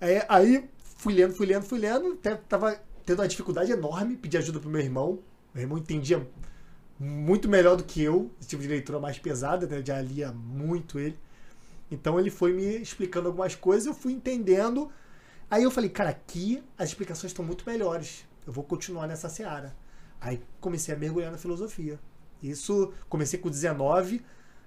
Aí, 0.00 0.22
aí 0.28 0.68
fui 0.96 1.14
lendo, 1.14 1.34
fui 1.34 1.46
lendo, 1.46 1.64
fui 1.64 1.78
lendo, 1.78 2.12
até 2.12 2.36
tava 2.36 2.80
tendo 3.08 3.20
uma 3.20 3.28
dificuldade 3.28 3.72
enorme, 3.72 4.18
pedi 4.18 4.36
ajuda 4.36 4.60
pro 4.60 4.68
meu 4.68 4.82
irmão. 4.82 5.20
Meu 5.54 5.62
irmão 5.62 5.78
entendia 5.78 6.28
muito 7.00 7.48
melhor 7.48 7.74
do 7.74 7.82
que 7.82 8.02
eu, 8.02 8.30
esse 8.38 8.50
tipo 8.50 8.60
de 8.60 8.68
leitura 8.68 9.00
mais 9.00 9.18
pesada, 9.18 9.66
né? 9.66 9.82
Já 9.82 9.98
lia 9.98 10.30
muito 10.30 10.98
ele. 10.98 11.18
Então 11.90 12.20
ele 12.20 12.28
foi 12.28 12.52
me 12.52 12.76
explicando 12.76 13.28
algumas 13.28 13.54
coisas, 13.54 13.86
eu 13.86 13.94
fui 13.94 14.12
entendendo. 14.12 14.92
Aí 15.50 15.62
eu 15.62 15.70
falei, 15.70 15.88
cara, 15.88 16.10
aqui 16.10 16.62
as 16.76 16.90
explicações 16.90 17.30
estão 17.30 17.42
muito 17.42 17.64
melhores. 17.66 18.26
Eu 18.46 18.52
vou 18.52 18.62
continuar 18.62 19.06
nessa 19.06 19.30
seara. 19.30 19.74
Aí 20.20 20.42
comecei 20.60 20.94
a 20.94 20.98
mergulhar 20.98 21.32
na 21.32 21.38
filosofia. 21.38 21.98
Isso 22.42 22.92
comecei 23.08 23.38
com 23.38 23.48
19, 23.48 24.22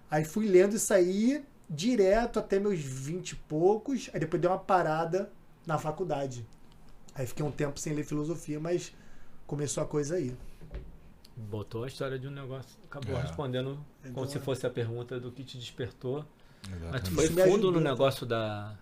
aí 0.09 0.25
fui 0.25 0.47
lendo 0.47 0.75
isso 0.77 0.91
aí 0.91 1.45
direto 1.69 2.39
até 2.39 2.59
meus 2.59 2.79
20 2.79 3.29
e 3.29 3.35
poucos, 3.35 4.09
aí 4.11 4.19
depois 4.19 4.41
dei 4.41 4.49
uma 4.49 4.57
parada 4.57 5.31
na 5.63 5.77
faculdade. 5.77 6.43
Aí 7.15 7.25
fiquei 7.27 7.45
um 7.45 7.51
tempo 7.51 7.79
sem 7.79 7.93
ler 7.93 8.03
filosofia, 8.05 8.59
mas 8.59 8.93
começou 9.45 9.83
a 9.83 9.85
coisa 9.85 10.15
aí. 10.15 10.33
Botou 11.35 11.83
a 11.83 11.87
história 11.87 12.19
de 12.19 12.27
um 12.27 12.31
negócio. 12.31 12.69
Acabou 12.85 13.17
É. 13.17 13.21
respondendo 13.21 13.75
como 14.03 14.09
Então, 14.11 14.27
se 14.27 14.39
fosse 14.39 14.65
a 14.65 14.69
pergunta 14.69 15.19
do 15.19 15.31
que 15.31 15.43
te 15.43 15.57
despertou. 15.57 16.25
Mas 16.63 16.69
tu 16.69 16.75
Exatamente. 16.85 17.13
foi 17.15 17.27
fundo 17.27 17.43
ajudou, 17.53 17.71
no 17.71 17.81
tá? 17.83 17.89
negócio 17.89 18.25
da, 18.25 18.75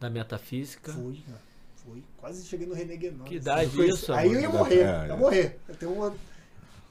da 0.00 0.10
metafísica. 0.10 0.92
Fui, 0.92 1.22
né? 1.28 1.36
fui. 1.76 2.02
Quase 2.18 2.44
cheguei 2.46 2.66
no 2.66 2.74
René 2.74 2.96
Guénon. 2.96 3.24
Que 3.24 3.36
idade 3.36 3.70
Foi- 3.70 3.88
isso, 3.88 4.12
Aí 4.12 4.32
eu 4.32 4.40
ia 4.40 4.48
morrer, 4.50 4.80
É, 4.80 5.06
ia 5.06 5.12
é. 5.12 5.16
morrer. 5.16 5.58
Eu 5.68 5.74
tenho 5.76 5.92
um, 5.92 6.16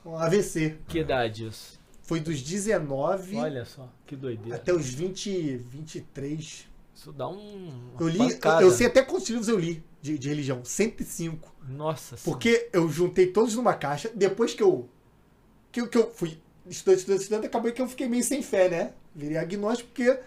um 0.06 0.18
AVC. 0.18 0.78
Que 0.88 1.00
idade 1.00 1.48
isso? 1.48 1.78
Foi 2.04 2.20
dos 2.20 2.42
19 2.42 3.36
Olha 3.36 3.66
só, 3.66 3.88
que 4.08 4.16
doideira. 4.16 4.56
até 4.56 4.74
os 4.74 4.88
20, 4.90 5.58
23. 5.58 6.68
Isso 7.00 7.14
dá 7.14 7.30
um. 7.30 7.94
Eu 7.98 8.10
li, 8.10 8.20
eu, 8.20 8.52
eu 8.60 8.72
sei 8.72 8.88
até 8.88 9.02
quantos 9.02 9.30
livros 9.30 9.48
eu 9.48 9.58
li 9.58 9.82
de, 10.02 10.18
de 10.18 10.28
religião. 10.28 10.66
105. 10.66 11.56
Nossa 11.70 12.18
Porque 12.26 12.70
eu 12.74 12.90
juntei 12.90 13.28
todos 13.28 13.56
numa 13.56 13.74
caixa. 13.74 14.12
Depois 14.14 14.54
que 14.54 14.62
eu. 14.62 14.90
Que, 15.72 15.88
que 15.88 15.98
eu 15.98 16.12
fui 16.12 16.38
estudante, 16.68 17.00
estudante, 17.00 17.22
estudante, 17.22 17.46
acabou 17.48 17.72
que 17.72 17.82
eu 17.82 17.88
fiquei 17.88 18.06
meio 18.06 18.22
sem 18.22 18.42
fé, 18.42 18.68
né? 18.68 18.94
Virei 19.16 19.38
agnóstico 19.38 19.90
porque. 19.92 20.20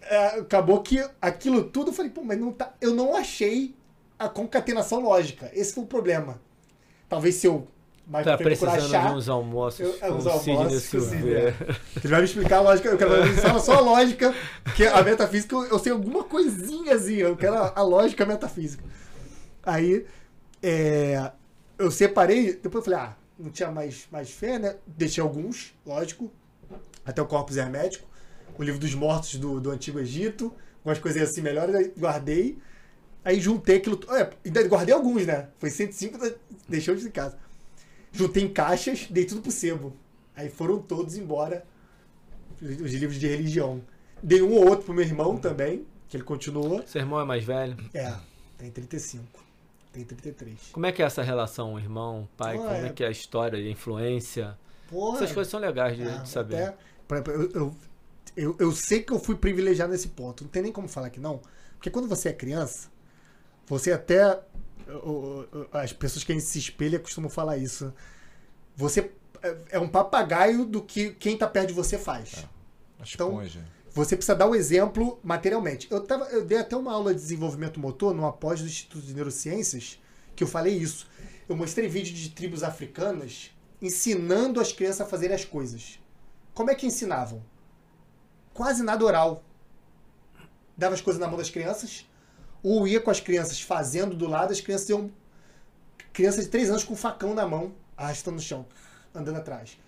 é, 0.00 0.26
acabou 0.38 0.82
que 0.82 1.06
aquilo 1.20 1.62
tudo 1.64 1.90
eu 1.90 1.94
falei, 1.94 2.10
pô, 2.10 2.24
mas 2.24 2.40
não 2.40 2.52
tá. 2.52 2.74
Eu 2.80 2.94
não 2.94 3.14
achei 3.14 3.74
a 4.18 4.30
concatenação 4.30 4.98
lógica. 4.98 5.50
Esse 5.52 5.74
foi 5.74 5.84
o 5.84 5.86
problema. 5.86 6.40
Talvez 7.06 7.34
se 7.34 7.46
eu 7.46 7.68
mais 8.06 8.24
Tá 8.24 8.36
precisando 8.36 8.74
achar. 8.78 9.10
de 9.10 9.14
uns 9.16 9.28
almoços 9.28 9.80
Eu- 9.80 9.92
com 9.94 10.14
uns 10.14 10.26
o 10.26 10.38
Sidney 10.38 10.56
almoços 10.56 10.88
com 10.90 10.96
o 10.96 11.00
Silveira. 11.00 11.56
Ele 11.96 12.08
vai 12.08 12.20
me 12.20 12.24
explicar 12.26 12.56
a 12.58 12.60
lógica. 12.62 12.88
Eu 12.88 12.98
quero 12.98 13.26
fala 13.40 13.60
só 13.60 13.74
a 13.74 13.80
lógica, 13.80 14.34
que 14.76 14.86
a 14.86 15.02
metafísica 15.02 15.54
eu, 15.54 15.64
eu 15.66 15.78
sei 15.78 15.92
alguma 15.92 16.24
coisinha 16.24 16.94
assim. 16.94 17.16
Eu 17.16 17.36
quero 17.36 17.54
a, 17.54 17.72
a 17.76 17.82
lógica 17.82 18.26
metafísica. 18.26 18.82
Aí 19.62 20.04
é, 20.62 21.30
eu 21.78 21.90
separei, 21.90 22.54
depois 22.54 22.84
eu 22.86 22.92
falei, 22.92 22.98
ah, 23.08 23.16
não 23.38 23.50
tinha 23.50 23.70
mais, 23.70 24.06
mais 24.10 24.30
fé, 24.30 24.58
né? 24.58 24.76
Deixei 24.86 25.22
alguns, 25.22 25.74
lógico. 25.86 26.30
Até 27.04 27.20
o 27.20 27.26
Corpus 27.26 27.56
Hermético, 27.56 28.08
o 28.56 28.62
livro 28.62 28.78
dos 28.78 28.94
mortos 28.94 29.36
do, 29.36 29.60
do 29.60 29.70
Antigo 29.70 29.98
Egito, 29.98 30.54
umas 30.84 30.98
coisinhas 30.98 31.30
assim 31.30 31.40
melhores, 31.40 31.74
aí 31.74 31.92
guardei. 31.98 32.58
Aí 33.24 33.40
juntei 33.40 33.76
aquilo. 33.76 33.98
É, 34.10 34.62
guardei 34.64 34.94
alguns, 34.94 35.24
né? 35.26 35.48
Foi 35.58 35.70
105, 35.70 36.18
deixei 36.68 36.92
outros 36.92 37.06
em 37.08 37.10
casa. 37.12 37.38
Juntei 38.12 38.42
em 38.44 38.52
caixas, 38.52 39.06
dei 39.10 39.24
tudo 39.24 39.40
pro 39.42 39.50
sebo. 39.50 39.94
Aí 40.36 40.48
foram 40.50 40.78
todos 40.80 41.16
embora 41.16 41.64
os 42.60 42.80
os 42.80 42.92
livros 42.92 43.18
de 43.18 43.26
religião. 43.26 43.82
Dei 44.22 44.40
um 44.42 44.52
ou 44.52 44.68
outro 44.68 44.84
pro 44.84 44.94
meu 44.94 45.04
irmão 45.04 45.36
também, 45.36 45.84
que 46.08 46.16
ele 46.16 46.24
continua. 46.24 46.86
Seu 46.86 47.00
irmão 47.00 47.20
é 47.20 47.24
mais 47.24 47.42
velho? 47.44 47.76
É, 47.92 48.14
tem 48.58 48.70
35. 48.70 49.42
Tem 49.92 50.04
33. 50.04 50.58
Como 50.72 50.86
é 50.86 50.92
que 50.92 51.02
é 51.02 51.04
essa 51.06 51.22
relação, 51.22 51.78
irmão, 51.78 52.26
pai? 52.36 52.56
Pô, 52.56 52.62
Como 52.62 52.74
é 52.74 52.86
é- 52.86 52.92
que 52.92 53.04
é 53.04 53.08
a 53.08 53.10
história, 53.10 53.58
a 53.58 53.70
influência? 53.70 54.56
Porra, 54.88 55.16
Essas 55.18 55.32
coisas 55.32 55.50
são 55.50 55.60
legais 55.60 55.96
de, 55.96 56.02
é, 56.02 56.18
de 56.18 56.28
saber. 56.28 56.62
até- 56.62 56.76
por 57.08 57.14
exemplo, 57.16 57.32
eu, 57.32 57.50
eu, 57.52 57.74
eu, 58.36 58.56
eu 58.58 58.72
sei 58.72 59.02
que 59.02 59.12
eu 59.12 59.18
fui 59.18 59.34
privilegiado 59.34 59.92
nesse 59.92 60.08
ponto. 60.08 60.44
Não 60.44 60.50
tem 60.50 60.62
nem 60.62 60.72
como 60.72 60.88
falar 60.88 61.10
que 61.10 61.20
não. 61.20 61.40
Porque 61.74 61.90
quando 61.90 62.08
você 62.08 62.28
é 62.30 62.32
criança, 62.32 62.88
você 63.66 63.92
até. 63.92 64.40
As 65.72 65.92
pessoas 65.92 66.24
que 66.24 66.32
a 66.32 66.34
gente 66.34 66.44
se 66.46 66.58
espelha 66.58 66.98
costumam 66.98 67.30
falar 67.30 67.56
isso. 67.56 67.92
Você 68.76 69.10
é- 69.42 69.56
é 69.72 69.78
um 69.78 69.88
papagaio 69.88 70.64
do 70.64 70.82
que 70.82 71.10
quem 71.10 71.36
tá 71.36 71.46
perto 71.46 71.68
de 71.68 71.74
você 71.74 71.98
faz. 71.98 72.46
A 72.98 73.04
Então. 73.14 73.30
Você 73.94 74.16
precisa 74.16 74.34
dar 74.34 74.46
o 74.46 74.54
exemplo 74.54 75.20
materialmente. 75.22 75.86
Eu, 75.90 76.00
tava, 76.00 76.24
eu 76.26 76.44
dei 76.44 76.56
até 76.58 76.74
uma 76.74 76.92
aula 76.92 77.12
de 77.14 77.20
desenvolvimento 77.20 77.78
motor 77.78 78.14
numa 78.14 78.32
pós 78.32 78.60
do 78.60 78.66
Instituto 78.66 79.04
de 79.04 79.12
Neurociências, 79.12 80.00
que 80.34 80.42
eu 80.42 80.48
falei 80.48 80.74
isso. 80.74 81.06
Eu 81.46 81.54
mostrei 81.56 81.88
vídeo 81.88 82.14
de 82.14 82.30
tribos 82.30 82.62
africanas 82.62 83.50
ensinando 83.82 84.60
as 84.60 84.72
crianças 84.72 85.02
a 85.02 85.06
fazerem 85.06 85.34
as 85.34 85.44
coisas. 85.44 85.98
Como 86.54 86.70
é 86.70 86.74
que 86.74 86.86
ensinavam? 86.86 87.42
Quase 88.54 88.82
nada 88.82 89.04
oral. 89.04 89.44
Dava 90.76 90.94
as 90.94 91.00
coisas 91.02 91.20
na 91.20 91.28
mão 91.28 91.36
das 91.36 91.50
crianças, 91.50 92.06
ou 92.62 92.86
ia 92.86 93.00
com 93.00 93.10
as 93.10 93.20
crianças 93.20 93.60
fazendo 93.60 94.14
do 94.14 94.28
lado, 94.28 94.52
as 94.52 94.60
crianças 94.60 94.88
iam. 94.88 95.10
Criança 96.12 96.42
de 96.42 96.48
3 96.48 96.70
anos 96.70 96.84
com 96.84 96.92
um 96.92 96.96
facão 96.96 97.34
na 97.34 97.46
mão, 97.46 97.72
arrastando 97.96 98.36
no 98.36 98.42
chão, 98.42 98.66
andando 99.14 99.38
atrás. 99.38 99.78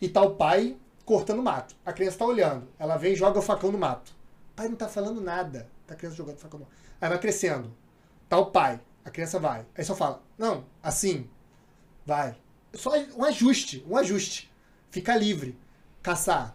E 0.00 0.08
tá 0.08 0.20
o 0.22 0.36
pai 0.36 0.76
cortando 1.04 1.42
mato. 1.42 1.74
A 1.84 1.92
criança 1.92 2.18
tá 2.18 2.24
olhando. 2.24 2.68
Ela 2.78 2.96
vem 2.96 3.14
e 3.14 3.16
joga 3.16 3.38
o 3.38 3.42
facão 3.42 3.72
no 3.72 3.78
mato. 3.78 4.12
O 4.52 4.56
pai 4.56 4.68
não 4.68 4.76
tá 4.76 4.88
falando 4.88 5.20
nada. 5.20 5.68
Tá 5.86 5.94
a 5.94 5.96
criança 5.96 6.16
jogando 6.16 6.36
o 6.36 6.40
facão 6.40 6.60
no 6.60 6.66
mato. 6.66 6.76
Aí 7.00 7.08
vai 7.08 7.18
crescendo. 7.18 7.74
Tá 8.28 8.38
o 8.38 8.46
pai. 8.46 8.80
A 9.04 9.10
criança 9.10 9.38
vai. 9.38 9.66
Aí 9.74 9.82
só 9.82 9.96
fala, 9.96 10.22
não, 10.38 10.64
assim. 10.82 11.28
Vai. 12.04 12.36
Só 12.74 12.92
um 13.16 13.24
ajuste, 13.24 13.84
um 13.88 13.96
ajuste. 13.96 14.52
Fica 14.90 15.16
livre. 15.16 15.58
Caçar. 16.02 16.54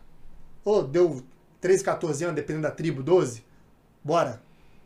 Ô, 0.64 0.82
deu 0.84 1.24
13, 1.60 1.84
14 1.84 2.24
anos, 2.24 2.36
dependendo 2.36 2.64
da 2.64 2.72
tribo, 2.72 3.02
12. 3.02 3.44
Bora. 4.04 4.45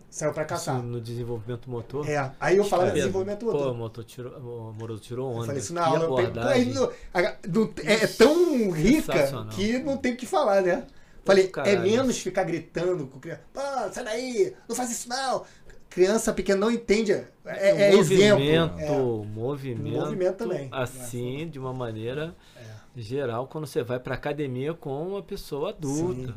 Saiu 0.10 0.34
pra 0.34 0.42
Isso 0.44 0.50
caçar. 0.50 0.82
no 0.82 1.00
desenvolvimento 1.00 1.70
motor. 1.70 2.10
É. 2.10 2.32
Aí 2.40 2.58
eu 2.58 2.64
falava 2.64 2.90
É, 2.90 2.94
desenvolvimento 2.94 3.46
Pô, 3.46 3.52
motor. 3.52 3.72
o 3.72 3.76
motor 3.76 4.04
tirou, 4.04 4.34
o 4.40 4.74
Moroso 4.74 5.02
tirou 5.02 5.30
Eu 5.32 5.38
onda. 5.38 5.46
falei 5.46 5.62
isso 5.62 5.74
na 5.74 5.86
aula. 5.86 6.04
Eu 6.06 6.08
pô, 6.10 6.18
abordagem. 6.20 6.74
é, 7.14 7.94
é 7.94 8.08
tão 8.08 8.72
rica 8.72 9.48
que 9.52 9.78
não 9.80 9.98
tem 9.98 10.14
o 10.14 10.18
que 10.18 10.26
falar, 10.26 10.62
né? 10.62 10.86
Falei, 11.24 11.52
é 11.66 11.76
menos 11.78 12.18
ficar 12.18 12.44
gritando 12.44 13.06
com 13.06 13.20
criança. 13.20 13.42
Pô, 13.54 13.62
sai 13.92 14.04
daí, 14.04 14.56
não 14.68 14.76
faz 14.76 14.90
isso 14.92 15.08
não. 15.08 15.44
Criança 15.92 16.34
pequena 16.34 16.60
não 16.60 16.72
entende. 16.72 17.12
É, 17.12 17.28
é 17.46 17.96
exemplo. 17.96 18.40
movimento, 18.40 18.80
É. 18.80 18.92
o 18.92 19.24
movimento, 19.26 20.00
Movimento 20.00 20.36
também. 20.38 20.70
assim, 20.72 21.48
de 21.48 21.60
uma 21.60 21.74
maneira 21.74 22.36
É. 22.56 23.00
geral, 23.00 23.48
quando 23.48 23.68
você 23.68 23.84
vai 23.84 24.00
pra 24.00 24.16
academia 24.16 24.74
com 24.74 25.08
uma 25.08 25.22
pessoa 25.22 25.70
adulta. 25.70 26.28
Sim. 26.28 26.34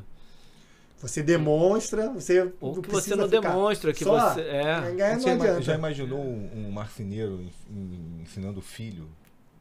Você 1.03 1.23
demonstra, 1.23 2.11
você 2.11 2.53
Ou 2.61 2.77
não 2.77 2.83
que 2.83 2.89
você 2.91 3.17
não 3.17 3.29
ficar 3.29 3.41
demonstra, 3.41 3.93
que 3.93 4.05
só 4.05 4.31
você. 4.35 4.41
É. 4.43 4.81
Você 4.81 5.27
não 5.27 5.35
ima- 5.35 5.45
adianta. 5.45 5.63
já 5.63 5.75
imaginou 5.75 6.21
um, 6.21 6.49
um 6.55 6.71
marceneiro 6.71 7.41
en- 7.43 7.51
en- 7.77 8.23
ensinando 8.23 8.61
o 8.61 8.63
filho? 8.63 9.09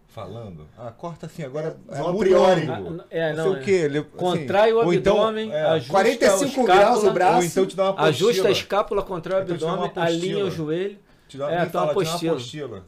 Falando, 0.07 0.67
ah, 0.77 0.91
corta 0.91 1.25
assim, 1.25 1.41
agora 1.41 1.77
É, 1.89 1.95
é, 1.95 1.99
a 1.99 2.03
muda 2.03 2.17
priori. 2.19 2.67
o. 2.67 2.71
Ah, 2.99 3.05
é, 3.09 3.33
não, 3.33 3.45
não, 3.45 3.53
sei 3.53 3.61
o 3.61 3.65
quê. 3.65 3.71
Ele, 3.71 3.97
assim, 3.99 4.07
Contrai 4.17 4.73
o 4.73 4.93
então, 4.93 5.17
abdômen, 5.21 5.51
é, 5.53 5.61
ajusta 5.63 5.91
45 5.93 6.61
a 6.61 6.65
graus 6.65 6.81
o 6.81 6.83
escápula, 6.97 7.13
braço. 7.13 7.37
Ou 7.37 7.43
então 7.45 7.65
te 7.65 7.75
dá 7.77 7.83
uma 7.83 7.89
apostila. 7.91 8.09
Ajusta 8.29 8.47
a 8.47 8.51
escápula, 8.51 9.01
contrai 9.03 9.39
o 9.39 9.43
Então 9.43 9.57
te 9.57 9.61
dá 9.61 9.65
uma 9.67 9.85
abdômen, 9.85 10.03
apostila. 10.03 10.25
alinha 10.33 10.45
o 10.45 10.51
joelho. 10.51 10.97
Te 11.29 11.37
dá, 11.37 11.49
É, 11.49 11.55
uma 11.59 11.65
fala, 11.65 11.69
te 11.69 11.71
dá 11.71 11.91
apostila. 11.91 12.31
apostila. 12.33 12.85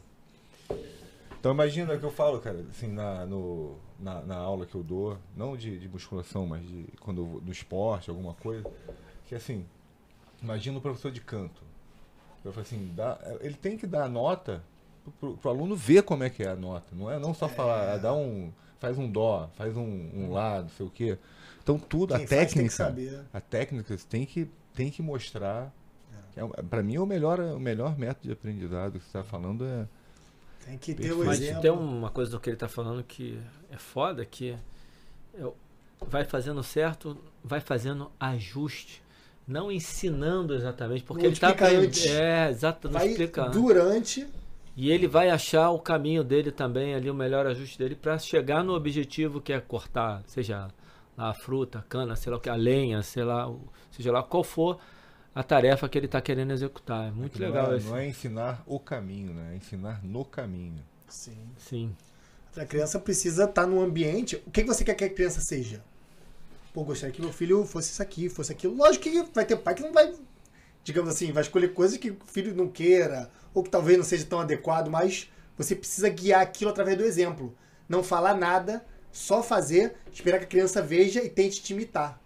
Então 1.44 1.52
imagina 1.52 1.98
que 1.98 2.06
eu 2.06 2.10
falo, 2.10 2.40
cara, 2.40 2.64
assim, 2.70 2.88
na, 2.88 3.26
no, 3.26 3.76
na, 4.00 4.22
na 4.22 4.38
aula 4.38 4.66
que 4.66 4.76
eu 4.76 4.82
dou, 4.82 5.18
não 5.36 5.58
de, 5.58 5.78
de 5.78 5.90
musculação, 5.90 6.48
mas 6.48 6.66
de 6.66 6.86
quando 7.02 7.20
eu 7.20 7.42
no 7.44 7.52
esporte, 7.52 8.10
alguma 8.10 8.34
coisa, 8.34 8.64
que 9.26 9.36
assim, 9.36 9.66
imagina 10.42 10.78
o 10.78 10.82
professor 10.82 11.12
de 11.12 11.20
canto. 11.20 11.62
Eu 12.46 12.54
falo 12.54 12.66
assim, 12.66 12.94
dá, 12.96 13.20
ele 13.42 13.56
tem 13.56 13.78
que 13.78 13.86
dar 13.86 14.06
a 14.06 14.08
nota 14.08 14.64
pro, 15.20 15.36
pro 15.36 15.50
aluno 15.50 15.76
ver 15.76 16.04
como 16.04 16.24
é 16.24 16.30
que 16.30 16.44
é 16.44 16.48
a 16.48 16.56
nota. 16.56 16.96
Não 16.96 17.12
é 17.12 17.20
não 17.20 17.34
só 17.34 17.50
falar, 17.50 17.92
ah, 17.92 17.98
dá 17.98 18.14
um. 18.14 18.50
faz 18.80 18.98
um 18.98 19.12
dó, 19.12 19.50
faz 19.56 19.76
um, 19.76 20.10
um 20.16 20.32
lá, 20.32 20.62
não 20.62 20.70
sei 20.70 20.86
o 20.86 20.90
quê. 20.90 21.18
Então 21.62 21.78
tudo, 21.78 22.16
Quem 22.16 22.24
a 22.24 22.28
técnica. 22.30 22.96
A 23.34 23.42
técnica 23.42 23.98
você 23.98 24.08
tem 24.08 24.26
que, 24.26 24.50
tem 24.74 24.90
que 24.90 25.02
mostrar. 25.02 25.74
É. 26.38 26.64
para 26.64 26.82
mim, 26.82 26.98
o 27.00 27.06
melhor, 27.06 27.38
o 27.42 27.60
melhor 27.60 27.98
método 27.98 28.30
de 28.30 28.32
aprendizado 28.32 28.94
que 28.94 29.04
você 29.04 29.08
está 29.08 29.26
falando 29.26 29.66
é. 29.66 29.86
Tem 30.66 30.78
que 30.78 30.94
ter 30.94 31.12
o 31.12 31.26
Mas 31.26 31.42
exemplo. 31.42 31.62
tem 31.62 31.72
uma 31.72 32.10
coisa 32.10 32.32
do 32.32 32.40
que 32.40 32.50
ele 32.50 32.58
tá 32.58 32.68
falando 32.68 33.04
que 33.04 33.40
é 33.70 33.78
foda, 33.78 34.26
que 34.26 34.52
é 34.52 35.48
vai 36.08 36.26
fazendo 36.26 36.62
certo, 36.64 37.18
vai 37.44 37.60
fazendo 37.60 38.12
ajuste. 38.20 39.02
Não 39.46 39.72
ensinando 39.72 40.56
exatamente, 40.56 41.04
porque 41.04 41.24
Não 41.24 41.30
ele 41.30 41.40
tá 41.40 41.54
antes. 41.68 42.06
É, 42.06 42.50
exato, 42.50 42.88
não 42.88 43.00
Vai 43.00 43.10
explica 43.10 43.50
durante. 43.50 44.26
E 44.76 44.90
ele 44.90 45.08
vai 45.08 45.30
achar 45.30 45.70
o 45.70 45.80
caminho 45.80 46.24
dele 46.24 46.52
também, 46.52 46.96
ali, 46.96 47.10
o 47.10 47.14
melhor 47.14 47.46
ajuste 47.46 47.78
dele, 47.78 47.94
para 47.94 48.18
chegar 48.18 48.64
no 48.64 48.74
objetivo 48.74 49.42
que 49.42 49.54
é 49.54 49.60
cortar, 49.60 50.24
seja 50.26 50.70
a 51.18 51.34
fruta, 51.34 51.80
a 51.80 51.82
cana, 51.84 52.16
sei 52.16 52.32
lá 52.32 52.38
o 52.38 52.42
que, 52.42 52.50
a 52.50 52.56
lenha, 52.56 53.02
sei 53.04 53.24
lá, 53.24 53.54
seja 53.92 54.12
lá 54.12 54.24
qual 54.24 54.44
for 54.44 54.80
a 55.36 55.44
tarefa 55.44 55.90
que 55.90 55.98
ele 55.98 56.06
está 56.06 56.22
querendo 56.22 56.52
executar. 56.52 57.08
É 57.08 57.12
muito 57.12 57.40
não 57.40 57.48
legal 57.48 57.74
é, 57.74 57.78
esse. 57.78 57.88
Não 57.88 57.98
é 57.98 58.08
ensinar 58.08 58.64
o 58.66 58.80
caminho, 58.80 59.34
né? 59.34 59.54
É 59.54 59.58
ensinar 59.58 60.04
no 60.04 60.24
caminho. 60.24 60.84
Sim. 61.08 61.38
Sim. 61.58 61.96
A 62.56 62.66
criança 62.66 63.00
precisa 63.00 63.46
estar 63.46 63.66
num 63.66 63.82
ambiente. 63.82 64.36
O 64.46 64.52
que 64.52 64.62
que 64.62 64.68
você 64.68 64.84
quer 64.84 64.94
que 64.94 65.04
a 65.04 65.10
criança 65.10 65.42
seja? 65.42 65.84
Pô, 66.72 66.84
gostaria 66.84 67.14
que 67.14 67.22
meu 67.22 67.34
filho 67.34 67.66
fosse 67.66 67.92
isso 67.92 68.02
aqui, 68.02 68.30
fosse 68.30 68.52
aquilo. 68.52 68.76
Lógico 68.76 69.04
que 69.04 69.24
vai 69.34 69.46
ter 69.46 69.56
pai 69.58 69.74
que 69.74 69.82
não 69.82 69.92
vai, 69.92 70.14
digamos 70.84 71.10
assim, 71.10 71.32
vai 71.32 71.44
escolher 71.44 71.74
coisas 71.74 71.98
que 71.98 72.12
o 72.12 72.18
filho 72.26 72.56
não 72.56 72.68
queira, 72.68 73.30
ou 73.54 73.64
que 73.64 73.70
talvez 73.70 73.98
não 73.98 74.06
seja 74.06 74.26
tão 74.26 74.40
adequado, 74.40 74.90
mas 74.90 75.32
você 75.58 75.76
precisa 75.76 76.10
guiar 76.10 76.42
aquilo 76.42 76.72
através 76.72 76.98
do 76.98 77.04
exemplo. 77.04 77.56
Não 77.88 78.04
falar 78.04 78.36
nada, 78.36 78.86
só 79.12 79.44
fazer, 79.44 79.96
esperar 80.12 80.40
que 80.40 80.46
a 80.46 80.48
criança 80.48 80.82
veja 80.82 81.24
e 81.24 81.30
tente 81.30 81.62
te 81.62 81.74
imitar. 81.74 82.20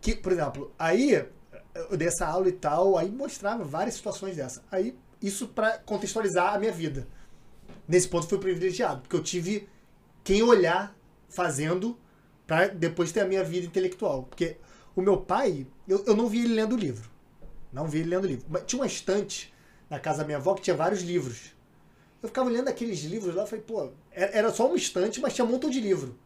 Que, 0.00 0.14
por 0.14 0.32
exemplo, 0.32 0.72
aí 0.78 1.26
eu 1.90 1.96
dei 1.96 2.08
essa 2.08 2.26
aula 2.26 2.48
e 2.48 2.52
tal, 2.52 2.96
aí 2.96 3.10
mostrava 3.10 3.64
várias 3.64 3.94
situações 3.94 4.36
dessa. 4.36 4.62
Aí, 4.70 4.96
isso 5.20 5.48
para 5.48 5.78
contextualizar 5.78 6.54
a 6.54 6.58
minha 6.58 6.72
vida. 6.72 7.06
Nesse 7.86 8.08
ponto 8.08 8.28
fui 8.28 8.38
privilegiado, 8.38 9.00
porque 9.00 9.16
eu 9.16 9.22
tive 9.22 9.68
quem 10.22 10.42
olhar 10.42 10.94
fazendo 11.28 11.98
para 12.46 12.68
depois 12.68 13.12
ter 13.12 13.20
a 13.20 13.26
minha 13.26 13.44
vida 13.44 13.66
intelectual. 13.66 14.24
Porque 14.24 14.56
o 14.94 15.02
meu 15.02 15.18
pai, 15.18 15.66
eu, 15.86 16.04
eu 16.04 16.16
não 16.16 16.28
vi 16.28 16.44
ele 16.44 16.54
lendo 16.54 16.76
livro. 16.76 17.10
Não 17.72 17.86
vi 17.86 18.00
ele 18.00 18.10
lendo 18.10 18.26
livro. 18.26 18.46
Mas 18.48 18.64
tinha 18.64 18.80
uma 18.80 18.86
estante 18.86 19.52
na 19.88 19.98
casa 19.98 20.18
da 20.18 20.24
minha 20.24 20.38
avó 20.38 20.54
que 20.54 20.62
tinha 20.62 20.76
vários 20.76 21.02
livros. 21.02 21.56
Eu 22.22 22.28
ficava 22.28 22.50
lendo 22.50 22.68
aqueles 22.68 23.00
livros 23.04 23.34
lá, 23.34 23.46
falei, 23.46 23.64
pô, 23.64 23.90
era 24.10 24.52
só 24.52 24.70
um 24.70 24.74
estante, 24.74 25.20
mas 25.20 25.34
tinha 25.34 25.44
um 25.44 25.50
montão 25.50 25.70
de 25.70 25.80
livro. 25.80 26.18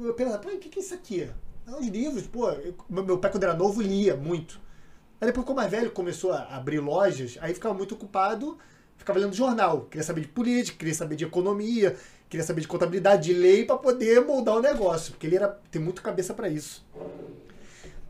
Eu 0.00 0.14
pensava, 0.14 0.38
pô, 0.38 0.48
o 0.48 0.58
que, 0.58 0.68
que 0.68 0.80
é 0.80 0.82
isso 0.82 0.94
aqui? 0.94 1.30
É 1.66 1.70
uns 1.70 1.86
livros, 1.86 2.26
pô. 2.26 2.50
Eu, 2.50 2.74
meu 2.88 3.18
pai, 3.18 3.30
quando 3.30 3.44
era 3.44 3.54
novo, 3.54 3.80
lia 3.80 4.16
muito. 4.16 4.60
Aí 5.20 5.26
depois, 5.26 5.44
ficou 5.44 5.54
mais 5.54 5.70
velho, 5.70 5.90
começou 5.90 6.32
a 6.32 6.56
abrir 6.56 6.80
lojas, 6.80 7.36
aí 7.40 7.52
ficava 7.52 7.74
muito 7.74 7.94
ocupado, 7.94 8.56
ficava 8.96 9.18
lendo 9.18 9.34
jornal. 9.34 9.82
Queria 9.82 10.02
saber 10.02 10.22
de 10.22 10.28
política, 10.28 10.78
queria 10.78 10.94
saber 10.94 11.16
de 11.16 11.24
economia, 11.24 11.94
queria 12.28 12.44
saber 12.44 12.62
de 12.62 12.68
contabilidade, 12.68 13.24
de 13.24 13.34
lei, 13.34 13.64
para 13.64 13.76
poder 13.76 14.24
moldar 14.24 14.56
o 14.56 14.62
negócio, 14.62 15.12
porque 15.12 15.26
ele 15.26 15.36
era 15.36 15.48
tem 15.70 15.80
muito 15.80 16.00
cabeça 16.00 16.32
para 16.32 16.48
isso. 16.48 16.84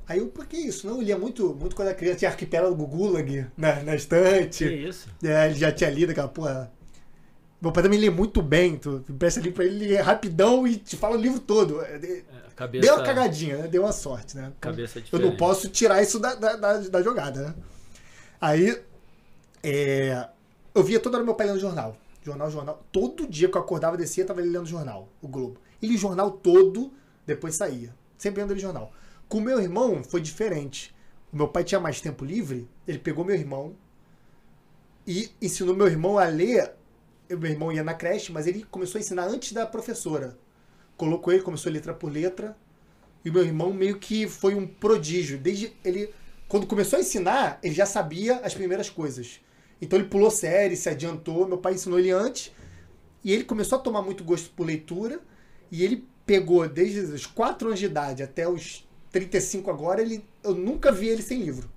Aí 0.06 0.18
eu, 0.18 0.26
por 0.26 0.46
que 0.46 0.56
isso? 0.56 0.86
Não, 0.86 0.96
eu 0.96 1.02
lia 1.02 1.18
muito, 1.18 1.54
muito 1.54 1.76
quando 1.76 1.88
era 1.88 1.96
criança, 1.96 2.18
tinha 2.18 2.30
Arquipélago 2.30 2.86
Gulag 2.86 3.46
na, 3.56 3.82
na 3.82 3.94
estante. 3.94 4.68
Que 4.68 4.74
isso? 4.74 5.08
É, 5.22 5.46
ele 5.46 5.54
já 5.54 5.70
tinha 5.70 5.88
lido 5.88 6.10
aquela 6.10 6.26
porra. 6.28 6.70
Meu 7.60 7.72
pai 7.72 7.82
também 7.82 7.98
lê 7.98 8.08
muito 8.08 8.40
bem, 8.40 8.76
tu 8.76 9.04
empresta 9.08 9.38
ali 9.38 9.50
pra 9.50 9.64
ele 9.64 9.88
ler 9.88 10.00
rapidão 10.00 10.66
e 10.66 10.76
te 10.76 10.96
fala 10.96 11.16
o 11.16 11.20
livro 11.20 11.38
todo. 11.38 11.82
É, 11.82 11.98
É, 12.30 12.54
cabeça, 12.56 12.86
Deu 12.86 12.94
uma 12.96 13.04
cagadinha, 13.04 13.58
né? 13.58 13.68
Deu 13.68 13.82
uma 13.82 13.92
sorte, 13.92 14.36
né? 14.36 14.52
Cabeça 14.60 14.98
eu 14.98 15.02
diferente. 15.02 15.30
não 15.30 15.36
posso 15.36 15.68
tirar 15.68 16.02
isso 16.02 16.18
da, 16.18 16.34
da, 16.34 16.56
da, 16.56 16.78
da 16.78 17.02
jogada, 17.02 17.48
né? 17.48 17.54
Aí, 18.40 18.80
é, 19.62 20.28
eu 20.74 20.82
via 20.82 20.98
toda 20.98 21.18
hora 21.18 21.24
meu 21.24 21.34
pai 21.34 21.46
lendo 21.46 21.60
jornal. 21.60 21.96
Jornal, 22.22 22.50
jornal. 22.50 22.82
Todo 22.90 23.26
dia 23.26 23.48
que 23.48 23.56
eu 23.56 23.60
acordava, 23.60 23.96
descia, 23.96 24.24
tava 24.24 24.40
ele 24.40 24.50
lendo 24.50 24.66
jornal, 24.66 25.08
o 25.20 25.28
Globo. 25.28 25.60
Ele 25.82 25.96
jornal 25.96 26.30
todo, 26.30 26.92
depois 27.26 27.56
saía. 27.56 27.94
Sempre 28.16 28.40
lendo 28.40 28.52
ele 28.52 28.60
jornal. 28.60 28.92
Com 29.28 29.38
o 29.38 29.40
meu 29.40 29.60
irmão, 29.60 30.02
foi 30.02 30.20
diferente. 30.20 30.94
O 31.32 31.36
meu 31.36 31.48
pai 31.48 31.62
tinha 31.62 31.80
mais 31.80 32.00
tempo 32.00 32.24
livre, 32.24 32.68
ele 32.86 32.98
pegou 32.98 33.24
meu 33.24 33.36
irmão 33.36 33.74
e 35.06 35.30
ensinou 35.40 35.74
meu 35.74 35.86
irmão 35.86 36.18
a 36.18 36.24
ler. 36.24 36.72
Meu 37.36 37.50
irmão 37.50 37.72
ia 37.72 37.84
na 37.84 37.94
creche, 37.94 38.32
mas 38.32 38.46
ele 38.46 38.64
começou 38.70 38.98
a 38.98 39.00
ensinar 39.00 39.26
antes 39.26 39.52
da 39.52 39.64
professora. 39.64 40.36
Colocou 40.96 41.32
ele, 41.32 41.42
começou 41.42 41.70
letra 41.70 41.94
por 41.94 42.12
letra. 42.12 42.56
E 43.24 43.30
meu 43.30 43.44
irmão 43.44 43.72
meio 43.72 43.98
que 43.98 44.26
foi 44.26 44.54
um 44.54 44.66
prodígio. 44.66 45.38
Desde 45.38 45.72
ele, 45.84 46.12
quando 46.48 46.66
começou 46.66 46.96
a 46.96 47.00
ensinar, 47.00 47.58
ele 47.62 47.74
já 47.74 47.86
sabia 47.86 48.36
as 48.38 48.52
primeiras 48.54 48.90
coisas. 48.90 49.40
Então 49.80 49.98
ele 49.98 50.08
pulou 50.08 50.30
série, 50.30 50.76
se 50.76 50.88
adiantou. 50.88 51.46
Meu 51.46 51.58
pai 51.58 51.74
ensinou 51.74 51.98
ele 51.98 52.10
antes. 52.10 52.52
E 53.24 53.32
ele 53.32 53.44
começou 53.44 53.78
a 53.78 53.82
tomar 53.82 54.02
muito 54.02 54.24
gosto 54.24 54.50
por 54.50 54.66
leitura. 54.66 55.20
E 55.70 55.84
ele 55.84 56.06
pegou 56.26 56.68
desde 56.68 57.00
os 57.00 57.26
4 57.26 57.68
anos 57.68 57.78
de 57.78 57.86
idade 57.86 58.22
até 58.22 58.48
os 58.48 58.88
35 59.12 59.70
agora. 59.70 60.02
Ele, 60.02 60.24
eu 60.42 60.54
nunca 60.54 60.90
vi 60.90 61.08
ele 61.08 61.22
sem 61.22 61.40
livro. 61.40 61.70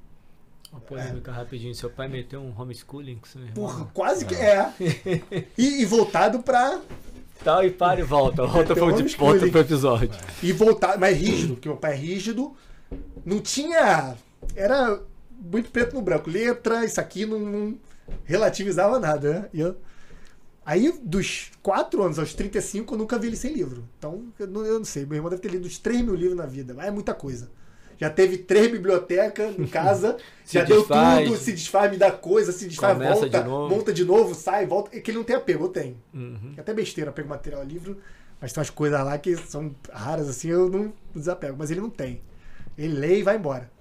Uma 0.74 0.82
polêmica 0.82 1.32
rapidinho. 1.32 1.74
Seu 1.76 1.88
pai 1.90 2.08
meteu 2.08 2.42
um 2.42 2.52
homeschooling 2.60 3.18
com 3.18 3.28
seu 3.28 3.40
irmão? 3.42 3.54
Porra, 3.54 3.86
quase 3.94 4.26
que 4.26 4.34
é. 4.34 4.74
E, 5.56 5.82
e 5.84 5.86
voltado 5.86 6.42
pra. 6.42 6.82
Tal 7.44 7.64
e 7.64 7.70
para 7.70 8.00
e 8.00 8.04
volta. 8.04 8.44
Volta, 8.48 8.74
pro, 8.74 8.86
volta 9.18 9.48
pro 9.52 9.60
episódio. 9.60 10.10
E 10.42 10.52
voltar 10.52 10.98
mais 10.98 11.16
rígido, 11.16 11.54
porque 11.54 11.70
meu 11.70 11.78
pai 11.78 11.94
é 11.94 11.96
rígido. 11.96 12.56
Não 13.24 13.40
tinha. 13.40 14.16
Era 14.56 15.00
muito 15.40 15.70
preto 15.70 15.94
no 15.94 16.02
branco. 16.02 16.28
Letra, 16.30 16.84
isso 16.84 17.00
aqui 17.00 17.24
não, 17.26 17.38
não 17.40 17.78
relativizava 18.24 19.00
nada, 19.00 19.32
né? 19.34 19.50
E 19.54 19.60
eu- 19.60 19.76
aí, 20.66 20.92
dos 21.04 21.52
4 21.62 22.02
anos 22.02 22.18
aos 22.18 22.34
35, 22.34 22.96
eu 22.96 22.98
nunca 22.98 23.20
vi 23.20 23.28
ele 23.28 23.36
sem 23.36 23.54
livro. 23.54 23.84
Então, 24.00 24.26
eu 24.40 24.48
não, 24.48 24.66
eu 24.66 24.80
não 24.80 24.86
sei. 24.86 25.06
Meu 25.06 25.18
irmão 25.18 25.30
deve 25.30 25.42
ter 25.42 25.50
lido 25.52 25.68
uns 25.68 25.78
3 25.78 26.02
mil 26.02 26.16
livros 26.16 26.38
na 26.38 26.46
vida. 26.48 26.74
Mas 26.74 26.88
é 26.88 26.92
muita 26.92 27.14
coisa. 27.14 27.52
Já 28.04 28.10
teve 28.10 28.38
três 28.38 28.70
bibliotecas 28.70 29.58
em 29.58 29.66
casa. 29.66 30.18
Já 30.46 30.66
deu 30.66 30.80
desfaz. 30.80 31.26
tudo, 31.26 31.38
se 31.38 31.54
desfaz, 31.54 31.90
me 31.90 31.96
dá 31.96 32.12
coisa, 32.12 32.52
se 32.52 32.68
desfaz, 32.68 32.98
volta, 32.98 33.30
de 33.30 33.44
novo. 33.46 33.74
monta 33.74 33.94
de 33.94 34.04
novo, 34.04 34.36
sai, 34.36 34.66
volta. 34.66 34.94
É 34.94 35.00
que 35.00 35.10
ele 35.10 35.20
não 35.20 35.24
tem 35.24 35.38
apego, 35.38 35.64
eu 35.64 35.70
tenho. 35.70 35.98
Uhum. 36.14 36.54
É 36.58 36.60
até 36.60 36.74
besteira, 36.74 37.12
eu 37.12 37.14
pego 37.14 37.30
material 37.30 37.64
livro, 37.64 37.98
mas 38.42 38.52
tem 38.52 38.60
umas 38.60 38.70
coisas 38.70 39.00
lá 39.00 39.18
que 39.18 39.38
são 39.38 39.74
raras, 39.90 40.28
assim, 40.28 40.50
eu 40.50 40.70
não 40.70 40.92
desapego. 41.16 41.56
Mas 41.58 41.72
ele 41.72 41.80
não 41.80 41.90
tem. 41.90 42.22
Ele 42.78 42.94
lê 42.94 43.20
e 43.20 43.24
vai 43.24 43.38
embora. 43.38 43.72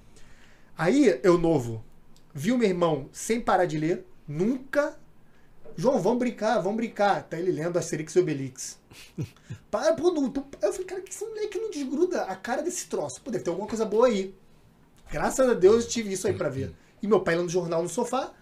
Aí, 0.79 1.19
eu 1.25 1.37
novo, 1.37 1.85
vi 2.33 2.53
o 2.53 2.59
meu 2.59 2.69
irmão 2.69 3.09
sem 3.11 3.41
parar 3.41 3.67
de 3.67 3.77
ler, 3.77 4.07
nunca. 4.29 4.97
João, 5.77 6.01
vamos 6.01 6.19
brincar, 6.19 6.59
vamos 6.61 6.77
brincar. 6.77 7.23
Tá 7.25 7.39
ele 7.39 7.53
lendo 7.53 7.79
Asterix 7.79 8.15
e 8.15 8.19
Obelix. 8.21 8.79
Para, 9.71 9.95
pô, 9.95 10.11
não, 10.13 10.31
tu- 10.31 10.45
eu 10.61 10.73
falei, 10.73 10.87
cara, 10.87 11.01
que 11.01 11.11
esse 11.11 11.25
moleque 11.25 11.59
não 11.59 11.71
desgruda 11.71 12.23
a 12.25 12.37
cara 12.37 12.63
desse 12.63 12.87
troço. 12.89 13.21
Pô, 13.23 13.31
deve 13.31 13.45
ter 13.45 13.51
alguma 13.51 13.69
coisa 13.69 13.85
boa 13.85 14.07
aí. 14.07 14.35
Graças 15.11 15.49
a 15.49 15.55
Deus 15.55 15.85
eu 15.85 15.91
tive 15.91 16.13
isso 16.13 16.27
aí 16.27 16.35
pra 16.35 16.49
ver. 16.49 16.73
E 17.03 17.07
meu 17.07 17.21
pai 17.21 17.37
lendo 17.37 17.49
jornal 17.49 17.83
no 17.83 17.89
sofá, 17.89 18.33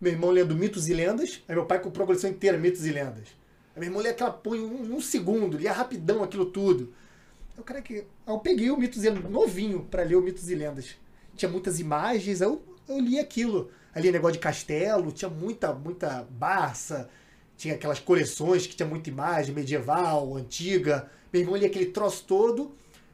meu 0.00 0.12
irmão 0.12 0.30
lendo 0.30 0.54
Mitos 0.54 0.88
e 0.88 0.94
Lendas, 0.94 1.42
aí 1.48 1.54
meu 1.54 1.66
pai 1.66 1.80
comprou 1.80 2.04
a 2.04 2.06
coleção 2.06 2.30
inteira 2.30 2.58
Mitos 2.58 2.84
e 2.84 2.90
Lendas. 2.90 3.28
Aí 3.74 3.80
meu 3.80 3.84
irmão 3.84 4.02
lia 4.02 4.10
aquela 4.10 4.40
em 4.46 4.60
um, 4.60 4.96
um 4.96 5.00
segundo, 5.00 5.56
lia 5.56 5.72
rapidão 5.72 6.22
aquilo 6.22 6.46
tudo. 6.46 6.92
Eu, 7.56 7.64
cara, 7.64 7.80
que... 7.82 7.94
aí 7.94 8.04
eu 8.26 8.38
peguei 8.38 8.70
o 8.70 8.76
Mitos 8.76 9.04
e 9.04 9.10
Lendas 9.10 9.30
novinho 9.30 9.86
pra 9.90 10.02
ler 10.02 10.16
o 10.16 10.22
Mitos 10.22 10.50
e 10.50 10.54
Lendas. 10.54 10.96
Tinha 11.36 11.50
muitas 11.50 11.78
imagens, 11.80 12.42
aí 12.42 12.48
eu, 12.48 12.60
eu 12.88 12.98
li 12.98 13.18
aquilo. 13.18 13.70
Ali 13.98 14.12
negócio 14.12 14.34
de 14.34 14.38
castelo, 14.38 15.10
tinha 15.10 15.28
muita, 15.28 15.72
muita 15.72 16.24
Barça, 16.30 17.10
tinha 17.56 17.74
aquelas 17.74 17.98
coleções 17.98 18.64
que 18.64 18.76
tinha 18.76 18.88
muita 18.88 19.10
imagem 19.10 19.52
medieval, 19.52 20.36
antiga. 20.36 21.10
Meu 21.32 21.42
irmão 21.42 21.56
lia 21.56 21.66
aquele 21.66 21.86
troço 21.86 22.24
todo. 22.24 22.70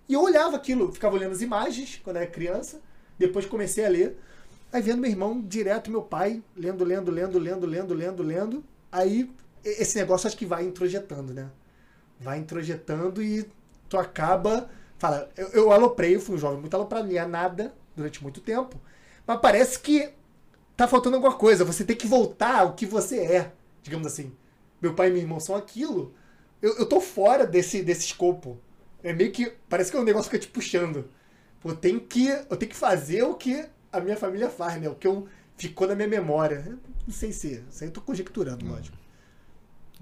E 0.06 0.12
eu 0.12 0.20
olhava 0.20 0.56
aquilo, 0.56 0.92
ficava 0.92 1.16
olhando 1.16 1.32
as 1.32 1.40
imagens 1.40 1.98
quando 2.04 2.16
era 2.16 2.26
criança. 2.26 2.82
Depois 3.18 3.46
comecei 3.46 3.86
a 3.86 3.88
ler. 3.88 4.18
Aí 4.70 4.82
vendo 4.82 5.00
meu 5.00 5.10
irmão 5.10 5.40
direto, 5.40 5.90
meu 5.90 6.02
pai, 6.02 6.42
lendo, 6.54 6.84
lendo, 6.84 7.10
lendo, 7.10 7.38
lendo, 7.38 7.66
lendo, 7.66 7.94
lendo, 7.94 8.22
lendo. 8.22 8.64
Aí 8.92 9.32
esse 9.64 9.96
negócio 9.96 10.26
acho 10.26 10.36
que 10.36 10.44
vai 10.44 10.66
introjetando, 10.66 11.32
né? 11.32 11.48
Vai 12.20 12.40
introjetando 12.40 13.22
e 13.22 13.48
tu 13.88 13.96
acaba. 13.96 14.68
Fala, 14.98 15.30
eu, 15.34 15.48
eu 15.48 15.72
aloprei, 15.72 16.14
eu 16.14 16.20
fui 16.20 16.34
um 16.34 16.38
jovem 16.38 16.60
muito 16.60 16.74
aloprado, 16.74 17.04
não 17.04 17.10
lia 17.10 17.26
nada 17.26 17.74
durante 17.96 18.22
muito 18.22 18.42
tempo. 18.42 18.78
Mas 19.26 19.40
parece 19.40 19.78
que 19.78 20.12
tá 20.76 20.88
faltando 20.88 21.16
alguma 21.16 21.34
coisa. 21.34 21.64
Você 21.64 21.84
tem 21.84 21.96
que 21.96 22.06
voltar 22.06 22.60
ao 22.60 22.74
que 22.74 22.86
você 22.86 23.20
é, 23.20 23.52
digamos 23.82 24.06
assim. 24.06 24.32
Meu 24.80 24.94
pai 24.94 25.08
e 25.08 25.12
meu 25.12 25.22
irmão 25.22 25.40
são 25.40 25.56
aquilo. 25.56 26.14
Eu, 26.60 26.76
eu 26.78 26.86
tô 26.86 27.00
fora 27.00 27.46
desse, 27.46 27.82
desse 27.82 28.06
escopo. 28.06 28.58
É 29.02 29.12
meio 29.12 29.32
que. 29.32 29.52
Parece 29.68 29.90
que 29.90 29.96
é 29.96 30.00
um 30.00 30.04
negócio 30.04 30.30
que 30.30 30.36
fica 30.36 30.46
te 30.46 30.52
puxando. 30.52 31.08
Pô, 31.60 31.70
eu 31.70 31.76
tenho 31.76 32.00
que, 32.00 32.28
eu 32.28 32.56
tenho 32.56 32.70
que 32.70 32.76
fazer 32.76 33.22
o 33.22 33.34
que 33.34 33.64
a 33.92 34.00
minha 34.00 34.16
família 34.16 34.50
faz, 34.50 34.80
né? 34.80 34.88
O 34.88 34.94
que 34.94 35.06
eu, 35.06 35.28
ficou 35.56 35.86
na 35.86 35.94
minha 35.94 36.08
memória. 36.08 36.62
Eu 36.66 36.78
não 37.06 37.14
sei 37.14 37.32
se. 37.32 37.64
Isso 37.70 37.82
aí 37.82 37.88
eu 37.88 37.92
tô 37.92 38.00
conjecturando, 38.00 38.66
lógico. 38.66 38.96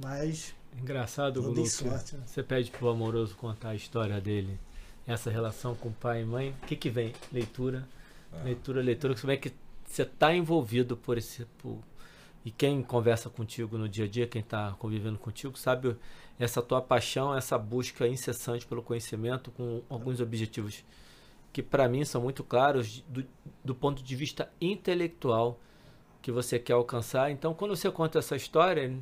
Mas. 0.02 0.54
Engraçado, 0.80 1.42
sorte, 1.66 2.16
né? 2.16 2.22
você 2.24 2.42
pede 2.42 2.70
pro 2.70 2.88
amoroso 2.88 3.36
contar 3.36 3.70
a 3.70 3.74
história 3.74 4.18
dele, 4.22 4.58
essa 5.06 5.30
relação 5.30 5.74
com 5.74 5.92
pai 5.92 6.22
e 6.22 6.24
mãe. 6.24 6.56
O 6.62 6.66
que 6.66 6.74
que 6.76 6.88
vem? 6.88 7.12
Leitura, 7.30 7.86
Ah. 8.32 8.42
leitura, 8.42 8.80
leitura. 8.80 9.14
Como 9.14 9.30
é 9.30 9.36
que 9.36 9.52
você 9.92 10.04
tá 10.06 10.34
envolvido 10.34 10.96
por 10.96 11.18
esse... 11.18 11.44
Por... 11.58 11.78
E 12.44 12.50
quem 12.50 12.82
conversa 12.82 13.30
contigo 13.30 13.78
no 13.78 13.88
dia 13.88 14.04
a 14.06 14.08
dia, 14.08 14.26
quem 14.26 14.42
tá 14.42 14.74
convivendo 14.78 15.18
contigo, 15.18 15.56
sabe 15.56 15.94
essa 16.38 16.60
tua 16.60 16.82
paixão, 16.82 17.36
essa 17.36 17.56
busca 17.56 18.08
incessante 18.08 18.66
pelo 18.66 18.82
conhecimento 18.82 19.52
com 19.52 19.82
alguns 19.88 20.20
objetivos 20.20 20.82
que 21.52 21.62
para 21.62 21.88
mim 21.88 22.04
são 22.04 22.20
muito 22.20 22.42
claros 22.42 23.04
do, 23.06 23.24
do 23.62 23.74
ponto 23.74 24.02
de 24.02 24.16
vista 24.16 24.50
intelectual 24.60 25.60
que 26.22 26.32
você 26.32 26.58
quer 26.58 26.72
alcançar. 26.72 27.30
Então, 27.30 27.52
quando 27.52 27.76
você 27.76 27.90
conta 27.90 28.18
essa 28.18 28.34
história, 28.34 28.98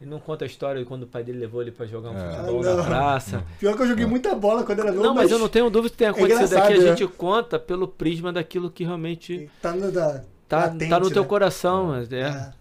ele 0.00 0.10
não 0.10 0.20
conta 0.20 0.44
a 0.44 0.46
história 0.46 0.80
de 0.80 0.86
quando 0.88 1.02
o 1.02 1.06
pai 1.06 1.24
dele 1.24 1.38
levou 1.38 1.60
ele 1.60 1.72
para 1.72 1.84
jogar 1.86 2.10
um 2.10 2.16
É. 2.16 2.30
futebol 2.30 2.62
Ah, 2.64 2.76
na 2.76 2.84
praça. 2.84 3.44
Pior 3.58 3.74
que 3.76 3.82
eu 3.82 3.88
joguei 3.88 4.06
muita 4.06 4.34
bola 4.34 4.62
quando 4.62 4.78
era 4.80 4.92
novo. 4.92 5.02
Não, 5.02 5.14
mas 5.14 5.30
eu 5.30 5.38
não 5.38 5.48
tenho 5.48 5.68
dúvida 5.70 5.90
que 5.90 5.96
tenha 5.96 6.10
acontecido 6.10 6.36
engraçado, 6.46 6.64
aqui. 6.64 6.74
A 6.74 6.82
né? 6.82 6.96
gente 6.96 7.06
conta 7.08 7.58
pelo 7.58 7.88
prisma 7.88 8.32
daquilo 8.32 8.70
que 8.70 8.84
realmente 8.84 9.50
Tá 9.60 9.72
no, 9.72 9.90
da, 9.90 10.22
tá, 10.48 10.58
latente, 10.66 10.88
tá 10.88 11.00
no 11.00 11.10
teu 11.10 11.22
né? 11.22 11.28
coração. 11.28 11.86
mas 11.88 12.12
É. 12.12 12.20
É. 12.20 12.57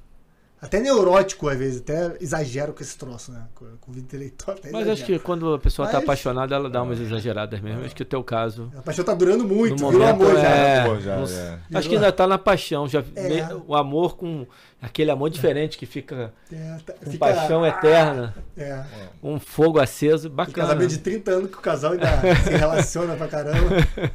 Até 0.60 0.80
neurótico, 0.80 1.48
às 1.48 1.58
vezes. 1.58 1.82
Até 1.82 2.18
exagero 2.20 2.74
com 2.74 2.82
esse 2.82 2.98
troço, 2.98 3.32
né? 3.32 3.44
Com, 3.54 3.66
com 3.80 3.92
vida 3.92 4.06
intelectual. 4.08 4.58
Até 4.58 4.72
Mas 4.72 4.88
acho 4.88 4.96
que 5.06 5.12
exagero. 5.12 5.20
quando 5.24 5.54
a 5.54 5.60
pessoa 5.60 5.88
tá 5.88 5.96
Mas- 5.96 6.04
apaixonada, 6.04 6.56
ela 6.56 6.68
dá 6.68 6.82
umas 6.82 7.00
exageradas 7.00 7.62
mesmo. 7.62 7.86
Acho 7.86 7.96
que 7.96 8.02
o 8.02 8.06
teu 8.06 8.24
caso. 8.24 8.72
A 8.76 8.82
paixão 8.82 9.06
tá 9.06 9.14
durando 9.14 9.44
muito, 9.48 9.80
No 9.84 9.92
virou 9.92 10.08
momento, 10.08 10.24
amor 10.32 10.36
já. 10.42 10.50
é. 10.50 11.00
Já, 11.02 11.18
não- 11.18 11.28
já. 11.28 11.60
Acho 11.76 11.90
que 11.90 11.96
ainda 11.96 12.12
tá 12.12 12.26
na 12.26 12.40
paixão. 12.40 12.88
Já, 12.88 13.04
É. 13.16 13.48
O 13.68 13.76
amor 13.76 14.18
com 14.18 14.48
aquele 14.82 15.12
amor 15.12 15.30
diferente 15.30 15.78
que 15.78 15.86
fica 15.86 16.34
É, 16.52 16.78
tá- 16.84 16.94
com 16.94 17.12
fica- 17.12 17.18
paixão 17.20 17.64
eterna, 17.64 18.34
É. 18.58 18.84
um 19.22 19.40
fogo 19.40 19.80
aceso, 19.80 20.28
Um 20.28 20.32
bacana. 20.32 20.56
casamento 20.70 20.90
de 20.90 20.98
30 20.98 21.32
anos 21.32 21.52
que 21.52 21.58
o 21.58 21.62
casal 21.62 21.92
ainda 21.92 22.08
se 22.44 22.50
relaciona 22.50 23.16
pra 23.16 23.28
caramba. 23.28 23.60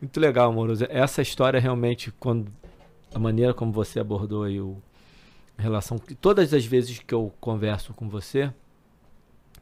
Muito 0.00 0.18
legal, 0.18 0.50
amoroso. 0.50 0.84
Essa 0.90 1.22
história 1.22 1.60
realmente, 1.60 2.12
quando 2.18 2.50
a 3.14 3.18
maneira 3.20 3.54
como 3.54 3.70
você 3.72 4.00
abordou 4.00 4.42
aí 4.44 4.60
o 4.60 4.76
relação 5.62 5.98
que 5.98 6.14
todas 6.14 6.52
as 6.52 6.64
vezes 6.64 6.98
que 6.98 7.14
eu 7.14 7.32
converso 7.40 7.94
com 7.94 8.08
você, 8.08 8.52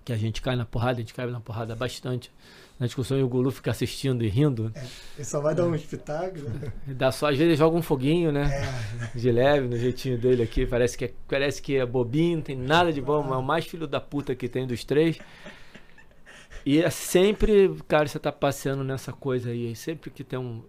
que 0.05 0.13
a 0.13 0.17
gente 0.17 0.43
cai 0.43 0.57
na 0.57 0.65
porrada, 0.65 0.99
a 0.99 1.01
gente 1.01 1.15
cai 1.15 1.27
na 1.27 1.41
porrada 1.41 1.75
bastante 1.77 2.33
na 2.81 2.87
discussão 2.87 3.19
e 3.19 3.23
o 3.23 3.29
Gulu 3.29 3.51
fica 3.51 3.71
assistindo 3.71 4.25
e 4.25 4.29
rindo. 4.29 4.73
É, 4.75 4.83
ele 5.17 5.25
só 5.25 5.39
vai 5.39 5.55
dar 5.55 5.67
um 5.67 5.75
espetáculo. 5.75 6.49
Né? 6.49 6.73
Dá 6.87 7.13
só, 7.13 7.27
às 7.27 7.37
vezes 7.37 7.49
ele 7.53 7.57
joga 7.57 7.77
um 7.77 7.83
foguinho, 7.83 8.33
né? 8.33 8.51
É. 9.15 9.19
De 9.19 9.31
leve, 9.31 9.69
no 9.69 9.77
jeitinho 9.77 10.17
dele 10.17 10.43
aqui. 10.43 10.65
Parece 10.65 10.97
que 10.97 11.05
é, 11.05 11.13
parece 11.29 11.61
que 11.61 11.77
é 11.77 11.85
bobinho, 11.85 12.37
não 12.37 12.43
tem 12.43 12.57
nada 12.57 12.91
de 12.91 13.03
bom, 13.03 13.35
é 13.35 13.37
o 13.37 13.43
mais 13.43 13.67
filho 13.67 13.87
da 13.87 14.01
puta 14.01 14.35
que 14.35 14.49
tem 14.49 14.67
dos 14.67 14.83
três. 14.83 15.19
E 16.65 16.83
é 16.83 16.89
sempre, 16.89 17.75
cara, 17.87 18.07
você 18.07 18.19
tá 18.19 18.33
passeando 18.33 18.83
nessa 18.83 19.13
coisa 19.13 19.51
aí. 19.51 19.77
Sempre 19.77 20.11
que 20.11 20.25
tem 20.25 20.39
um. 20.39 20.63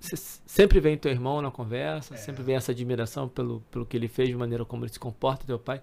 Sempre 0.00 0.80
vem 0.80 0.96
teu 0.96 1.10
irmão 1.10 1.42
na 1.42 1.50
conversa, 1.50 2.14
é. 2.14 2.16
sempre 2.16 2.42
vem 2.42 2.56
essa 2.56 2.72
admiração 2.72 3.28
pelo, 3.28 3.60
pelo 3.70 3.84
que 3.84 3.96
ele 3.96 4.08
fez, 4.08 4.28
de 4.28 4.36
maneira 4.36 4.64
como 4.64 4.84
ele 4.84 4.92
se 4.92 4.98
comporta, 4.98 5.46
teu 5.46 5.58
pai. 5.58 5.80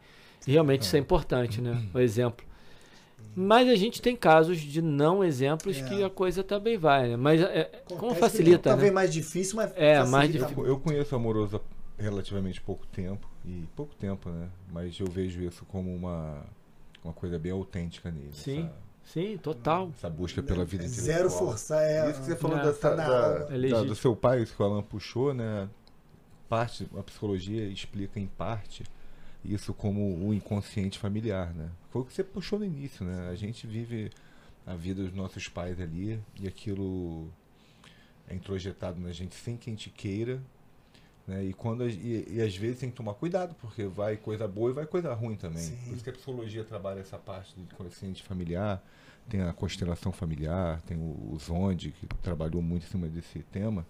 E 0.48 0.52
realmente 0.52 0.82
é. 0.82 0.86
isso 0.86 0.96
é 0.96 1.00
importante, 1.00 1.62
né? 1.62 1.86
O 1.94 2.00
exemplo. 2.00 2.46
Mas 3.36 3.68
a 3.68 3.76
gente 3.76 4.02
tem 4.02 4.16
casos 4.16 4.60
de 4.60 4.82
não 4.82 5.24
exemplos 5.24 5.78
é. 5.78 5.84
que 5.84 6.04
a 6.04 6.10
coisa 6.10 6.44
também 6.44 6.78
vai, 6.78 7.10
né? 7.10 7.18
Mas 7.18 7.42
é, 7.42 7.84
como 7.98 8.16
facilita, 8.16 8.70
Talvez 8.70 8.90
né? 8.90 8.96
mais 8.96 9.14
difícil, 9.14 9.58
mas 9.58 9.74
é 9.76 10.04
mais 10.06 10.32
difícil. 10.32 10.58
Eu, 10.60 10.68
eu 10.68 10.80
conheço 10.80 11.16
Amoroso 11.16 11.58
há 11.58 12.02
relativamente 12.02 12.62
pouco 12.62 12.86
tempo 12.88 13.28
e 13.44 13.66
pouco 13.76 13.94
tempo, 13.96 14.30
né? 14.30 14.50
Mas 14.72 14.98
eu 15.00 15.08
vejo 15.08 15.42
isso 15.42 15.66
como 15.66 15.94
uma 15.94 16.46
uma 17.04 17.14
coisa 17.14 17.38
bem 17.38 17.52
autêntica 17.52 18.10
nele. 18.10 18.34
Sim. 18.34 18.62
Essa, 18.62 18.74
sim, 19.06 19.38
total. 19.38 19.92
Essa 19.96 20.10
busca 20.10 20.44
pela 20.44 20.66
vida 20.66 20.84
intelectual. 20.84 21.18
Zero 21.18 21.30
forçar 21.30 21.84
é. 21.84 22.10
Isso 22.10 22.20
que 22.20 22.26
você 22.26 22.36
falou 22.36 22.58
é, 22.58 22.64
da, 22.64 22.72
da, 22.72 23.38
da, 23.46 23.84
do 23.84 23.96
seu 23.96 24.16
pai, 24.16 24.42
isso 24.42 24.56
que 24.56 24.62
o 24.62 24.66
Alan 24.66 24.84
puxou, 24.84 25.34
né? 25.34 25.70
Parte, 26.50 26.88
a 26.98 27.04
psicologia 27.04 27.66
explica 27.68 28.20
em 28.20 28.28
parte 28.28 28.84
isso 29.48 29.74
como 29.74 30.28
o 30.28 30.34
inconsciente 30.34 30.98
familiar, 30.98 31.54
né? 31.54 31.70
Foi 31.92 32.02
o 32.02 32.06
que 32.06 32.14
você 32.14 32.24
puxou 32.24 32.60
no 32.60 32.66
início, 32.66 33.06
né? 33.06 33.30
A 33.30 33.36
gente 33.36 33.68
vive 33.68 34.12
a 34.66 34.76
vida 34.76 35.04
dos 35.04 35.14
nossos 35.14 35.48
pais 35.48 35.80
ali 35.80 36.20
e 36.40 36.48
aquilo 36.48 37.32
é 38.28 38.34
introjetado 38.34 39.00
na 39.00 39.12
gente 39.12 39.36
sem 39.36 39.56
que 39.56 39.70
a 39.70 39.74
gente 39.74 39.90
queira, 39.90 40.42
né? 41.28 41.44
E 41.44 41.54
quando 41.54 41.88
e, 41.88 42.26
e, 42.30 42.42
às 42.42 42.56
vezes 42.56 42.80
tem 42.80 42.90
que 42.90 42.96
tomar 42.96 43.14
cuidado 43.16 43.56
porque 43.56 43.86
vai 43.86 44.18
coisa 44.18 44.48
boa 44.48 44.70
e 44.70 44.74
vai 44.74 44.86
coisa 44.86 45.14
ruim 45.14 45.36
também. 45.36 45.62
Sim. 45.62 45.78
Por 45.86 45.94
isso 45.94 46.04
que 46.04 46.10
a 46.10 46.14
psicologia 46.14 46.64
trabalha 46.64 47.00
essa 47.00 47.18
parte 47.18 47.56
do 47.56 47.62
inconsciente 47.62 48.24
familiar, 48.24 48.84
tem 49.28 49.42
a 49.42 49.54
constelação 49.54 50.12
familiar, 50.12 50.82
tem 50.82 50.98
o, 50.98 51.34
o 51.34 51.38
Zonde 51.40 51.92
que 51.92 52.08
trabalhou 52.22 52.62
muito 52.62 52.86
em 52.86 52.90
cima 52.90 53.08
desse 53.08 53.40
tema. 53.40 53.86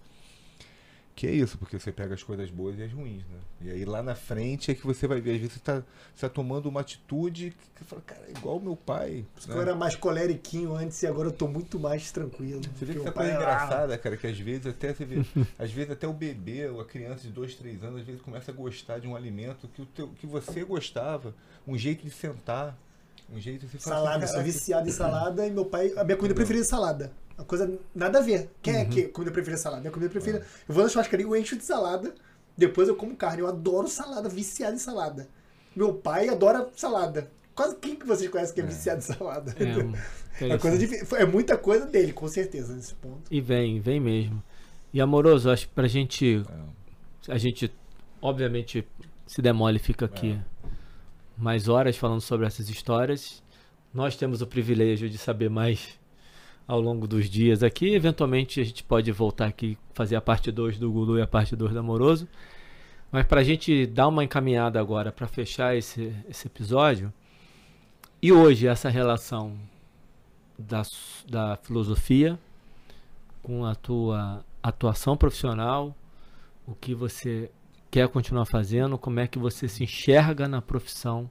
Que 1.16 1.28
é 1.28 1.32
isso, 1.32 1.58
porque 1.58 1.80
você 1.80 1.94
pega 1.94 2.14
as 2.14 2.22
coisas 2.22 2.50
boas 2.52 2.78
e 2.78 2.84
as 2.84 2.92
ruins, 2.92 3.24
né? 3.24 3.40
E 3.62 3.72
aí 3.72 3.86
lá 3.86 4.04
na 4.04 4.16
frente 4.16 4.70
é 4.70 4.76
que 4.76 4.86
você 4.86 5.08
vai 5.08 5.22
ver, 5.22 5.36
às 5.36 5.38
vezes 5.38 5.54
você 5.54 5.60
está 5.60 5.82
tá 6.20 6.28
tomando 6.28 6.68
uma 6.68 6.82
atitude 6.82 7.56
que 7.74 7.80
você 7.80 7.86
fala, 7.86 8.02
cara, 8.02 8.22
é 8.28 8.32
igual 8.32 8.60
meu 8.60 8.76
pai. 8.76 9.26
Né? 9.48 9.56
Eu 9.56 9.62
era 9.62 9.74
mais 9.74 9.96
coleriquinho 9.96 10.76
antes 10.76 11.02
e 11.04 11.08
agora 11.08 11.30
eu 11.30 11.32
tô 11.32 11.48
muito 11.48 11.80
mais 11.80 12.12
tranquilo. 12.12 12.62
Você 12.76 12.84
vê 12.84 12.94
que 12.96 13.00
essa 13.00 13.14
coisa 13.14 13.32
é 13.32 13.36
engraçada, 13.36 13.98
cara, 13.98 14.18
que 14.18 14.28
às 14.28 14.38
vezes 14.38 14.68
até 14.68 14.94
você 14.94 15.06
vê, 15.06 15.26
às 15.58 15.72
vezes 15.72 15.92
até 15.92 16.06
o 16.06 16.12
bebê, 16.12 16.68
ou 16.68 16.82
a 16.82 16.86
criança 16.86 17.22
de 17.22 17.30
dois, 17.30 17.56
três 17.56 17.82
anos, 17.82 18.02
às 18.02 18.06
vezes 18.06 18.22
começa 18.22 18.52
a 18.52 18.54
gostar 18.54 19.00
de 19.00 19.08
um 19.08 19.16
alimento 19.16 19.70
que, 19.70 19.84
o 19.84 19.86
teu, 19.86 20.10
que 20.10 20.28
você 20.28 20.66
gostava, 20.66 21.34
um 21.66 21.78
jeito 21.78 22.04
de 22.04 22.12
sentar, 22.12 22.78
um 23.34 23.40
jeito 23.40 23.66
de 23.66 23.82
Salada, 23.82 24.26
assim, 24.26 24.34
sou 24.34 24.44
viciado 24.44 24.90
em 24.90 24.92
salada 24.92 25.48
e 25.48 25.50
meu 25.52 25.66
pai, 25.66 25.94
a 25.96 26.04
minha 26.04 26.18
comida 26.18 26.36
preferida 26.36 26.66
é 26.66 26.68
salada. 26.68 27.12
Uma 27.38 27.46
coisa 27.46 27.80
nada 27.94 28.20
a 28.20 28.22
ver. 28.22 28.50
Quem 28.62 28.74
é 28.74 28.78
uhum. 28.78 28.84
é 28.84 28.86
que 28.86 29.04
comida 29.10 29.32
preferida 29.32 29.60
é 29.60 29.62
salada? 29.62 29.82
Minha 29.82 29.92
comida 29.92 30.10
preferida. 30.10 30.40
Uhum. 30.40 30.46
Eu 30.70 30.76
vou 30.76 30.84
na 30.84 30.90
churrascaria, 30.90 31.26
eu 31.26 31.36
encho 31.36 31.56
de 31.56 31.64
salada. 31.64 32.14
Depois 32.58 32.88
eu 32.88 32.96
como 32.96 33.16
carne. 33.16 33.42
Eu 33.42 33.48
adoro 33.48 33.88
salada, 33.88 34.30
viciado 34.30 34.76
em 34.76 34.80
salada. 34.80 35.28
Meu 35.76 35.94
pai 35.94 36.30
adora 36.30 36.70
salada. 36.76 37.30
Quase 37.54 37.76
quem 37.78 37.96
que 37.96 38.06
vocês 38.06 38.30
conhecem 38.30 38.56
que 38.56 38.62
é, 38.62 38.64
é. 38.64 38.68
viciado 38.68 39.00
em 39.00 39.02
salada? 39.02 39.56
É, 40.40 40.48
é, 40.48 40.58
coisa 40.58 40.78
de, 40.78 41.16
é 41.16 41.26
muita 41.26 41.58
coisa 41.58 41.86
dele, 41.86 42.14
com 42.14 42.28
certeza, 42.28 42.74
nesse 42.74 42.94
ponto. 42.96 43.24
E 43.30 43.42
vem, 43.42 43.80
vem 43.80 44.00
mesmo. 44.00 44.42
E 44.94 45.02
amoroso, 45.02 45.50
acho 45.50 45.68
que 45.68 45.74
pra 45.74 45.88
gente. 45.88 46.44
É. 47.28 47.34
A 47.34 47.38
gente, 47.38 47.74
obviamente, 48.22 48.88
se 49.28 49.42
demole 49.42 49.80
fica 49.80 50.06
aqui 50.06 50.34
é. 50.34 50.70
mais 51.38 51.68
horas 51.68 51.98
falando 51.98 52.22
sobre 52.22 52.46
essas 52.46 52.70
histórias. 52.70 53.44
Nós 53.94 54.16
temos 54.16 54.42
o 54.42 54.48
privilégio 54.48 55.10
de 55.10 55.18
saber 55.18 55.50
mais 55.50 56.00
ao 56.68 56.80
longo 56.80 57.08
dos 57.08 57.30
dias 57.30 57.64
aqui. 57.64 57.94
Eventualmente 57.94 58.60
a 58.60 58.64
gente 58.64 58.84
pode 58.84 59.12
voltar 59.12 59.48
aqui 59.48 59.78
fazer 59.94 60.16
a 60.16 60.22
parte 60.22 60.52
2 60.52 60.78
do 60.78 60.92
Gulu 60.92 61.20
e 61.20 61.22
a 61.22 61.28
parte 61.28 61.56
2 61.56 61.74
do 61.74 61.80
Amoroso. 61.80 62.28
Mas 63.12 63.26
para 63.26 63.42
a 63.42 63.44
gente 63.44 63.86
dar 63.86 64.08
uma 64.08 64.24
encaminhada 64.24 64.80
agora 64.80 65.12
para 65.12 65.28
fechar 65.28 65.76
esse, 65.76 66.14
esse 66.30 66.48
episódio, 66.48 67.14
e 68.22 68.32
hoje 68.32 68.68
essa 68.68 68.90
relação 68.90 69.58
da, 70.58 70.82
da 71.28 71.56
filosofia 71.58 72.40
com 73.44 73.64
a 73.64 73.76
tua 73.76 74.44
atuação 74.62 75.16
profissional, 75.16 75.96
o 76.66 76.74
que 76.74 76.96
você 76.96 77.52
quer 77.92 78.08
continuar 78.10 78.46
fazendo, 78.46 78.98
como 78.98 79.20
é 79.20 79.28
que 79.28 79.38
você 79.38 79.68
se 79.68 79.84
enxerga 79.84 80.48
na 80.48 80.62
profissão, 80.62 81.30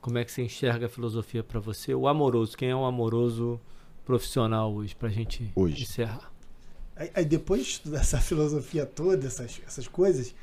como 0.00 0.18
é 0.18 0.24
que 0.24 0.30
você 0.30 0.42
enxerga 0.42 0.86
a 0.86 0.88
filosofia 0.88 1.42
para 1.42 1.58
você, 1.58 1.94
o 1.94 2.06
amoroso, 2.06 2.56
quem 2.56 2.68
é 2.68 2.76
o 2.76 2.84
amoroso 2.84 3.58
profissional 4.06 4.72
hoje, 4.72 4.94
para 4.94 5.08
a 5.08 5.12
gente 5.12 5.52
hoje. 5.54 5.82
encerrar? 5.82 6.32
Aí, 6.94 7.10
aí, 7.12 7.24
depois 7.24 7.80
dessa 7.84 8.18
filosofia 8.22 8.86
toda, 8.86 9.26
essas, 9.26 9.60
essas 9.66 9.86
coisas, 9.86 10.34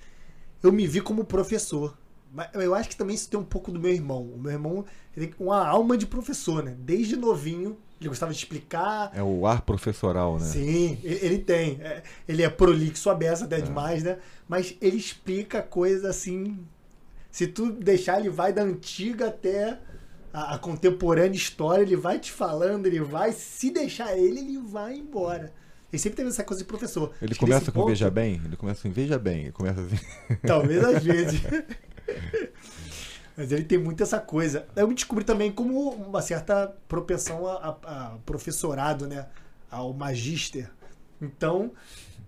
eu 0.62 0.72
me 0.72 0.86
vi 0.86 1.02
como 1.02 1.24
professor. 1.24 1.98
Mas 2.32 2.50
eu 2.54 2.76
acho 2.76 2.90
que 2.90 2.96
também 2.96 3.16
isso 3.16 3.30
tem 3.30 3.40
um 3.40 3.44
pouco 3.44 3.72
do 3.72 3.80
meu 3.80 3.92
irmão. 3.92 4.24
O 4.24 4.38
meu 4.38 4.52
irmão 4.52 4.86
ele 5.16 5.28
tem 5.28 5.36
uma 5.40 5.66
alma 5.66 5.98
de 5.98 6.06
professor, 6.06 6.64
né? 6.64 6.76
Desde 6.80 7.16
novinho, 7.16 7.78
ele 8.02 8.10
gostava 8.10 8.32
de 8.32 8.40
explicar. 8.40 9.12
É 9.14 9.24
o 9.24 9.46
ar 9.46 9.62
professoral, 9.62 10.40
né? 10.40 10.46
Sim, 10.46 11.00
ele 11.04 11.38
tem. 11.38 11.80
É, 11.82 12.04
ele 12.28 12.42
é 12.44 12.50
prolixo, 12.50 13.10
aberto 13.10 13.44
até 13.44 13.60
é. 13.60 13.62
demais, 13.62 14.04
né? 14.04 14.18
Mas 14.48 14.76
ele 14.82 14.98
explica 14.98 15.62
coisas 15.62 16.04
assim. 16.04 16.60
Se 17.32 17.48
tu 17.48 17.72
deixar, 17.72 18.20
ele 18.20 18.30
vai 18.30 18.52
da 18.52 18.64
antiga 18.64 19.28
até 19.28 19.80
a, 20.34 20.56
a, 20.56 20.58
contemporânea 20.58 21.38
história, 21.38 21.84
ele 21.84 21.96
vai 21.96 22.20
te 22.20 22.32
falando, 22.32 22.88
ele 22.88 23.00
vai, 23.00 23.32
se 23.32 23.70
deixar 23.70 24.18
ele, 24.18 24.40
ele 24.40 24.58
vai 24.58 24.96
embora. 24.96 25.54
Ele 25.92 26.02
sempre 26.02 26.18
teve 26.18 26.30
essa 26.30 26.44
coisa 26.44 26.64
de 26.64 26.68
professor. 26.68 27.14
Ele 27.22 27.34
Acho 27.34 27.40
começa 27.40 27.72
com 27.72 27.82
ponto, 27.82 27.90
Veja 27.90 28.10
Bem? 28.10 28.42
Ele 28.44 28.58
começa 28.58 28.88
em 28.88 28.92
Veja 28.92 29.20
Bem, 29.20 29.44
ele 29.44 29.52
começa 29.52 29.80
assim. 29.82 30.00
Talvez 30.46 30.84
às 30.84 31.04
vezes. 31.04 31.40
Mas 33.38 33.52
ele 33.52 33.64
tem 33.64 33.78
muito 33.78 34.02
essa 34.02 34.20
coisa. 34.20 34.66
Eu 34.76 34.88
me 34.88 34.96
descobri 34.96 35.24
também 35.24 35.52
como 35.52 35.90
uma 35.92 36.22
certa 36.22 36.76
propensão 36.88 37.48
a, 37.48 37.54
a, 37.54 37.70
a 37.70 38.18
professorado, 38.26 39.08
né? 39.08 39.28
Ao 39.70 39.94
magíster. 39.94 40.70
Então, 41.22 41.72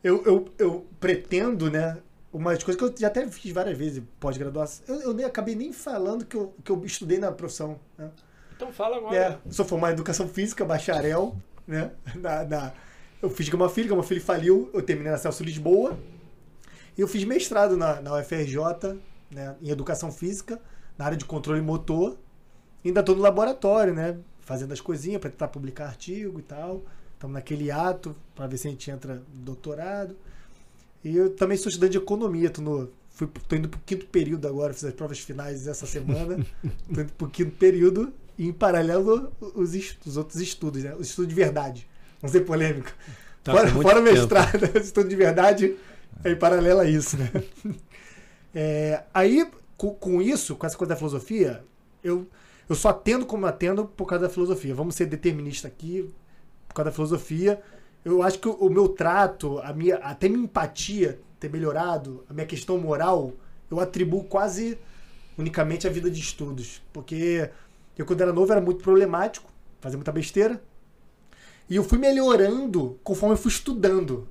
eu, 0.03 0.23
eu, 0.25 0.53
eu 0.59 0.87
pretendo, 0.99 1.69
né? 1.69 1.97
Uma 2.35 2.53
das 2.53 2.63
coisas 2.63 2.77
que 2.77 2.85
eu 2.85 2.93
já 2.97 3.07
até 3.07 3.25
fiz 3.27 3.51
várias 3.53 3.77
vezes 3.77 4.03
pós-graduação. 4.19 4.83
Eu, 4.87 5.01
eu 5.01 5.13
nem, 5.13 5.25
acabei 5.25 5.55
nem 5.55 5.71
falando 5.71 6.25
que 6.25 6.35
eu, 6.35 6.53
que 6.63 6.71
eu 6.71 6.85
estudei 6.85 7.17
na 7.17 7.31
profissão. 7.31 7.79
Né? 7.97 8.11
Então 8.55 8.71
fala 8.73 8.97
agora. 8.97 9.15
É, 9.15 9.37
sou 9.49 9.63
formado 9.63 9.91
em 9.91 9.93
educação 9.93 10.27
física, 10.27 10.65
bacharel, 10.65 11.35
né? 11.65 11.91
Na, 12.15 12.43
na, 12.43 12.73
eu 13.21 13.29
fiz 13.29 13.47
Gama 13.47 13.69
Filho, 13.69 13.89
Gama 13.89 14.03
Filho 14.03 14.21
faliu, 14.21 14.69
eu 14.73 14.81
terminei 14.81 15.11
na 15.11 15.17
Celso 15.17 15.43
Lisboa. 15.43 15.97
E 16.97 17.01
eu 17.01 17.07
fiz 17.07 17.23
mestrado 17.23 17.77
na, 17.77 18.01
na 18.01 18.19
UFRJ, 18.19 18.99
né, 19.31 19.55
em 19.61 19.69
educação 19.69 20.11
física, 20.11 20.61
na 20.97 21.05
área 21.05 21.17
de 21.17 21.25
controle 21.25 21.61
motor. 21.61 22.17
Ainda 22.83 22.99
estou 22.99 23.15
no 23.15 23.21
laboratório, 23.21 23.93
né? 23.93 24.17
Fazendo 24.41 24.73
as 24.73 24.81
coisinhas 24.81 25.19
para 25.19 25.29
tentar 25.29 25.47
publicar 25.47 25.87
artigo 25.87 26.39
e 26.39 26.43
tal. 26.43 26.83
Estamos 27.13 27.33
naquele 27.33 27.71
ato 27.71 28.15
para 28.35 28.45
ver 28.45 28.57
se 28.57 28.67
a 28.67 28.71
gente 28.71 28.91
entra 28.91 29.15
no 29.15 29.41
doutorado. 29.43 30.15
E 31.05 31.15
eu 31.15 31.29
também 31.29 31.55
sou 31.55 31.69
estudante 31.69 31.91
de 31.91 31.97
economia, 31.99 32.49
tô, 32.49 32.63
no, 32.63 32.91
fui, 33.11 33.29
tô 33.47 33.55
indo 33.55 33.69
pro 33.69 33.79
quinto 33.85 34.07
período 34.07 34.47
agora, 34.47 34.73
fiz 34.73 34.85
as 34.85 34.93
provas 34.93 35.19
finais 35.19 35.67
essa 35.67 35.85
semana. 35.85 36.43
tô 36.91 37.01
indo 37.01 37.13
pro 37.13 37.29
quinto 37.29 37.51
período 37.51 38.11
e 38.35 38.47
em 38.47 38.51
paralelo 38.51 39.31
os, 39.39 39.75
os 40.03 40.17
outros 40.17 40.41
estudos, 40.41 40.83
né? 40.83 40.95
O 40.95 41.01
estudo 41.01 41.27
de 41.27 41.35
verdade. 41.35 41.87
Não 42.23 42.27
ser 42.27 42.41
polêmico. 42.41 42.91
Tá 43.43 43.51
fora 43.51 43.67
fora 43.69 44.01
mestrado, 44.01 44.65
estudo 44.81 45.07
de 45.07 45.15
verdade 45.15 45.77
é 46.23 46.31
em 46.31 46.35
paralelo 46.35 46.79
a 46.79 46.85
isso, 46.85 47.17
né? 47.17 47.31
É, 48.57 49.03
aí, 49.13 49.45
com, 49.75 49.93
com, 49.93 50.21
isso, 50.21 50.55
com 50.55 50.65
essa 50.65 50.77
coisa 50.77 50.93
da 50.93 50.95
filosofia, 50.95 51.61
eu, 52.01 52.25
eu 52.69 52.73
só 52.73 52.87
atendo 52.87 53.25
como 53.25 53.45
atendo 53.45 53.83
por 53.83 54.05
causa 54.05 54.27
da 54.27 54.33
filosofia. 54.33 54.73
Vamos 54.73 54.95
ser 54.95 55.07
determinista 55.07 55.67
aqui, 55.67 56.09
por 56.65 56.73
causa 56.73 56.89
da 56.89 56.95
filosofia 56.95 57.61
eu 58.05 58.21
acho 58.21 58.37
que 58.37 58.47
o 58.47 58.69
meu 58.69 58.87
trato, 58.87 59.57
a 59.59 59.73
minha, 59.73 59.95
até 59.95 60.29
minha 60.29 60.43
empatia 60.43 61.19
ter 61.39 61.49
melhorado, 61.49 62.23
a 62.29 62.33
minha 62.33 62.45
questão 62.45 62.77
moral, 62.77 63.33
eu 63.69 63.79
atribuo 63.79 64.23
quase 64.23 64.77
unicamente 65.35 65.87
à 65.87 65.89
vida 65.89 66.09
de 66.09 66.19
estudos. 66.19 66.83
Porque 66.93 67.49
eu, 67.97 68.05
quando 68.05 68.21
era 68.21 68.31
novo, 68.31 68.51
era 68.51 68.61
muito 68.61 68.83
problemático, 68.83 69.51
fazia 69.81 69.97
muita 69.97 70.11
besteira. 70.11 70.61
E 71.67 71.77
eu 71.77 71.83
fui 71.83 71.97
melhorando 71.97 72.99
conforme 73.03 73.33
eu 73.33 73.39
fui 73.39 73.49
estudando. 73.51 74.27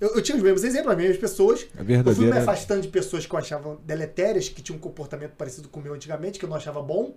Eu, 0.00 0.14
eu 0.14 0.22
tinha 0.22 0.36
os 0.36 0.42
mesmos 0.42 0.62
exemplos, 0.62 0.92
as 0.92 0.98
mesmas 0.98 1.18
pessoas. 1.18 1.66
A 1.76 1.82
Eu 2.10 2.14
fui 2.14 2.26
me 2.26 2.38
afastando 2.38 2.82
de 2.82 2.88
pessoas 2.88 3.26
que 3.26 3.34
eu 3.34 3.38
achava 3.40 3.76
deletérias, 3.84 4.48
que 4.48 4.62
tinham 4.62 4.76
um 4.76 4.80
comportamento 4.80 5.32
parecido 5.32 5.68
com 5.68 5.80
o 5.80 5.82
meu 5.82 5.94
antigamente, 5.94 6.38
que 6.38 6.44
eu 6.44 6.48
não 6.48 6.56
achava 6.56 6.80
bom. 6.80 7.12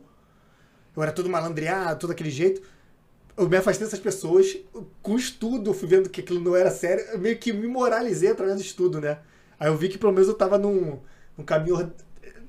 Eu 0.95 1.03
era 1.03 1.11
todo 1.11 1.29
malandreado, 1.29 1.99
todo 1.99 2.11
aquele 2.11 2.31
jeito. 2.31 2.63
Eu 3.39 3.47
me 3.49 3.57
afastei 3.57 3.85
dessas 3.85 3.99
pessoas. 3.99 4.57
Com 5.01 5.15
estudo, 5.17 5.73
fui 5.73 5.87
vendo 5.87 6.09
que 6.09 6.21
aquilo 6.21 6.39
não 6.39 6.55
era 6.55 6.69
sério. 6.71 7.03
Eu 7.11 7.19
meio 7.19 7.37
que 7.37 7.53
me 7.53 7.67
moralizei 7.67 8.31
através 8.31 8.57
do 8.57 8.61
estudo, 8.61 8.99
né? 8.99 9.19
Aí 9.59 9.67
eu 9.69 9.77
vi 9.77 9.89
que 9.89 9.97
pelo 9.97 10.11
menos 10.11 10.27
eu 10.27 10.33
tava 10.33 10.57
num, 10.57 10.99
num 11.37 11.43
caminho 11.43 11.91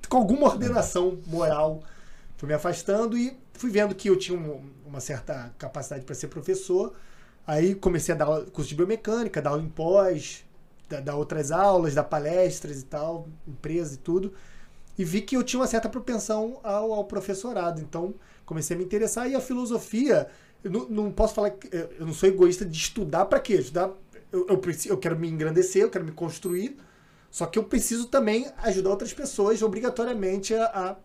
com 0.09 0.17
alguma 0.17 0.47
ordenação 0.49 1.19
moral. 1.27 1.83
Fui 2.37 2.49
me 2.49 2.55
afastando 2.55 3.17
e 3.17 3.37
fui 3.55 3.71
vendo 3.71 3.95
que 3.95 4.09
eu 4.09 4.17
tinha 4.17 4.39
um- 4.39 4.63
uma 4.87 5.01
certa 5.01 5.55
capacidade 5.59 6.05
para 6.05 6.15
ser 6.15 6.29
professor. 6.29 6.95
Aí 7.47 7.75
comecei 7.75 8.15
a 8.15 8.19
dar 8.19 8.25
aula- 8.27 8.47
curso 8.47 8.69
de 8.71 8.75
biomecânica, 8.77 9.41
dar 9.43 9.51
aula 9.51 9.63
em 9.63 9.69
pós, 9.69 10.45
dar, 10.89 11.01
dar 11.03 11.17
outras 11.17 11.51
aulas, 11.53 11.95
dar 11.95 12.05
palestras 12.05 12.81
e 12.81 12.85
tal, 12.85 13.29
empresa 13.47 13.95
e 13.95 13.99
tudo. 13.99 14.33
E 14.99 15.05
vi 15.05 15.23
que 15.23 15.37
eu 15.37 15.43
tinha 15.43 15.61
uma 15.61 15.67
certa 15.67 15.89
propensão 15.89 16.61
ao, 16.63 16.93
ao 16.93 17.05
professorado. 17.05 17.81
Então 17.81 18.15
comecei 18.45 18.75
a 18.77 18.79
me 18.79 18.85
interessar. 18.85 19.29
E 19.31 19.35
a 19.35 19.41
filosofia, 19.41 20.29
eu 20.63 20.71
não, 20.71 20.89
não 20.89 21.13
posso 21.13 21.35
falar 21.35 21.51
que 21.51 21.69
eu 21.75 21.91
eu 21.99 22.07
não 22.07 22.13
sou 22.13 22.29
egoísta 22.29 22.65
de 22.65 22.77
estudar 22.77 23.27
para 23.27 23.41
quê? 23.41 23.55
Estudar, 23.55 23.91
eu, 24.33 24.47
eu, 24.49 24.59
preciso, 24.59 24.93
eu 24.93 24.99
quero 24.99 25.19
me 25.19 25.29
engrandecer, 25.29 25.83
eu 25.83 25.91
quero 25.91 26.05
me 26.05 26.13
construir. 26.13 26.77
Só 27.31 27.47
que 27.47 27.59
eu 27.59 27.65
preciso 27.65 28.07
também 28.09 28.51
ajudar 28.59 28.91
outras 28.91 29.13
pessoas 29.13 29.63
obrigatoriamente 29.63 30.53
a, 30.55 30.65
a 30.65 30.97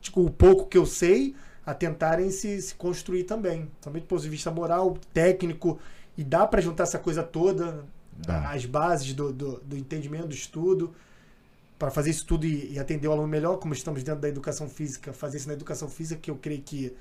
tipo, 0.00 0.24
o 0.24 0.30
pouco 0.30 0.66
que 0.66 0.78
eu 0.78 0.86
sei, 0.86 1.34
a 1.66 1.74
tentarem 1.74 2.30
se, 2.30 2.62
se 2.62 2.74
construir 2.74 3.24
também. 3.24 3.70
Também 3.80 4.00
do 4.00 4.06
ponto 4.06 4.22
de 4.22 4.28
vista 4.28 4.50
moral, 4.50 4.96
técnico, 5.12 5.78
e 6.16 6.24
dá 6.24 6.46
para 6.46 6.60
juntar 6.60 6.84
essa 6.84 6.98
coisa 6.98 7.22
toda, 7.22 7.84
Dá. 8.12 8.50
as 8.50 8.64
bases 8.64 9.12
do, 9.14 9.32
do, 9.32 9.60
do 9.60 9.76
entendimento 9.76 10.28
do 10.28 10.34
estudo, 10.34 10.94
para 11.78 11.90
fazer 11.90 12.10
isso 12.10 12.26
tudo 12.26 12.46
e, 12.46 12.72
e 12.72 12.78
atender 12.78 13.06
o 13.06 13.12
aluno 13.12 13.28
melhor, 13.28 13.56
como 13.58 13.72
estamos 13.72 14.02
dentro 14.02 14.20
da 14.20 14.28
educação 14.28 14.68
física, 14.68 15.12
fazer 15.12 15.36
isso 15.38 15.48
na 15.48 15.54
educação 15.54 15.88
física, 15.88 16.20
que 16.20 16.30
eu 16.30 16.36
creio 16.36 16.62
que 16.62 16.96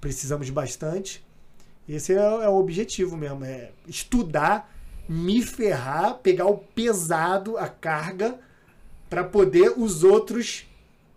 precisamos 0.00 0.50
bastante. 0.50 1.24
Esse 1.88 2.14
é, 2.14 2.16
é 2.16 2.48
o 2.48 2.54
objetivo 2.54 3.16
mesmo, 3.16 3.44
é 3.44 3.72
estudar, 3.86 4.72
me 5.08 5.42
ferrar, 5.42 6.18
pegar 6.18 6.46
o 6.46 6.58
pesado, 6.58 7.58
a 7.58 7.68
carga, 7.68 8.38
para 9.08 9.24
poder 9.24 9.74
os 9.76 10.04
outros 10.04 10.66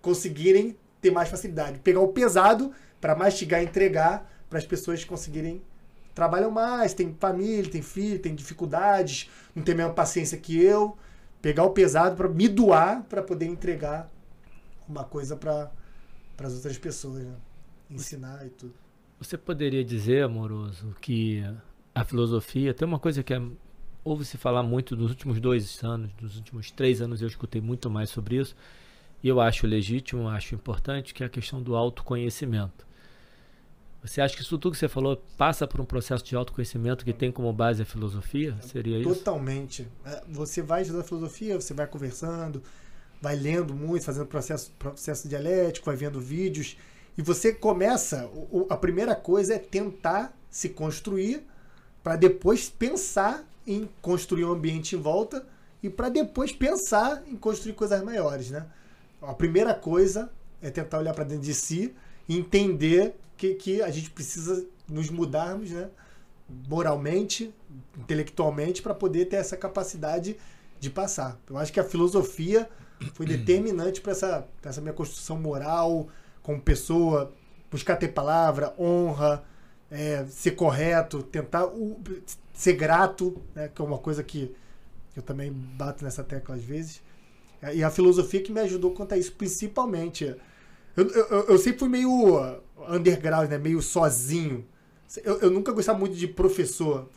conseguirem 0.01 0.75
ter 0.99 1.11
mais 1.11 1.29
facilidade. 1.29 1.79
Pegar 1.79 1.99
o 1.99 2.07
pesado 2.07 2.71
para 2.99 3.15
mastigar 3.15 3.61
e 3.61 3.65
entregar 3.65 4.29
para 4.49 4.57
as 4.57 4.65
pessoas 4.65 5.03
conseguirem 5.03 5.61
trabalham 6.13 6.51
mais, 6.51 6.93
tem 6.93 7.15
família, 7.19 7.69
tem 7.69 7.81
filho, 7.81 8.19
tem 8.19 8.35
dificuldades, 8.35 9.29
não 9.55 9.63
tem 9.63 9.73
a 9.73 9.77
mesma 9.77 9.93
paciência 9.93 10.37
que 10.37 10.61
eu. 10.61 10.97
Pegar 11.41 11.63
o 11.63 11.71
pesado 11.71 12.15
para 12.15 12.29
me 12.29 12.47
doar 12.47 13.03
para 13.03 13.21
poder 13.21 13.45
entregar 13.45 14.09
uma 14.87 15.03
coisa 15.03 15.35
para 15.35 15.71
as 16.37 16.53
outras 16.53 16.77
pessoas, 16.77 17.23
né? 17.23 17.35
ensinar 17.89 18.45
e 18.45 18.49
tudo. 18.49 18.73
Você 19.23 19.37
poderia 19.37 19.85
dizer, 19.85 20.23
amoroso, 20.23 20.93
que 20.99 21.41
a 21.95 22.03
filosofia 22.03 22.73
tem 22.73 22.85
uma 22.85 22.99
coisa 22.99 23.23
que 23.23 23.33
é, 23.33 23.41
ouve 24.03 24.25
se 24.25 24.37
falar 24.37 24.61
muito 24.63 24.97
nos 24.97 25.11
últimos 25.11 25.39
dois 25.39 25.81
anos, 25.81 26.11
nos 26.21 26.35
últimos 26.35 26.69
três 26.71 27.01
anos 27.01 27.21
eu 27.21 27.27
escutei 27.29 27.61
muito 27.61 27.89
mais 27.89 28.09
sobre 28.09 28.35
isso, 28.35 28.53
e 29.23 29.29
eu 29.29 29.39
acho 29.39 29.65
legítimo, 29.65 30.27
acho 30.27 30.53
importante, 30.53 31.13
que 31.13 31.23
é 31.23 31.25
a 31.25 31.29
questão 31.29 31.63
do 31.63 31.73
autoconhecimento. 31.73 32.85
Você 34.03 34.19
acha 34.19 34.35
que 34.35 34.41
isso 34.41 34.57
tudo 34.57 34.73
que 34.73 34.77
você 34.77 34.89
falou 34.89 35.15
passa 35.37 35.65
por 35.65 35.79
um 35.79 35.85
processo 35.85 36.25
de 36.25 36.35
autoconhecimento 36.35 37.05
que 37.05 37.13
tem 37.13 37.31
como 37.31 37.53
base 37.53 37.81
a 37.81 37.85
filosofia? 37.85 38.57
Seria 38.59 38.97
isso? 38.99 39.07
Totalmente. 39.07 39.87
É, 40.03 40.21
Você 40.27 40.61
vai 40.61 40.81
estudar 40.81 41.03
filosofia, 41.03 41.55
você 41.55 41.73
vai 41.73 41.87
conversando, 41.87 42.61
vai 43.21 43.37
lendo 43.37 43.73
muito, 43.73 44.03
fazendo 44.03 44.25
processo, 44.25 44.69
processo 44.77 45.29
dialético, 45.29 45.85
vai 45.85 45.95
vendo 45.95 46.19
vídeos. 46.19 46.75
E 47.17 47.21
você 47.21 47.53
começa. 47.53 48.29
A 48.69 48.77
primeira 48.77 49.15
coisa 49.15 49.55
é 49.55 49.59
tentar 49.59 50.35
se 50.49 50.69
construir 50.69 51.45
para 52.03 52.15
depois 52.15 52.69
pensar 52.69 53.47
em 53.65 53.89
construir 54.01 54.45
um 54.45 54.51
ambiente 54.51 54.95
em 54.95 54.99
volta 54.99 55.45
e 55.81 55.89
para 55.89 56.09
depois 56.09 56.51
pensar 56.51 57.23
em 57.27 57.35
construir 57.35 57.73
coisas 57.73 58.03
maiores, 58.03 58.49
né? 58.49 58.65
A 59.21 59.33
primeira 59.33 59.73
coisa 59.73 60.29
é 60.61 60.69
tentar 60.69 60.99
olhar 60.99 61.13
para 61.13 61.23
dentro 61.23 61.43
de 61.43 61.53
si 61.53 61.93
e 62.27 62.37
entender 62.37 63.15
que, 63.37 63.53
que 63.55 63.81
a 63.81 63.89
gente 63.89 64.09
precisa 64.09 64.65
nos 64.87 65.09
mudarmos, 65.09 65.71
né? 65.71 65.89
moralmente, 66.67 67.53
intelectualmente, 67.97 68.81
para 68.81 68.93
poder 68.93 69.25
ter 69.25 69.37
essa 69.37 69.57
capacidade 69.57 70.37
de 70.79 70.89
passar. 70.89 71.39
Eu 71.49 71.57
acho 71.57 71.71
que 71.71 71.79
a 71.79 71.83
filosofia 71.83 72.69
foi 73.13 73.25
determinante 73.27 74.01
para 74.01 74.11
essa, 74.11 74.47
pra 74.61 74.69
essa 74.69 74.81
minha 74.81 74.93
construção 74.93 75.37
moral, 75.37 76.09
como 76.43 76.61
pessoa, 76.61 77.33
buscar 77.71 77.95
ter 77.97 78.09
palavra, 78.09 78.73
honra, 78.77 79.43
é, 79.89 80.25
ser 80.27 80.51
correto, 80.51 81.23
tentar 81.23 81.65
o- 81.65 81.99
ser 82.53 82.73
grato, 82.73 83.41
né, 83.55 83.69
que 83.73 83.81
é 83.81 83.85
uma 83.85 83.97
coisa 83.97 84.23
que 84.23 84.53
eu 85.15 85.21
também 85.23 85.51
bato 85.51 86.03
nessa 86.03 86.23
tecla 86.23 86.55
às 86.55 86.63
vezes. 86.63 87.01
E 87.73 87.83
a 87.83 87.89
filosofia 87.89 88.41
que 88.41 88.51
me 88.51 88.59
ajudou 88.61 88.91
quanto 88.91 89.13
a 89.13 89.17
isso, 89.17 89.31
principalmente. 89.33 90.35
Eu, 90.95 91.09
eu, 91.09 91.43
eu 91.49 91.57
sempre 91.57 91.79
fui 91.79 91.89
meio 91.89 92.11
underground, 92.89 93.49
né? 93.49 93.57
meio 93.57 93.81
sozinho. 93.81 94.65
Eu, 95.23 95.39
eu 95.41 95.49
nunca 95.51 95.71
gostava 95.71 95.97
muito 95.97 96.15
de 96.15 96.27
professor. 96.27 97.09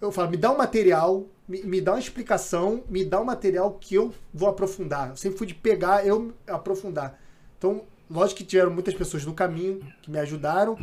Eu 0.00 0.10
falo, 0.12 0.30
me 0.30 0.36
dá 0.36 0.52
um 0.52 0.56
material, 0.58 1.26
me, 1.48 1.62
me 1.62 1.80
dá 1.80 1.92
uma 1.92 2.00
explicação, 2.00 2.82
me 2.88 3.04
dá 3.04 3.20
um 3.20 3.24
material 3.24 3.72
que 3.80 3.94
eu 3.94 4.12
vou 4.34 4.48
aprofundar. 4.48 5.10
Eu 5.10 5.16
sempre 5.16 5.38
fui 5.38 5.46
de 5.46 5.54
pegar, 5.54 6.06
eu 6.06 6.32
aprofundar. 6.46 7.20
Então, 7.58 7.82
lógico 8.12 8.38
que 8.38 8.44
tiveram 8.44 8.70
muitas 8.70 8.94
pessoas 8.94 9.24
no 9.24 9.34
caminho 9.34 9.80
que 10.02 10.10
me 10.10 10.18
ajudaram, 10.18 10.78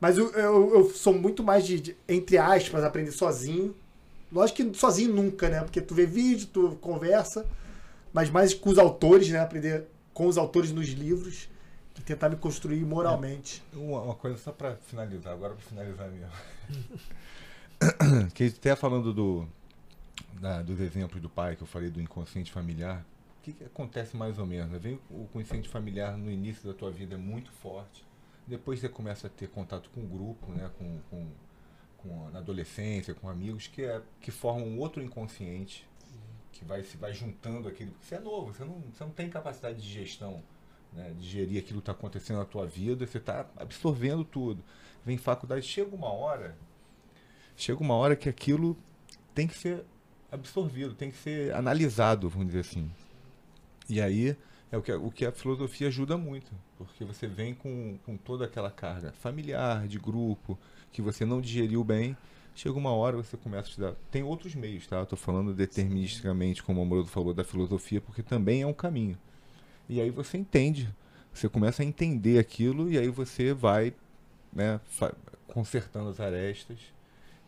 mas 0.00 0.16
eu, 0.16 0.30
eu, 0.32 0.74
eu 0.74 0.90
sou 0.90 1.12
muito 1.12 1.42
mais 1.42 1.66
de, 1.66 1.80
de, 1.80 1.96
entre 2.08 2.38
aspas, 2.38 2.84
aprender 2.84 3.12
sozinho. 3.12 3.74
Lógico 4.32 4.64
que 4.64 4.78
sozinho 4.78 5.14
nunca, 5.14 5.48
né? 5.48 5.60
Porque 5.60 5.80
tu 5.80 5.94
vê 5.94 6.06
vídeo, 6.06 6.46
tu 6.46 6.78
conversa, 6.80 7.46
mas 8.12 8.30
mais 8.30 8.54
com 8.54 8.70
os 8.70 8.78
autores, 8.78 9.28
né? 9.28 9.40
Aprender 9.40 9.86
com 10.14 10.26
os 10.26 10.38
autores 10.38 10.72
nos 10.72 10.88
livros 10.88 11.48
e 11.98 12.02
tentar 12.02 12.28
me 12.28 12.36
construir 12.36 12.80
moralmente. 12.84 13.62
Uma, 13.72 14.00
uma 14.02 14.14
coisa 14.14 14.38
só 14.38 14.52
pra 14.52 14.76
finalizar, 14.76 15.32
agora 15.32 15.54
pra 15.54 15.62
finalizar 15.62 16.08
mesmo. 16.10 16.32
que 18.34 18.44
até 18.44 18.74
falando 18.74 19.12
do, 19.12 19.46
da, 20.40 20.62
dos 20.62 20.80
exemplos 20.80 21.20
do 21.20 21.28
pai 21.28 21.56
que 21.56 21.62
eu 21.62 21.66
falei 21.66 21.90
do 21.90 22.00
inconsciente 22.00 22.50
familiar, 22.50 23.04
o 23.42 23.44
que, 23.44 23.52
que 23.54 23.64
acontece 23.64 24.16
mais 24.16 24.38
ou 24.38 24.46
menos? 24.46 24.80
Vem 24.80 25.00
o 25.10 25.24
inconsciente 25.24 25.68
familiar 25.68 26.16
no 26.16 26.30
início 26.30 26.64
da 26.64 26.72
tua 26.72 26.92
vida 26.92 27.16
é 27.16 27.18
muito 27.18 27.50
forte, 27.50 28.06
depois 28.46 28.78
você 28.78 28.88
começa 28.88 29.26
a 29.26 29.30
ter 29.30 29.48
contato 29.48 29.90
com 29.90 30.00
o 30.00 30.06
grupo, 30.06 30.52
né, 30.52 30.70
com, 30.78 31.00
com, 31.10 31.28
com 31.98 32.30
na 32.30 32.38
adolescência, 32.38 33.14
com 33.14 33.28
amigos 33.28 33.66
que, 33.66 33.82
é, 33.82 34.00
que 34.20 34.30
formam 34.30 34.78
outro 34.78 35.02
inconsciente 35.02 35.88
que 36.52 36.64
vai 36.64 36.84
se 36.84 36.96
vai 36.96 37.12
juntando 37.12 37.66
aquilo, 37.66 37.90
porque 37.90 38.06
você 38.06 38.14
é 38.14 38.20
novo, 38.20 38.54
você 38.54 38.64
não, 38.64 38.80
você 38.80 39.02
não 39.02 39.10
tem 39.10 39.28
capacidade 39.28 39.82
de 39.82 39.88
gestão, 39.88 40.40
né, 40.92 41.12
de 41.18 41.26
gerir 41.28 41.58
aquilo 41.58 41.80
que 41.80 41.90
está 41.90 41.92
acontecendo 41.92 42.38
na 42.38 42.44
tua 42.44 42.64
vida, 42.64 43.04
você 43.04 43.18
está 43.18 43.44
absorvendo 43.56 44.22
tudo. 44.24 44.62
Vem 45.04 45.18
faculdade, 45.18 45.66
chega 45.66 45.92
uma 45.96 46.12
hora, 46.12 46.56
chega 47.56 47.80
uma 47.80 47.94
hora 47.94 48.14
que 48.14 48.28
aquilo 48.28 48.76
tem 49.34 49.48
que 49.48 49.58
ser 49.58 49.84
absorvido, 50.30 50.94
tem 50.94 51.10
que 51.10 51.16
ser 51.16 51.52
analisado, 51.54 52.28
vamos 52.28 52.46
dizer 52.46 52.60
assim. 52.60 52.88
E 53.92 54.00
aí 54.00 54.34
é 54.70 54.76
o 54.78 54.80
que, 54.80 54.90
o 54.90 55.10
que 55.10 55.26
a 55.26 55.30
filosofia 55.30 55.88
ajuda 55.88 56.16
muito, 56.16 56.50
porque 56.78 57.04
você 57.04 57.26
vem 57.26 57.52
com, 57.52 57.98
com 58.06 58.16
toda 58.16 58.46
aquela 58.46 58.70
carga 58.70 59.12
familiar, 59.20 59.86
de 59.86 59.98
grupo, 59.98 60.58
que 60.90 61.02
você 61.02 61.26
não 61.26 61.42
digeriu 61.42 61.84
bem, 61.84 62.16
chega 62.54 62.74
uma 62.74 62.90
hora 62.90 63.18
você 63.18 63.36
começa 63.36 63.68
a 63.68 63.68
estudar. 63.68 63.94
Tem 64.10 64.22
outros 64.22 64.54
meios, 64.54 64.86
tá? 64.86 64.96
Eu 64.96 65.04
tô 65.04 65.14
falando 65.14 65.52
deterministicamente, 65.52 66.62
como 66.62 66.80
o 66.80 66.84
Amoroso 66.84 67.10
falou, 67.10 67.34
da 67.34 67.44
filosofia, 67.44 68.00
porque 68.00 68.22
também 68.22 68.62
é 68.62 68.66
um 68.66 68.72
caminho. 68.72 69.18
E 69.90 70.00
aí 70.00 70.08
você 70.08 70.38
entende, 70.38 70.88
você 71.34 71.46
começa 71.46 71.82
a 71.82 71.84
entender 71.84 72.38
aquilo 72.38 72.90
e 72.90 72.96
aí 72.96 73.08
você 73.08 73.52
vai 73.52 73.92
né, 74.50 74.80
consertando 75.48 76.08
as 76.08 76.18
arestas. 76.18 76.78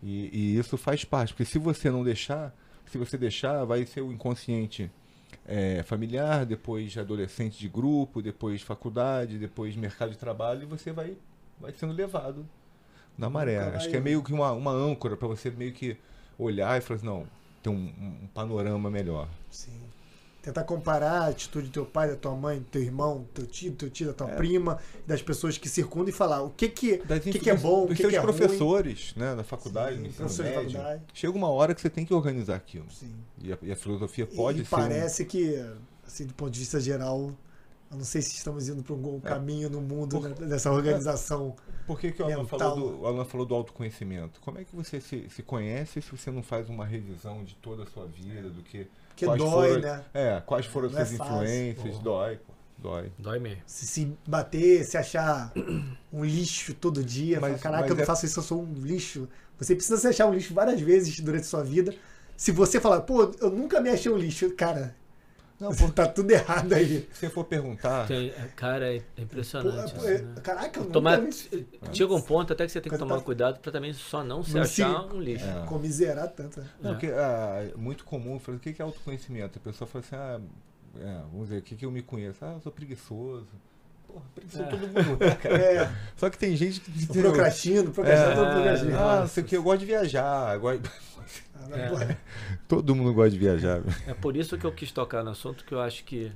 E, 0.03 0.29
e, 0.31 0.59
isso 0.59 0.77
faz 0.77 1.07
parte, 1.07 1.33
porque 1.33 1.47
se 1.47 1.59
você 1.59 1.91
não 1.91 2.05
deixar, 2.05 2.55
se 2.85 2.99
você 2.99 3.17
deixar, 3.17 3.65
vai 3.65 3.87
ser 3.87 4.03
o 4.03 4.13
inconsciente 4.13 4.91
é, 5.47 5.83
familiar, 5.83 6.47
depois 6.47 6.97
adolescente 6.97 7.59
de 7.59 7.69
grupo, 7.69 8.23
depois 8.23 8.63
faculdade, 8.63 9.39
depois 9.39 9.77
mercado 9.77 10.11
de 10.11 10.19
trabalho, 10.19 10.63
e 10.63 10.67
você 10.67 10.93
vai, 10.93 11.17
vai 11.61 11.73
sendo 11.73 11.93
levado 11.93 12.47
na 13.17 13.29
maré. 13.29 13.57
Caralho. 13.57 13.77
Acho 13.77 13.91
que 13.91 13.97
é 13.97 14.01
meio 14.01 14.23
que 14.23 14.33
uma, 14.33 14.53
uma 14.53 14.73
âncora 14.73 15.17
para 15.17 15.29
você 15.29 15.51
meio 15.51 15.73
que 15.73 15.97
olhar 16.39 16.77
e 16.79 16.81
falar 16.81 16.97
assim, 16.97 17.07
não, 17.07 17.27
tem 17.63 17.73
um, 17.73 18.23
um 18.23 18.27
panorama 18.29 18.91
melhor. 18.91 19.29
Sim. 19.51 19.81
Tentar 20.45 20.65
comparar 20.65 21.23
a 21.23 21.27
atitude 21.29 21.69
do 21.69 21.73
teu 21.73 21.87
pai, 21.87 22.09
da 22.11 22.17
tua 22.17 22.35
mãe, 22.35 22.59
do 22.59 22.67
teu 22.67 22.83
irmão, 22.83 23.21
do 23.21 23.25
teu 23.33 23.47
tio, 23.47 23.71
do 23.71 23.77
teu 23.79 23.89
tio, 23.89 24.07
da 24.09 24.13
tua 24.13 24.31
É. 24.31 24.35
prima, 24.37 24.79
das 25.07 25.23
pessoas 25.23 25.57
que 25.57 25.71
circundam 25.71 26.11
e 26.11 26.13
falar 26.13 26.43
o 26.43 26.51
que 26.51 26.69
que, 26.69 26.99
Das 26.99 27.19
o 27.21 27.23
que, 27.23 27.39
que 27.39 27.49
é 27.49 27.57
bom, 27.57 27.85
o 27.85 27.89
que, 27.89 27.97
seus 27.97 28.11
que 28.11 28.17
é 28.17 28.21
ruim. 28.21 28.27
professores, 28.37 29.15
né, 29.17 29.35
na 29.35 29.43
faculdade, 29.43 29.97
Sim, 29.97 30.03
de 30.03 30.43
médio. 30.43 30.73
faculdade. 30.73 31.03
Chega 31.15 31.33
uma 31.35 31.49
hora 31.49 31.75
que 31.75 31.81
você 31.81 31.89
tem 31.89 32.05
que 32.05 32.13
organizar 32.13 32.57
aquilo. 32.57 32.85
Sim. 32.91 33.15
E 33.43 33.55
a, 33.55 33.59
e 33.63 33.73
a 33.73 33.77
filosofia 33.77 34.27
pode 34.27 34.61
e 34.61 34.65
ser. 34.67 34.75
um- 34.75 34.79
parece 34.79 35.25
que, 35.25 35.57
assim, 36.07 36.27
do 36.27 36.35
ponto 36.35 36.51
de 36.51 36.59
vista 36.61 36.79
geral, 36.79 37.33
eu 37.91 37.97
não 37.97 38.05
sei 38.05 38.21
se 38.21 38.35
estamos 38.37 38.69
indo 38.69 38.83
para 38.83 38.95
um 38.95 39.17
É. 39.25 39.27
caminho 39.27 39.71
no 39.71 39.81
mundo 39.81 40.21
Por- 40.21 40.29
né, 40.29 40.35
dessa 40.47 40.71
organização. 40.71 41.57
Por 41.87 41.99
que, 41.99 42.13
que 42.13 42.23
o, 42.23 42.27
Alan 42.27 42.45
falou 42.47 42.75
do, 42.77 43.01
o 43.01 43.07
Alan 43.07 43.25
falou 43.25 43.47
do 43.47 43.55
autoconhecimento? 43.55 44.41
Como 44.43 44.59
é 44.59 44.65
que 44.65 44.77
você 44.77 45.01
se, 45.01 45.27
se 45.31 45.43
conhece 45.43 46.03
se 46.03 46.11
você 46.11 46.31
não 46.31 46.43
faz 46.43 46.69
uma 46.69 46.85
revisão 46.85 47.43
de 47.45 47.55
toda 47.57 47.85
a 47.85 47.87
sua 47.87 48.05
vida, 48.07 48.51
do 48.51 48.63
que. 48.63 48.87
Que 49.17 49.27
quais 49.27 49.39
dói, 49.39 49.69
foram, 49.69 49.81
né? 49.81 50.05
É, 50.13 50.43
quais 50.45 50.67
foram 50.67 50.87
as 50.89 50.93
Não 50.95 51.01
é 51.01 51.05
suas 51.05 51.19
fácil. 51.19 51.35
influências? 51.35 51.99
Dói, 51.99 52.37
pô. 52.37 52.53
Dói. 52.79 53.13
Dói 53.19 53.39
mesmo. 53.39 53.63
Se 53.67 53.87
se 53.87 54.13
bater, 54.27 54.85
se 54.85 54.97
achar 54.99 55.53
um 56.13 56.25
lixo 56.25 56.75
todo 56.75 57.03
dia, 57.03 57.41
Mas- 57.41 57.53
falar, 57.53 57.63
caraca, 57.63 57.81
mas 57.83 57.91
eu 57.91 57.97
não 57.97 58.03
é- 58.03 58.07
faço 58.07 58.27
isso, 58.27 58.39
eu 58.41 58.43
sou 58.43 58.63
um 58.63 58.75
lixo. 58.83 59.27
Você 59.59 59.75
precisa 59.75 59.97
se 59.97 60.07
achar 60.07 60.27
um 60.27 60.35
lixo 60.35 60.53
várias 60.53 60.81
vezes 60.81 61.19
durante 61.21 61.43
a 61.43 61.47
sua 61.47 61.63
vida. 61.65 61.95
Se 62.37 62.51
você 62.53 62.81
falar, 62.81 63.01
pô, 63.03 63.33
eu 63.41 63.51
nunca 63.51 63.81
me 63.81 63.89
achei 63.89 64.11
um 64.13 64.17
lixo, 64.19 64.51
cara, 64.51 64.95
Não, 65.61 65.73
você 65.73 65.89
tá 65.93 66.07
tudo 66.09 66.31
errado 66.31 66.73
aí. 66.73 67.09
Se 67.13 67.21
você 67.21 67.31
for 67.31 67.45
perguntar. 67.45 68.07
Tem- 68.09 68.31
é, 68.31 68.49
cara, 68.57 68.93
é 68.95 69.01
impressionante 69.17 69.93
pô, 69.95 69.99
isso, 70.01 70.09
é- 70.09 70.19
né? 70.23 70.35
Caraca, 70.43 70.79
eu 70.81 70.83
nunca 70.83 70.93
Tomar, 70.93 71.21
chega 71.93 72.13
um 72.15 72.21
ponto 72.21 72.53
até 72.53 72.67
que 72.67 72.73
você 72.73 72.81
tem 72.81 72.91
que 72.91 72.97
Quando 72.99 73.09
tomar 73.09 73.19
tá- 73.19 73.25
cuidado 73.25 73.61
pra 73.61 73.71
também 73.73 73.93
só 73.93 74.25
não 74.25 74.43
se 74.43 74.55
Não 74.55 74.65
se- 74.65 74.83
achar 74.83 75.07
um 75.15 75.21
lixo. 75.21 75.45
É. 75.45 75.65
comiserar 75.67 76.29
tanto. 76.29 76.61
né? 76.61 76.67
Não, 76.83 76.91
É. 76.91 76.95
porque 76.95 77.07
ah, 77.07 77.71
é 77.73 77.77
muito 77.77 78.05
comum, 78.05 78.39
falar, 78.41 78.57
o 78.57 78.61
que 78.61 78.75
é 78.77 78.85
autoconhecimento? 78.85 79.59
A 79.59 79.63
pessoa 79.63 79.87
fala 79.89 80.05
assim, 80.05 80.17
ah, 80.17 80.41
é, 81.01 81.19
vamos 81.31 81.49
dizer, 81.49 81.59
o 81.61 81.63
que, 81.63 81.77
que 81.77 81.87
eu 81.87 81.91
me 81.91 82.03
conheço? 82.03 82.39
Ah, 82.45 82.55
eu 82.55 82.61
sou 82.61 82.73
preguiçoso. 82.73 83.47
Porra, 84.09 84.23
preguiçoso 84.35 84.65
É. 84.65 84.67
todo 84.71 84.81
mundo, 84.81 85.25
né, 85.25 85.35
cara? 85.41 85.57
É, 85.57 85.93
Só 86.17 86.29
que 86.31 86.37
tem 86.39 86.57
gente 86.57 86.81
que. 86.81 87.07
procrastino, 87.07 87.91
procrastino, 87.93 88.43
É, 88.43 88.53
procrastino. 88.53 88.99
ah, 88.99 89.27
sei 89.29 89.43
o 89.45 89.47
que, 89.47 89.57
eu 89.57 89.63
gosto 89.63 89.81
de 89.81 89.87
viajar. 89.87 90.55
eu 90.55 90.61
gosto- 90.61 90.91
É. 91.73 92.17
Todo 92.69 92.95
mundo 92.95 93.13
gosta 93.15 93.31
de 93.31 93.39
viajar. 93.39 93.83
É 94.07 94.15
por 94.15 94.37
isso 94.37 94.57
que 94.59 94.65
eu 94.65 94.73
quis 94.73 94.91
tocar 94.93 95.23
no 95.25 95.31
assunto, 95.31 95.65
que 95.65 95.73
eu 95.75 95.81
acho 95.81 96.05
que 96.05 96.33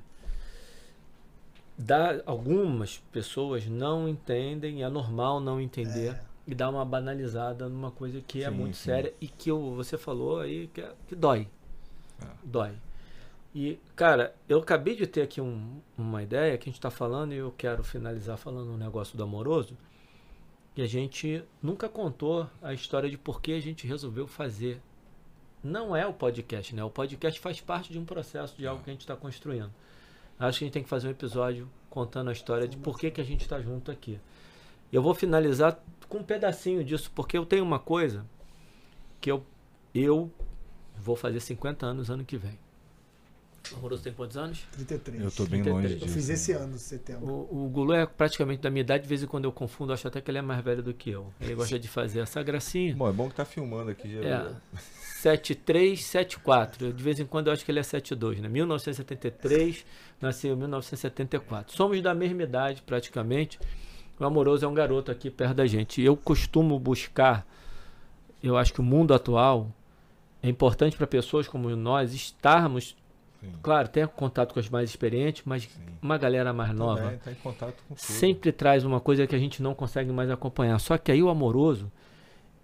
dá, 1.77 2.21
algumas 2.27 2.99
pessoas 3.13 3.67
não 3.67 4.09
entendem, 4.09 4.83
é 4.83 4.89
normal 4.89 5.41
não 5.41 5.61
entender, 5.61 6.11
É. 6.15 6.21
e 6.47 6.55
dá 6.55 6.69
uma 6.69 6.85
banalizada 6.85 7.69
numa 7.69 7.91
coisa 7.91 8.21
que 8.21 8.43
é 8.43 8.49
Sim, 8.51 8.55
muito 8.57 8.77
sim. 8.77 8.85
séria 8.85 9.15
e 9.21 9.29
que 9.29 9.51
eu- 9.51 9.75
você 9.75 9.97
falou 9.97 10.41
aí 10.41 10.69
que, 10.69 10.81
é- 10.81 10.93
que 11.07 11.15
dói. 11.15 11.49
É. 12.21 12.27
Dói. 12.43 12.73
E, 13.55 13.79
cara, 13.97 14.35
eu 14.49 14.59
acabei 14.59 14.95
de 14.95 15.07
ter 15.07 15.23
aqui 15.23 15.41
um- 15.41 15.81
uma 15.97 16.23
ideia 16.23 16.57
que 16.59 16.65
a 16.65 16.71
gente 16.71 16.79
está 16.79 16.91
falando 16.91 17.33
e 17.33 17.37
eu 17.39 17.53
quero 17.57 17.83
finalizar 17.83 18.37
falando 18.37 18.71
um 18.73 18.77
negócio 18.77 19.17
do 19.17 19.23
amoroso. 19.25 19.77
Que 20.75 20.83
a 20.83 20.87
gente 20.87 21.43
nunca 21.63 21.89
contou 21.89 22.47
a 22.63 22.73
história 22.73 23.09
de 23.11 23.17
por 23.19 23.41
que 23.41 23.53
a 23.53 23.61
gente 23.61 23.87
resolveu 23.87 24.29
fazer. 24.29 24.81
Não 25.63 25.95
é 25.95 26.07
o 26.07 26.13
podcast, 26.13 26.75
né? 26.75 26.85
O 26.85 26.91
podcast 26.91 27.41
faz 27.41 27.61
parte 27.61 27.93
de 27.93 27.99
um 27.99 28.05
processo 28.05 28.57
de 28.57 28.67
algo 28.67 28.83
que 28.83 28.91
a 28.91 28.93
gente 28.93 29.03
está 29.03 29.17
construindo. 29.17 29.71
Acho 30.39 30.59
que 30.59 30.65
a 30.65 30.67
gente 30.67 30.75
tem 30.75 30.83
que 30.83 30.89
fazer 30.89 31.09
um 31.09 31.11
episódio 31.11 31.69
contando 31.91 32.31
a 32.31 32.33
história 32.33 32.69
de 32.69 32.77
por 32.77 32.99
que, 32.99 33.11
que 33.11 33.21
a 33.21 33.25
gente 33.25 33.43
está 33.43 33.61
junto 33.61 33.91
aqui. 33.91 34.21
Eu 34.93 35.03
vou 35.03 35.15
finalizar 35.15 35.83
com 36.09 36.19
um 36.19 36.23
pedacinho 36.23 36.85
disso, 36.85 37.11
porque 37.15 37.37
eu 37.37 37.45
tenho 37.45 37.65
uma 37.65 37.79
coisa 37.79 38.25
que 39.21 39.31
eu, 39.31 39.45
eu 39.95 40.31
vou 40.97 41.17
fazer 41.17 41.41
50 41.41 41.85
anos 41.85 42.09
ano 42.09 42.25
que 42.25 42.37
vem. 42.37 42.59
O 43.73 43.77
Amoroso 43.77 44.03
tem 44.03 44.13
quantos 44.13 44.37
anos? 44.37 44.61
33. 44.73 45.23
Eu 45.25 45.31
tô 45.31 45.45
bem 45.45 45.63
33. 45.63 45.75
longe 45.75 45.95
Eu 45.95 45.99
disso. 46.01 46.15
fiz 46.15 46.29
esse 46.31 46.55
né? 46.55 46.59
ano, 46.61 46.79
setembro. 46.79 47.27
O, 47.27 47.67
o 47.67 47.69
Gulu 47.69 47.93
é 47.93 48.07
praticamente 48.07 48.63
da 48.63 48.71
minha 48.71 48.81
idade, 48.81 49.03
de 49.03 49.09
vez 49.09 49.23
em 49.23 49.27
quando 49.27 49.45
eu 49.45 49.53
confundo, 49.53 49.93
acho 49.93 50.09
até 50.09 50.21
que 50.21 50.31
ele 50.31 50.39
é 50.39 50.43
mais 50.43 50.63
velho 50.65 50.83
do 50.83 50.95
que 50.95 51.11
eu. 51.11 51.33
Ele 51.41 51.55
gosta 51.55 51.79
de 51.79 51.87
fazer 51.89 52.21
essa 52.21 52.43
gracinha. 52.43 52.95
Bom, 52.95 53.09
é 53.09 53.13
bom 53.13 53.29
que 53.29 53.35
tá 53.35 53.45
filmando 53.45 53.91
aqui. 53.91 54.11
Já 54.11 54.21
É, 54.21 54.53
73, 55.21 56.03
74. 56.03 56.93
De 56.93 57.03
vez 57.03 57.19
em 57.21 57.27
quando 57.27 57.49
eu 57.49 57.53
acho 57.53 57.65
que 57.65 57.71
ele 57.71 57.81
é 57.81 57.83
72, 57.83 58.41
né? 58.41 58.49
1973, 58.49 59.85
nasceu 60.21 60.55
em 60.55 60.57
1974. 60.57 61.77
Somos 61.77 62.01
da 62.01 62.15
mesma 62.15 62.43
idade, 62.43 62.83
praticamente. 62.83 63.59
O 64.19 64.25
Amoroso 64.25 64.65
é 64.65 64.69
um 64.69 64.75
garoto 64.75 65.11
aqui 65.11 65.31
perto 65.31 65.55
da 65.55 65.67
gente. 65.67 66.01
E 66.01 66.05
eu 66.05 66.17
costumo 66.17 66.79
buscar, 66.79 67.47
eu 68.43 68.57
acho 68.57 68.73
que 68.73 68.81
o 68.81 68.85
mundo 68.85 69.13
atual 69.13 69.71
é 70.43 70.49
importante 70.49 70.97
para 70.97 71.07
pessoas 71.07 71.47
como 71.49 71.69
nós 71.77 72.15
estarmos, 72.15 72.97
Sim, 73.41 73.53
claro, 73.63 73.89
ter 73.89 74.07
contato 74.09 74.53
com 74.53 74.59
as 74.61 74.69
mais 74.69 74.91
experientes, 74.91 75.43
mas 75.45 75.63
sim. 75.63 75.69
uma 76.03 76.19
galera 76.19 76.53
mais 76.53 76.75
nova 76.75 77.03
Também 77.03 77.19
tá 77.19 77.31
em 77.31 77.35
contato 77.37 77.75
com 77.89 77.95
tudo. 77.95 77.99
sempre 78.05 78.51
traz 78.53 78.85
uma 78.85 79.01
coisa 79.01 79.27
que 79.27 79.35
a 79.35 79.39
gente 79.39 79.63
não 79.63 79.75
consegue 79.75 80.11
mais 80.11 80.29
acompanhar. 80.31 80.79
Só 80.81 80.99
que 80.99 81.13
aí 81.13 81.23
o 81.23 81.29
amoroso, 81.29 81.91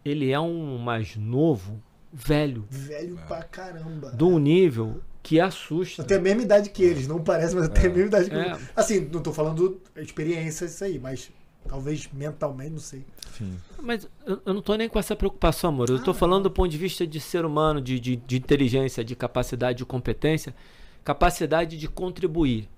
ele 0.05 0.31
é 0.33 0.41
um 0.41 0.77
mais 0.79 1.17
novo, 1.17 1.81
velho, 2.13 2.65
Velho 2.69 3.19
pra 3.29 3.43
caramba. 3.45 4.11
de 4.11 4.25
um 4.25 4.39
nível 4.39 5.01
que 5.23 5.41
assusta. 5.41 6.03
Eu 6.03 6.07
tenho 6.07 6.21
a 6.21 6.23
mesma 6.23 6.43
idade 6.43 6.69
que 6.71 6.83
eles, 6.83 7.07
não 7.09 7.23
parece, 7.23 7.55
mas 7.55 7.65
eu 7.65 7.71
tenho 7.71 7.87
a 7.87 7.95
mesma 7.95 8.07
idade 8.09 8.31
que 8.31 8.37
É. 8.37 8.47
eles. 8.49 8.71
Assim, 8.77 9.09
não 9.13 9.23
tô 9.23 9.33
falando 9.33 9.81
experiência, 9.97 10.67
isso 10.67 10.85
aí, 10.85 10.99
mas 10.99 11.31
talvez 11.69 12.09
mentalmente, 12.13 12.71
não 12.71 12.79
sei. 12.79 13.05
Sim. 13.37 13.57
Mas 13.83 14.09
eu, 14.27 14.41
eu 14.47 14.55
não 14.55 14.63
tô 14.63 14.75
nem 14.77 14.89
com 14.89 14.99
essa 14.99 15.15
preocupação, 15.17 15.71
amor. 15.71 15.91
Eu 15.91 16.03
tô 16.03 16.11
Ah, 16.13 16.15
falando 16.15 16.45
do 16.45 16.51
ponto 16.51 16.69
de 16.71 16.79
vista 16.79 17.07
de 17.07 17.21
ser 17.21 17.45
humano, 17.45 17.81
de, 17.81 17.99
de, 17.99 18.17
de 18.17 18.37
inteligência, 18.37 19.05
de 19.05 19.15
capacidade, 19.17 19.79
de 19.79 19.85
competência, 19.85 20.55
capacidade 21.03 21.77
de 21.77 21.89
contribuir. 21.89 22.69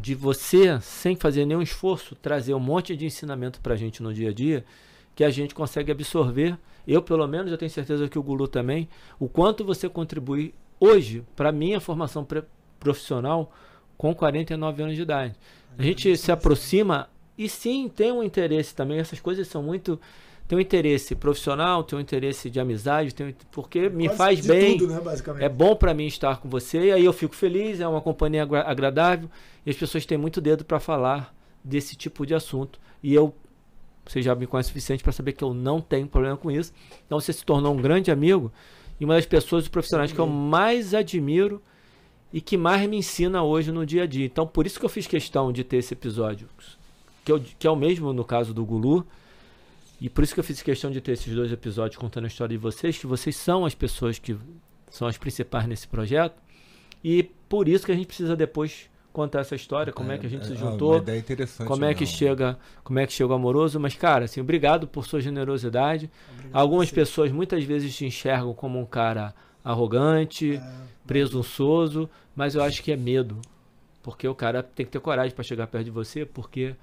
De 0.00 0.14
você, 0.14 0.80
sem 0.80 1.16
fazer 1.16 1.44
nenhum 1.44 1.60
esforço, 1.62 2.14
trazer 2.14 2.54
um 2.54 2.60
monte 2.60 2.94
de 2.96 3.04
ensinamento 3.04 3.60
pra 3.60 3.74
gente 3.74 4.00
no 4.00 4.14
dia 4.14 4.30
a 4.30 4.32
dia, 4.32 4.64
que 5.16 5.24
a 5.24 5.30
gente 5.30 5.54
consegue 5.54 5.90
absorver. 5.90 6.56
Eu, 6.86 7.02
pelo 7.02 7.26
menos, 7.26 7.50
eu 7.50 7.58
tenho 7.58 7.70
certeza 7.70 8.08
que 8.08 8.16
o 8.18 8.22
Gulu 8.22 8.46
também, 8.46 8.88
o 9.18 9.28
quanto 9.28 9.64
você 9.64 9.88
contribui 9.88 10.54
hoje 10.78 11.24
para 11.34 11.50
minha 11.50 11.80
formação 11.80 12.24
profissional 12.78 13.52
com 13.96 14.14
49 14.14 14.82
anos 14.84 14.94
de 14.94 15.02
idade. 15.02 15.34
A 15.76 15.82
gente 15.82 16.16
se 16.16 16.30
aproxima 16.30 17.08
e 17.38 17.48
sim 17.48 17.88
tem 17.88 18.10
um 18.12 18.22
interesse 18.22 18.74
também. 18.74 18.98
Essas 18.98 19.20
coisas 19.20 19.46
são 19.48 19.62
muito. 19.62 19.98
Tem 20.46 20.56
um 20.56 20.60
interesse 20.60 21.14
profissional, 21.14 21.84
tem 21.84 21.98
um 21.98 22.00
interesse 22.02 22.48
de 22.48 22.58
amizade, 22.58 23.14
tem 23.14 23.28
um- 23.28 23.34
porque 23.52 23.88
me 23.90 24.04
Quase 24.06 24.16
faz 24.16 24.46
bem. 24.46 24.78
Tudo, 24.78 24.90
né. 24.94 25.00
É 25.44 25.48
bom 25.48 25.76
para 25.76 25.92
mim 25.92 26.06
estar 26.06 26.38
com 26.40 26.48
você, 26.48 26.86
e 26.86 26.92
aí 26.92 27.04
eu 27.04 27.12
fico 27.12 27.34
feliz, 27.36 27.80
é 27.80 27.86
uma 27.86 28.00
companhia 28.00 28.42
agra- 28.44 28.64
agradável, 28.66 29.28
e 29.66 29.68
as 29.70 29.76
pessoas 29.76 30.06
têm 30.06 30.16
muito 30.16 30.40
dedo 30.40 30.64
para 30.64 30.80
falar 30.80 31.34
desse 31.62 31.94
tipo 31.96 32.24
de 32.24 32.34
assunto. 32.34 32.80
E 33.02 33.12
eu, 33.14 33.34
você 34.06 34.22
já 34.22 34.34
me 34.34 34.46
conhece 34.46 34.68
o 34.68 34.72
suficiente 34.72 35.02
para 35.02 35.12
saber 35.12 35.32
que 35.32 35.44
eu 35.44 35.52
não 35.52 35.82
tenho 35.82 36.06
problema 36.06 36.36
com 36.38 36.50
isso. 36.50 36.72
Então 37.04 37.20
você 37.20 37.30
se 37.30 37.44
tornou 37.44 37.74
um 37.74 37.76
grande 37.76 38.10
amigo 38.10 38.50
e 38.98 39.04
uma 39.04 39.14
das 39.16 39.26
pessoas 39.26 39.68
profissionais 39.68 40.12
que 40.12 40.18
eu 40.18 40.26
mais 40.26 40.94
admiro 40.94 41.60
e 42.32 42.40
que 42.40 42.56
mais 42.56 42.88
me 42.88 42.96
ensina 42.96 43.42
hoje 43.42 43.70
no 43.70 43.84
dia 43.84 44.04
a 44.04 44.06
dia. 44.06 44.24
Então 44.24 44.46
por 44.46 44.66
isso 44.66 44.80
que 44.80 44.86
eu 44.86 44.88
fiz 44.88 45.06
questão 45.06 45.52
de 45.52 45.62
ter 45.62 45.76
esse 45.76 45.92
episódio, 45.92 46.48
que, 47.28 47.32
eu, 47.32 47.40
que 47.58 47.66
é 47.66 47.70
o 47.70 47.76
mesmo 47.76 48.10
no 48.14 48.24
caso 48.24 48.54
do 48.54 48.64
Gulu. 48.64 49.06
E 50.00 50.08
por 50.08 50.24
isso 50.24 50.32
que 50.32 50.40
eu 50.40 50.44
fiz 50.44 50.62
questão 50.62 50.90
de 50.90 50.98
ter 51.00 51.12
esses 51.12 51.34
dois 51.34 51.52
episódios 51.52 51.96
contando 51.98 52.24
a 52.24 52.28
história 52.28 52.56
de 52.56 52.62
vocês, 52.62 52.96
que 52.96 53.06
vocês 53.06 53.36
são 53.36 53.66
as 53.66 53.74
pessoas 53.74 54.18
que 54.18 54.34
são 54.90 55.06
as 55.06 55.18
principais 55.18 55.66
nesse 55.66 55.86
projeto. 55.86 56.40
E 57.04 57.24
por 57.48 57.68
isso 57.68 57.84
que 57.84 57.92
a 57.92 57.94
gente 57.94 58.06
precisa 58.06 58.34
depois 58.34 58.88
contar 59.12 59.40
essa 59.40 59.54
história, 59.54 59.92
como 59.92 60.10
é, 60.10 60.16
que 60.16 60.24
a 60.26 60.28
gente 60.30 60.46
se 60.46 60.52
ah, 60.52 60.56
juntou, 60.56 60.92
Uma 60.92 60.98
ideia 60.98 61.18
interessante. 61.18 61.66
como 61.66 61.84
é 61.84 61.92
que 61.92 62.04
mesmo. 62.04 62.16
chega, 62.16 62.58
como 62.84 62.98
é 62.98 63.06
que 63.06 63.12
chega 63.12 63.30
o 63.30 63.34
amoroso, 63.34 63.78
mas 63.78 63.94
cara, 63.94 64.24
assim, 64.24 64.40
obrigado 64.40 64.86
por 64.86 65.06
sua 65.06 65.20
generosidade. 65.20 66.10
Obrigado 66.32 66.56
Algumas 66.56 66.90
pessoas 66.90 67.30
muitas 67.30 67.62
vezes 67.64 67.94
te 67.94 68.06
enxergam 68.06 68.54
como 68.54 68.78
um 68.80 68.86
cara 68.86 69.34
arrogante, 69.62 70.54
É, 70.56 70.72
presunçoso, 71.06 72.08
mas 72.34 72.54
eu 72.54 72.62
acho 72.62 72.82
que 72.82 72.92
é 72.92 72.96
medo. 72.96 73.38
Porque 74.02 74.26
o 74.26 74.34
cara 74.34 74.62
tem 74.62 74.86
que 74.86 74.92
ter 74.92 75.00
coragem 75.00 75.34
para 75.34 75.44
chegar 75.44 75.66
perto 75.66 75.84
de 75.84 75.90
você, 75.90 76.24
porque 76.24 76.74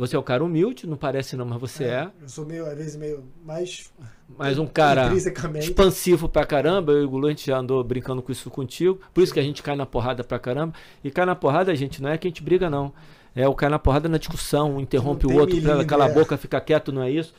você 0.00 0.16
é 0.16 0.18
um 0.18 0.22
cara 0.22 0.42
humilde, 0.42 0.86
não 0.86 0.96
parece 0.96 1.36
não, 1.36 1.44
mas 1.44 1.60
você 1.60 1.84
é. 1.84 2.10
Eu 2.20 2.28
sou 2.28 2.44
meio, 2.46 2.66
às 2.66 2.76
vezes, 2.76 2.96
meio 2.96 3.22
mais. 3.44 3.92
Mas 4.38 4.58
um 4.58 4.66
cara 4.66 5.12
expansivo 5.58 6.28
pra 6.28 6.44
caramba. 6.46 6.92
Eu 6.92 7.02
e 7.02 7.04
o 7.04 7.08
Gulu, 7.10 7.26
a 7.26 7.30
gente 7.30 7.46
já 7.46 7.58
andou 7.58 7.82
brincando 7.84 8.22
com 8.22 8.32
isso 8.32 8.48
contigo. 8.50 8.98
Por 9.12 9.22
isso 9.22 9.32
que 9.32 9.40
a 9.40 9.42
gente 9.42 9.62
cai 9.62 9.76
na 9.76 9.84
porrada 9.86 10.24
pra 10.24 10.38
caramba. 10.38 10.74
E 11.04 11.10
cai 11.10 11.24
na 11.26 11.34
porrada, 11.36 11.74
gente, 11.74 12.02
não 12.02 12.10
é 12.10 12.18
que 12.18 12.26
a 12.26 12.30
gente 12.30 12.42
briga, 12.42 12.70
não. 12.70 12.92
É 13.34 13.46
o 13.46 13.54
cai 13.54 13.68
na 13.68 13.78
porrada 13.78 14.08
na 14.08 14.18
discussão, 14.18 14.76
um 14.76 14.80
interrompe 14.80 15.26
Não 15.26 15.34
o 15.34 15.38
outro, 15.38 15.60
pra 15.60 15.84
cala 15.84 16.06
a 16.06 16.08
é. 16.08 16.12
boca, 16.12 16.36
fica 16.36 16.60
quieto, 16.60 16.90
não 16.92 17.02
é 17.02 17.10
isso. 17.10 17.32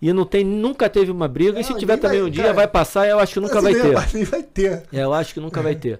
E 0.00 0.12
não 0.12 0.24
tem, 0.24 0.44
nunca 0.44 0.88
teve 0.88 1.10
uma 1.10 1.26
briga. 1.28 1.58
e 1.58 1.64
se 1.64 1.70
Não, 1.72 1.78
tiver 1.78 1.96
também 1.96 2.20
vai- 2.20 2.28
um 2.28 2.30
dia, 2.30 2.42
cara, 2.44 2.54
vai 2.54 2.68
passar. 2.68 3.08
Eu 3.08 3.18
acho 3.18 3.34
que 3.34 3.40
nunca 3.40 3.60
vai 3.60 3.74
ter. 3.74 3.94
nem- 4.14 4.24
vai 4.24 4.42
ter. 4.42 4.82
É, 4.92 5.00
eu 5.04 5.12
acho 5.14 5.34
que 5.34 5.40
nunca 5.40 5.62
vai 5.62 5.74
ter. 5.74 5.98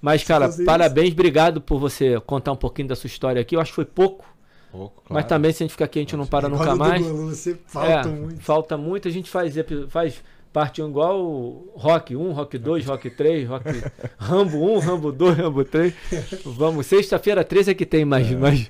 Mas, 0.00 0.24
cara, 0.24 0.50
parabéns, 0.66 1.12
obrigado 1.12 1.60
por 1.60 1.78
você 1.78 2.20
contar 2.20 2.50
um 2.52 2.56
pouquinho 2.56 2.88
da 2.88 2.96
sua 2.96 3.06
história 3.06 3.40
aqui. 3.40 3.54
Eu 3.54 3.60
acho 3.60 3.70
que 3.70 3.76
foi 3.76 3.84
pouco, 3.84 4.24
Pouco, 4.72 5.02
mas 5.08 5.24
claro. 5.24 5.28
também 5.28 5.52
se 5.52 5.62
a 5.62 5.64
gente 5.64 5.72
ficar 5.72 5.84
aqui, 5.84 5.98
a 5.98 6.02
gente 6.02 6.16
não 6.16 6.26
para 6.26 6.48
nunca 6.48 6.74
mais. 6.74 7.06
Gulu, 7.06 7.28
Você 7.28 7.52
É, 7.52 7.56
falta 7.66 8.08
muito. 8.08 8.40
Falta 8.40 8.76
muito. 8.78 9.06
A 9.08 9.10
gente 9.10 9.30
faz, 9.30 9.54
faz 9.88 10.22
Parte 10.52 10.82
1 10.82 10.88
igual 10.90 11.18
o 11.18 11.72
Rock 11.74 12.14
1, 12.14 12.32
Rock 12.32 12.58
2, 12.58 12.84
Rock 12.84 13.08
3, 13.08 13.48
Rock 13.48 13.64
Rambo 14.18 14.74
1, 14.76 14.78
Rambo 14.80 15.10
2, 15.10 15.38
Rambo 15.38 15.64
3. 15.64 15.94
Vamos, 16.44 16.86
sexta-feira 16.86 17.42
13 17.42 17.70
é 17.70 17.74
que 17.74 17.86
tem 17.86 18.04
mais, 18.04 18.30
mais, 18.32 18.68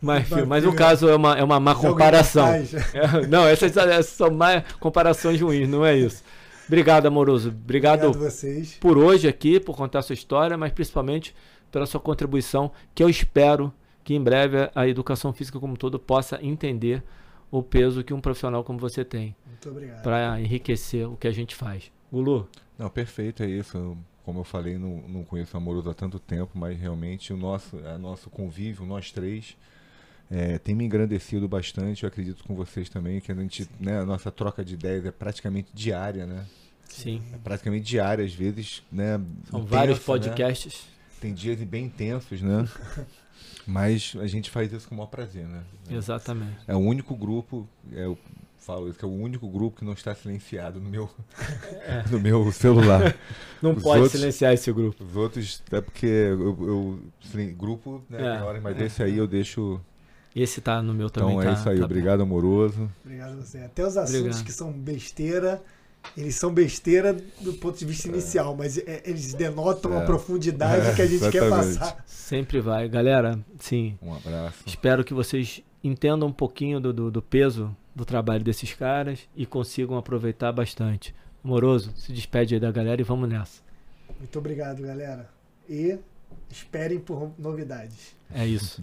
mais 0.00 0.28
filme. 0.28 0.44
Mas 0.44 0.62
no 0.62 0.74
caso 0.74 1.08
é 1.08 1.16
uma, 1.16 1.38
é 1.38 1.42
uma 1.42 1.58
má 1.58 1.74
comparação. 1.74 2.48
É, 2.48 3.26
não, 3.28 3.46
essas, 3.48 3.74
essas 3.74 4.12
são 4.12 4.30
mais 4.30 4.62
comparações 4.78 5.40
ruins, 5.40 5.66
não 5.66 5.86
é 5.86 5.96
isso. 5.96 6.22
Obrigado, 6.66 7.06
amoroso. 7.06 7.48
Obrigado, 7.48 8.08
Obrigado 8.08 8.30
vocês. 8.30 8.76
por 8.78 8.98
hoje 8.98 9.26
aqui, 9.26 9.58
por 9.58 9.74
contar 9.74 10.00
a 10.00 10.02
sua 10.02 10.14
história, 10.14 10.58
mas 10.58 10.70
principalmente 10.70 11.34
pela 11.70 11.86
sua 11.86 11.98
contribuição, 12.00 12.70
que 12.94 13.02
eu 13.02 13.08
espero 13.08 13.72
que 14.04 14.14
em 14.14 14.22
breve 14.22 14.70
a 14.74 14.86
educação 14.88 15.32
física 15.32 15.58
como 15.60 15.74
um 15.74 15.76
todo 15.76 15.98
possa 15.98 16.38
entender 16.42 17.02
o 17.50 17.62
peso 17.62 18.02
que 18.02 18.14
um 18.14 18.20
profissional 18.20 18.64
como 18.64 18.78
você 18.78 19.04
tem 19.04 19.36
Muito 19.46 19.68
obrigado. 19.70 20.02
para 20.02 20.40
enriquecer 20.40 21.06
o 21.08 21.16
que 21.16 21.28
a 21.28 21.32
gente 21.32 21.54
faz. 21.54 21.90
Gulu, 22.10 22.48
Não, 22.78 22.88
perfeito, 22.90 23.42
é 23.42 23.46
isso. 23.46 23.96
Como 24.24 24.40
eu 24.40 24.44
falei, 24.44 24.78
não, 24.78 25.02
não 25.08 25.24
conheço 25.24 25.54
o 25.54 25.58
Amoroso 25.58 25.90
há 25.90 25.94
tanto 25.94 26.18
tempo, 26.18 26.50
mas 26.54 26.78
realmente 26.78 27.32
o 27.32 27.36
nosso, 27.36 27.76
a 27.86 27.98
nosso 27.98 28.30
convívio, 28.30 28.86
nós 28.86 29.10
três, 29.10 29.56
é, 30.30 30.58
tem 30.58 30.74
me 30.74 30.84
engrandecido 30.84 31.48
bastante. 31.48 32.04
Eu 32.04 32.08
acredito 32.08 32.44
com 32.44 32.54
vocês 32.54 32.88
também 32.88 33.20
que 33.20 33.30
a 33.32 33.34
gente, 33.34 33.68
né, 33.80 34.00
a 34.00 34.04
nossa 34.06 34.30
troca 34.30 34.64
de 34.64 34.74
ideias 34.74 35.04
é 35.04 35.10
praticamente 35.10 35.68
diária, 35.74 36.24
né? 36.26 36.46
sim, 36.88 37.22
É 37.32 37.38
praticamente 37.38 37.84
diária, 37.84 38.24
às 38.24 38.34
vezes, 38.34 38.82
né? 38.92 39.18
são 39.50 39.60
intensa, 39.60 39.76
vários 39.76 39.98
né? 39.98 40.04
podcasts. 40.04 40.86
Tem 41.20 41.32
dias 41.34 41.58
bem 41.62 41.86
intensos, 41.86 42.40
né? 42.42 42.68
Mas 43.66 44.14
a 44.20 44.26
gente 44.26 44.50
faz 44.50 44.72
isso 44.72 44.88
com 44.88 44.94
o 44.94 44.98
maior 44.98 45.08
prazer, 45.08 45.46
né? 45.46 45.62
Exatamente. 45.90 46.56
É 46.66 46.74
o 46.74 46.78
único 46.78 47.14
grupo, 47.16 47.68
é, 47.92 48.04
eu 48.04 48.18
falo 48.58 48.88
isso, 48.88 48.98
que 48.98 49.04
é 49.04 49.08
o 49.08 49.12
único 49.12 49.48
grupo 49.48 49.78
que 49.78 49.84
não 49.84 49.92
está 49.92 50.14
silenciado 50.14 50.80
no 50.80 50.88
meu, 50.90 51.08
no 52.10 52.18
meu 52.20 52.50
celular. 52.52 53.14
Não 53.60 53.72
Os 53.72 53.82
pode 53.82 54.02
outros- 54.02 54.20
silenciar 54.20 54.52
esse 54.52 54.72
grupo. 54.72 55.02
Os 55.04 55.16
outros, 55.16 55.62
é 55.70 55.80
porque 55.80 56.06
eu, 56.06 56.56
eu 56.60 57.00
grupo, 57.56 58.02
né, 58.10 58.18
É, 58.18 58.36
tem 58.36 58.42
horas, 58.46 58.62
mas 58.62 58.80
é. 58.80 58.84
esse 58.86 59.02
aí 59.02 59.16
eu 59.16 59.26
deixo. 59.26 59.80
Esse 60.34 60.60
tá 60.60 60.80
no 60.82 60.94
meu 60.94 61.10
também. 61.10 61.32
Então 61.32 61.44
tá, 61.44 61.50
é 61.50 61.52
isso 61.54 61.68
aí, 61.68 61.78
tá 61.78 61.84
obrigado, 61.84 62.22
amoroso. 62.22 62.90
Obrigado 63.04 63.32
a 63.32 63.36
você. 63.36 63.58
Até 63.58 63.86
os 63.86 63.96
assuntos 63.96 64.20
Obrigado. 64.20 64.44
que 64.44 64.52
são 64.52 64.72
besteira, 64.72 65.62
eles 66.16 66.34
são 66.34 66.52
besteira 66.52 67.12
do 67.40 67.52
ponto 67.54 67.78
de 67.78 67.84
vista 67.84 68.08
inicial, 68.08 68.54
mas 68.56 68.76
é, 68.78 69.02
eles 69.04 69.32
denotam 69.34 69.96
a 69.96 70.02
É. 70.02 70.04
profundidade 70.06 70.88
É, 70.88 70.94
que 70.94 71.02
a 71.02 71.06
gente 71.06 71.30
quer 71.30 71.42
exatamente. 71.44 71.78
passar. 71.78 72.04
Sempre 72.06 72.60
vai. 72.60 72.88
Galera, 72.88 73.38
sim, 73.58 73.96
Um 74.02 74.14
abraço. 74.14 74.58
espero 74.66 75.04
que 75.04 75.14
vocês 75.14 75.62
entendam 75.82 76.28
um 76.28 76.32
pouquinho 76.32 76.80
do, 76.80 76.92
do, 76.92 77.10
do 77.10 77.22
peso 77.22 77.74
do 77.94 78.04
trabalho 78.04 78.42
desses 78.44 78.72
caras 78.74 79.20
e 79.36 79.44
consigam 79.46 79.96
aproveitar 79.96 80.52
bastante. 80.52 81.14
Amoroso, 81.44 81.92
se 81.96 82.12
despede 82.12 82.54
aí 82.54 82.60
da 82.60 82.70
galera 82.70 83.00
e 83.00 83.04
vamos 83.04 83.28
nessa. 83.28 83.60
Muito 84.18 84.38
obrigado, 84.38 84.80
galera. 84.82 85.28
E 85.68 85.98
esperem 86.50 86.98
por 87.00 87.32
novidades. 87.38 88.14
É 88.32 88.46
isso. 88.46 88.82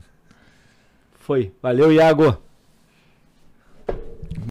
Foi. 1.20 1.54
Valeu, 1.62 1.92
Iago. 1.92 2.38